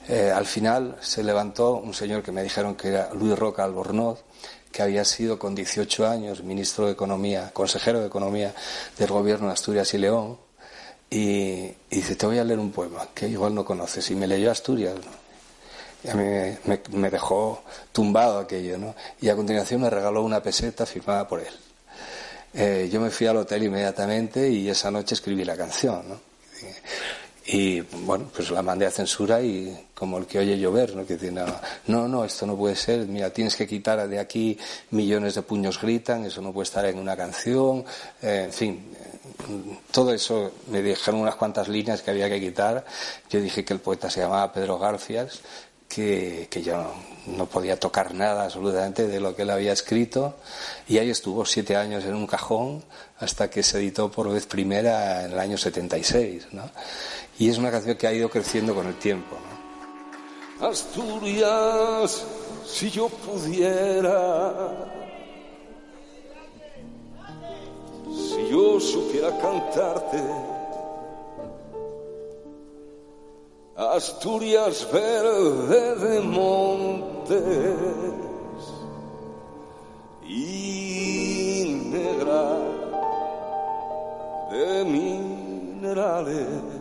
eh, 0.07 0.32
al 0.32 0.45
final 0.45 0.97
se 0.99 1.23
levantó 1.23 1.75
un 1.75 1.93
señor 1.93 2.23
que 2.23 2.32
me 2.32 2.43
dijeron 2.43 2.75
que 2.75 2.89
era 2.89 3.13
Luis 3.13 3.38
Roca 3.38 3.63
Albornoz, 3.63 4.19
que 4.71 4.82
había 4.82 5.05
sido 5.05 5.38
con 5.38 5.53
18 5.53 6.07
años 6.07 6.43
ministro 6.43 6.86
de 6.86 6.93
Economía, 6.93 7.51
consejero 7.53 7.99
de 7.99 8.07
Economía 8.07 8.53
del 8.97 9.09
gobierno 9.09 9.47
de 9.47 9.53
Asturias 9.53 9.93
y 9.93 9.97
León, 9.97 10.38
y, 11.09 11.73
dice, 11.89 12.15
te 12.15 12.25
voy 12.25 12.39
a 12.39 12.43
leer 12.43 12.57
un 12.57 12.71
poema 12.71 13.07
que 13.13 13.27
igual 13.27 13.53
no 13.53 13.65
conoces, 13.65 14.09
y 14.11 14.15
me 14.15 14.27
leyó 14.27 14.49
Asturias, 14.49 14.95
Y 16.03 16.09
a 16.09 16.15
mí 16.15 16.57
me, 16.91 17.09
dejó 17.09 17.63
tumbado 17.91 18.39
aquello, 18.39 18.77
¿no? 18.77 18.95
Y 19.19 19.27
a 19.29 19.36
continuación 19.36 19.82
me 19.82 19.89
regaló 19.89 20.23
una 20.23 20.41
peseta 20.41 20.86
firmada 20.86 21.27
por 21.27 21.41
él. 21.41 21.53
Eh, 22.53 22.89
yo 22.91 22.99
me 23.01 23.09
fui 23.11 23.27
al 23.27 23.38
hotel 23.38 23.63
inmediatamente 23.63 24.49
y 24.49 24.69
esa 24.69 24.89
noche 24.89 25.15
escribí 25.15 25.43
la 25.45 25.55
canción, 25.57 26.07
¿no? 26.07 26.19
Y 27.45 27.81
bueno, 27.81 28.29
pues 28.35 28.51
la 28.51 28.61
mandé 28.61 28.85
a 28.85 28.91
censura 28.91 29.41
y 29.41 29.87
como 29.95 30.19
el 30.19 30.25
que 30.25 30.39
oye 30.39 30.59
llover, 30.59 30.95
¿no? 30.95 31.05
Que 31.05 31.17
dice, 31.17 31.31
no, 31.31 32.07
no, 32.07 32.23
esto 32.23 32.45
no 32.45 32.55
puede 32.55 32.75
ser, 32.75 33.07
mira, 33.07 33.31
tienes 33.31 33.55
que 33.55 33.67
quitar 33.67 34.07
de 34.07 34.19
aquí 34.19 34.57
millones 34.91 35.35
de 35.35 35.41
puños 35.41 35.81
gritan, 35.81 36.25
eso 36.25 36.41
no 36.41 36.53
puede 36.53 36.65
estar 36.65 36.85
en 36.85 36.99
una 36.99 37.17
canción, 37.17 37.83
eh, 38.21 38.43
en 38.45 38.53
fin, 38.53 38.95
todo 39.91 40.13
eso 40.13 40.51
me 40.67 40.81
dijeron 40.81 41.21
unas 41.21 41.35
cuantas 41.35 41.67
líneas 41.67 42.01
que 42.01 42.11
había 42.11 42.29
que 42.29 42.39
quitar. 42.39 42.85
Yo 43.29 43.41
dije 43.41 43.65
que 43.65 43.73
el 43.73 43.79
poeta 43.79 44.09
se 44.09 44.21
llamaba 44.21 44.51
Pedro 44.53 44.77
Garcias, 44.77 45.41
que, 45.87 46.47
que 46.49 46.61
yo 46.61 46.93
no, 47.27 47.45
podía 47.45 47.79
tocar 47.79 48.13
nada 48.13 48.45
absolutamente 48.45 49.07
de 49.07 49.19
lo 49.19 49.35
que 49.35 49.43
él 49.43 49.49
había 49.49 49.73
escrito. 49.73 50.35
Y 50.87 50.97
ahí 50.97 51.09
estuvo 51.09 51.45
siete 51.45 51.75
años 51.75 52.05
en 52.05 52.15
un 52.15 52.27
cajón 52.27 52.83
hasta 53.19 53.49
que 53.49 53.61
se 53.61 53.77
editó 53.77 54.09
por 54.09 54.31
vez 54.31 54.45
primera 54.45 55.25
en 55.25 55.33
el 55.33 55.39
año 55.39 55.57
76. 55.57 56.47
¿no? 56.51 56.69
Y 57.41 57.49
es 57.49 57.57
una 57.57 57.71
canción 57.71 57.97
que 57.97 58.05
ha 58.05 58.13
ido 58.13 58.29
creciendo 58.29 58.75
con 58.75 58.85
el 58.85 58.99
tiempo. 58.99 59.35
Asturias, 60.59 62.23
si 62.67 62.91
yo 62.91 63.09
pudiera, 63.09 64.53
si 68.05 68.47
yo 68.47 68.79
supiera 68.79 69.35
cantarte, 69.39 70.21
Asturias 73.75 74.87
verde 74.93 75.95
de 75.95 76.21
montes 76.21 77.75
y 80.27 81.89
negra 81.89 82.59
de 84.51 84.85
minerales. 84.85 86.80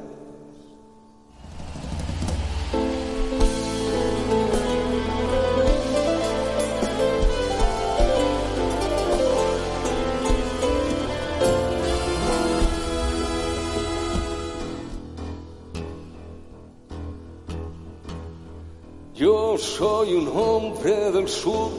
Yo 19.21 19.59
soy 19.59 20.15
un 20.15 20.29
hombre 20.29 21.13
del 21.13 21.29
sur, 21.29 21.71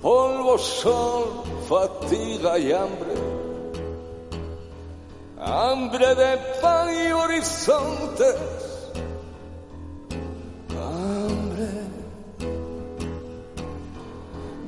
polvo, 0.00 0.56
sol, 0.56 1.42
fatiga 1.68 2.58
y 2.58 2.72
hambre. 2.72 3.12
Hambre 5.38 6.14
de 6.14 6.38
pan 6.62 6.88
y 6.88 7.12
horizontes. 7.12 8.36
Hambre 10.70 11.68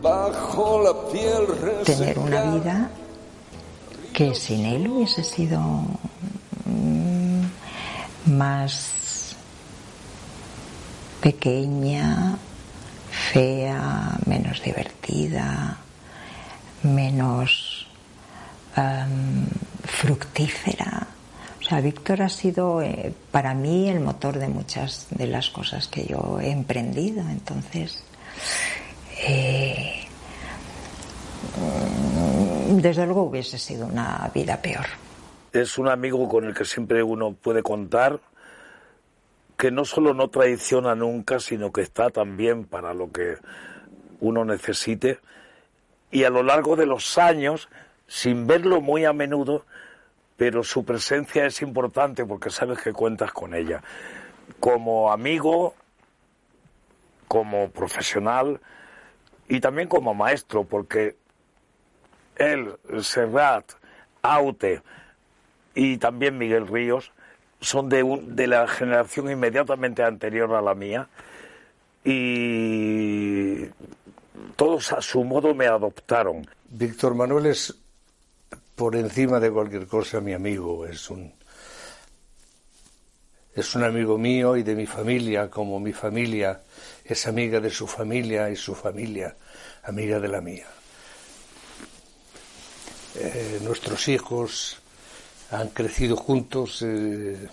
bajo 0.02 0.82
la 0.82 1.10
piel 1.10 1.82
Tener 1.86 2.18
una 2.18 2.42
vida 2.42 2.90
que 4.12 4.34
sin 4.34 4.66
él 4.66 4.86
hubiese 4.88 5.24
sido 5.24 5.60
mm, 6.66 7.40
más 8.26 9.03
pequeña, 11.24 12.36
fea, 13.32 14.18
menos 14.26 14.62
divertida, 14.62 15.78
menos 16.82 17.88
em, 18.76 19.46
fructífera. 19.84 21.06
O 21.58 21.62
sea, 21.64 21.80
Víctor 21.80 22.20
ha 22.20 22.28
sido 22.28 22.82
eh, 22.82 23.14
para 23.30 23.54
mí 23.54 23.88
el 23.88 24.00
motor 24.00 24.38
de 24.38 24.48
muchas 24.48 25.06
de 25.08 25.26
las 25.26 25.48
cosas 25.48 25.88
que 25.88 26.04
yo 26.04 26.40
he 26.42 26.50
emprendido. 26.50 27.22
Entonces, 27.30 28.04
eh, 29.26 30.04
desde 32.68 33.06
luego 33.06 33.22
hubiese 33.22 33.56
sido 33.56 33.86
una 33.86 34.30
vida 34.34 34.60
peor. 34.60 34.84
Es 35.54 35.78
un 35.78 35.88
amigo 35.88 36.28
con 36.28 36.44
el 36.44 36.52
que 36.52 36.66
siempre 36.66 37.02
uno 37.02 37.32
puede 37.32 37.62
contar 37.62 38.20
que 39.56 39.70
no 39.70 39.84
solo 39.84 40.14
no 40.14 40.28
traiciona 40.28 40.94
nunca, 40.94 41.38
sino 41.38 41.72
que 41.72 41.82
está 41.82 42.10
también 42.10 42.64
para 42.64 42.94
lo 42.94 43.12
que 43.12 43.36
uno 44.20 44.44
necesite. 44.44 45.20
Y 46.10 46.24
a 46.24 46.30
lo 46.30 46.42
largo 46.42 46.76
de 46.76 46.86
los 46.86 47.18
años, 47.18 47.68
sin 48.06 48.46
verlo 48.46 48.80
muy 48.80 49.04
a 49.04 49.12
menudo, 49.12 49.64
pero 50.36 50.64
su 50.64 50.84
presencia 50.84 51.46
es 51.46 51.62
importante 51.62 52.24
porque 52.24 52.50
sabes 52.50 52.80
que 52.80 52.92
cuentas 52.92 53.32
con 53.32 53.54
ella. 53.54 53.82
Como 54.60 55.12
amigo, 55.12 55.74
como 57.28 57.70
profesional 57.70 58.60
y 59.48 59.60
también 59.60 59.88
como 59.88 60.14
maestro, 60.14 60.64
porque 60.64 61.16
él, 62.36 62.76
Serrat, 63.00 63.72
Aute 64.22 64.82
y 65.74 65.98
también 65.98 66.38
Miguel 66.38 66.66
Ríos 66.66 67.13
son 67.64 67.88
de, 67.88 68.04
de 68.26 68.46
la 68.46 68.68
generación 68.68 69.30
inmediatamente 69.30 70.02
anterior 70.02 70.54
a 70.54 70.62
la 70.62 70.74
mía 70.74 71.08
y 72.04 73.64
todos 74.56 74.92
a 74.92 75.00
su 75.00 75.24
modo 75.24 75.54
me 75.54 75.66
adoptaron. 75.66 76.46
Víctor 76.68 77.14
Manuel 77.14 77.46
es 77.46 77.74
por 78.74 78.96
encima 78.96 79.40
de 79.40 79.50
cualquier 79.50 79.86
cosa 79.86 80.20
mi 80.20 80.32
amigo, 80.32 80.86
es 80.86 81.08
un 81.10 81.32
es 83.54 83.74
un 83.76 83.84
amigo 83.84 84.18
mío 84.18 84.56
y 84.56 84.64
de 84.64 84.74
mi 84.74 84.84
familia, 84.84 85.48
como 85.48 85.78
mi 85.78 85.92
familia 85.92 86.60
es 87.04 87.26
amiga 87.28 87.60
de 87.60 87.70
su 87.70 87.86
familia 87.86 88.50
y 88.50 88.56
su 88.56 88.74
familia 88.74 89.36
amiga 89.84 90.18
de 90.18 90.28
la 90.28 90.40
mía. 90.40 90.66
Eh, 93.14 93.60
nuestros 93.62 94.08
hijos 94.08 94.82
han 95.54 95.68
crecido 95.68 96.16
juntos, 96.16 96.82
eh, 96.82 97.48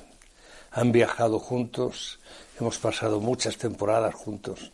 han 0.72 0.92
viajado 0.92 1.40
juntos, 1.40 2.20
hemos 2.60 2.78
pasado 2.80 3.20
muchas 3.20 3.58
temporadas 3.58 4.16
juntos. 4.16 4.72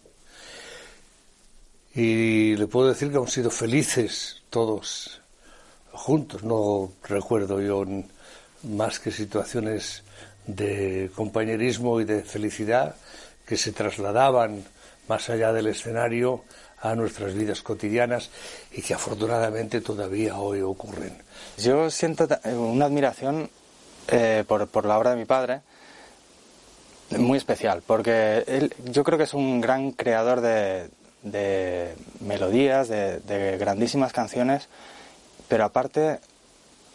Y 1.93 2.55
le 2.55 2.67
puedo 2.67 2.89
decir 2.89 3.09
que 3.09 3.17
hemos 3.17 3.34
sido 3.34 3.49
felices 3.49 4.43
todos 4.49 5.21
juntos. 5.91 6.43
No 6.43 6.91
recuerdo 7.03 7.59
yo 7.59 7.84
más 8.63 8.99
que 8.99 9.11
situaciones 9.11 10.03
de 10.45 11.11
compañerismo 11.15 11.99
y 11.99 12.05
de 12.05 12.23
felicidad 12.23 12.95
que 13.45 13.57
se 13.57 13.71
trasladaban 13.71 14.63
más 15.07 15.30
allá 15.30 15.51
del 15.53 15.67
escenario 15.67 16.43
a 16.82 16.95
nuestras 16.95 17.34
vidas 17.34 17.61
cotidianas 17.61 18.30
y 18.71 18.82
que 18.82 18.93
afortunadamente 18.93 19.82
todavía 19.82 20.38
hoy 20.38 20.61
ocurren. 20.61 21.21
Yo 21.57 21.89
siento 21.89 22.28
una 22.45 22.86
admiración 22.86 23.49
eh, 24.07 24.43
por, 24.47 24.67
por, 24.67 24.86
la 24.86 24.97
obra 24.97 25.11
de 25.11 25.17
mi 25.17 25.25
padre 25.25 25.61
muy 27.17 27.38
especial, 27.38 27.84
porque 27.86 28.43
él, 28.47 28.73
yo 28.86 29.03
creo 29.03 29.17
que 29.17 29.23
es 29.23 29.34
un 29.34 29.61
gran 29.61 29.91
creador 29.91 30.41
de, 30.41 30.89
de 31.23 31.95
melodías, 32.19 32.88
de, 32.89 33.57
grandísimas 33.59 34.13
canciones, 34.13 34.67
pero 35.47 35.63
aparte, 35.63 36.19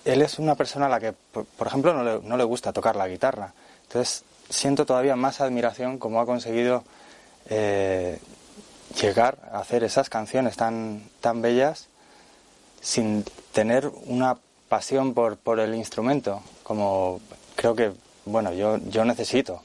él 0.05 0.23
es 0.23 0.39
una 0.39 0.55
persona 0.55 0.87
a 0.87 0.89
la 0.89 1.01
que, 1.01 1.13
por, 1.13 1.45
por 1.45 1.67
ejemplo, 1.67 1.95
no 1.95 2.05
le, 2.05 2.21
no 2.29 2.37
le, 2.37 2.45
gusta 2.45 2.73
tocar 2.73 2.97
la 2.97 3.09
guitarra. 3.09 3.55
Entonces, 3.85 4.25
siento 4.49 4.85
todavía 4.85 5.17
más 5.17 5.41
admiración 5.41 5.99
como 5.99 6.21
ha 6.21 6.27
conseguido 6.27 6.85
eh, 7.49 8.19
llegar 8.93 9.39
a 9.51 9.59
hacer 9.61 9.85
esas 9.85 10.09
canciones 10.09 10.57
tan, 10.57 11.03
tan 11.21 11.43
bellas 11.43 11.89
sin 12.81 13.25
tener 13.53 13.91
una 14.07 14.39
pasión 14.69 15.15
por, 15.15 15.37
por 15.37 15.61
el 15.61 15.75
instrumento, 15.75 16.43
como 16.63 17.21
creo 17.55 17.75
que, 17.75 17.93
bueno, 18.25 18.53
yo, 18.53 18.79
yo 18.89 19.05
necesito 19.05 19.61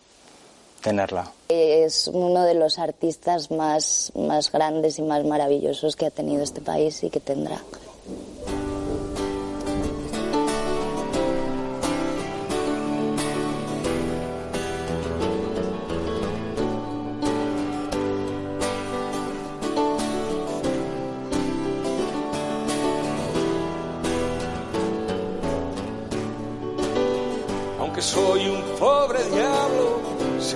tenerla. 0.81 1.31
Es 1.49 2.07
uno 2.07 2.43
de 2.43 2.53
los 2.53 2.77
artistas 2.77 3.51
más, 3.51 4.11
más 4.15 4.51
grandes 4.51 4.99
y 4.99 5.01
más 5.01 5.23
maravillosos 5.23 5.95
que 5.95 6.05
ha 6.05 6.11
tenido 6.11 6.43
este 6.43 6.61
país 6.61 7.03
y 7.03 7.09
que 7.09 7.19
tendrá. 7.19 7.61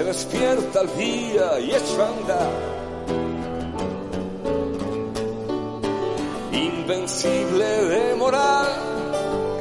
Se 0.01 0.07
despierta 0.07 0.81
el 0.81 0.97
día 0.97 1.59
y 1.59 1.71
echo 1.71 2.03
a. 2.03 2.39
Invencible 6.51 7.65
de 7.65 8.15
moral, 8.15 8.67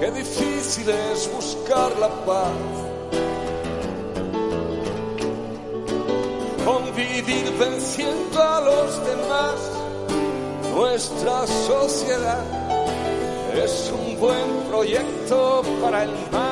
qué 0.00 0.10
difícil 0.12 0.88
es 0.88 1.30
buscar 1.34 1.90
la 1.98 2.08
paz. 2.24 2.52
Convivir 6.64 7.52
venciendo 7.58 8.42
a 8.42 8.60
los 8.62 9.06
demás, 9.06 9.56
nuestra 10.74 11.46
sociedad 11.46 12.44
es 13.62 13.92
un 13.92 14.18
buen 14.18 14.48
proyecto 14.70 15.62
para 15.82 16.04
el 16.04 16.12
mal. 16.32 16.49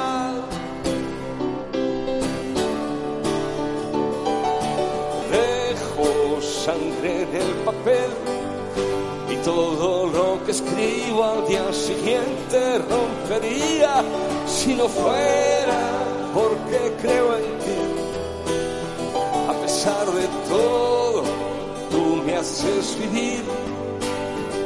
En 7.04 7.34
el 7.34 7.52
papel 7.64 8.10
y 9.30 9.36
todo 9.44 10.06
lo 10.06 10.44
que 10.44 10.50
escribo 10.50 11.24
al 11.24 11.46
día 11.46 11.72
siguiente 11.72 12.78
rompería 12.78 14.02
si 14.46 14.74
no 14.74 14.88
fuera 14.88 15.80
porque 16.34 16.92
creo 17.00 17.36
en 17.36 17.58
ti. 17.64 17.78
A 19.48 19.52
pesar 19.62 20.06
de 20.06 20.26
todo, 20.48 21.22
tú 21.90 22.22
me 22.24 22.36
haces 22.36 22.98
vivir, 22.98 23.44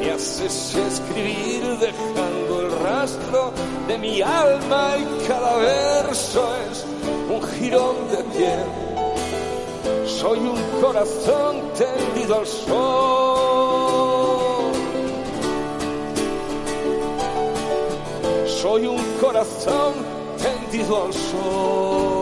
me 0.00 0.10
haces 0.12 0.74
escribir 0.74 1.62
dejando 1.78 2.60
el 2.62 2.78
rastro 2.82 3.52
de 3.88 3.98
mi 3.98 4.22
alma 4.22 4.94
y 4.98 5.26
cada 5.26 5.56
verso 5.56 6.48
es 6.70 6.86
un 7.30 7.42
jirón 7.42 7.96
de 8.10 8.24
piel 8.36 8.92
soy 10.22 10.38
un 10.38 10.80
corazón 10.80 11.61
tendido 11.76 12.38
al 12.38 12.46
sol. 12.46 13.92
Soy 18.46 18.86
un 18.86 19.02
corazón 19.20 19.94
tendido 20.38 21.04
al 21.04 21.12
sol. 21.12 22.21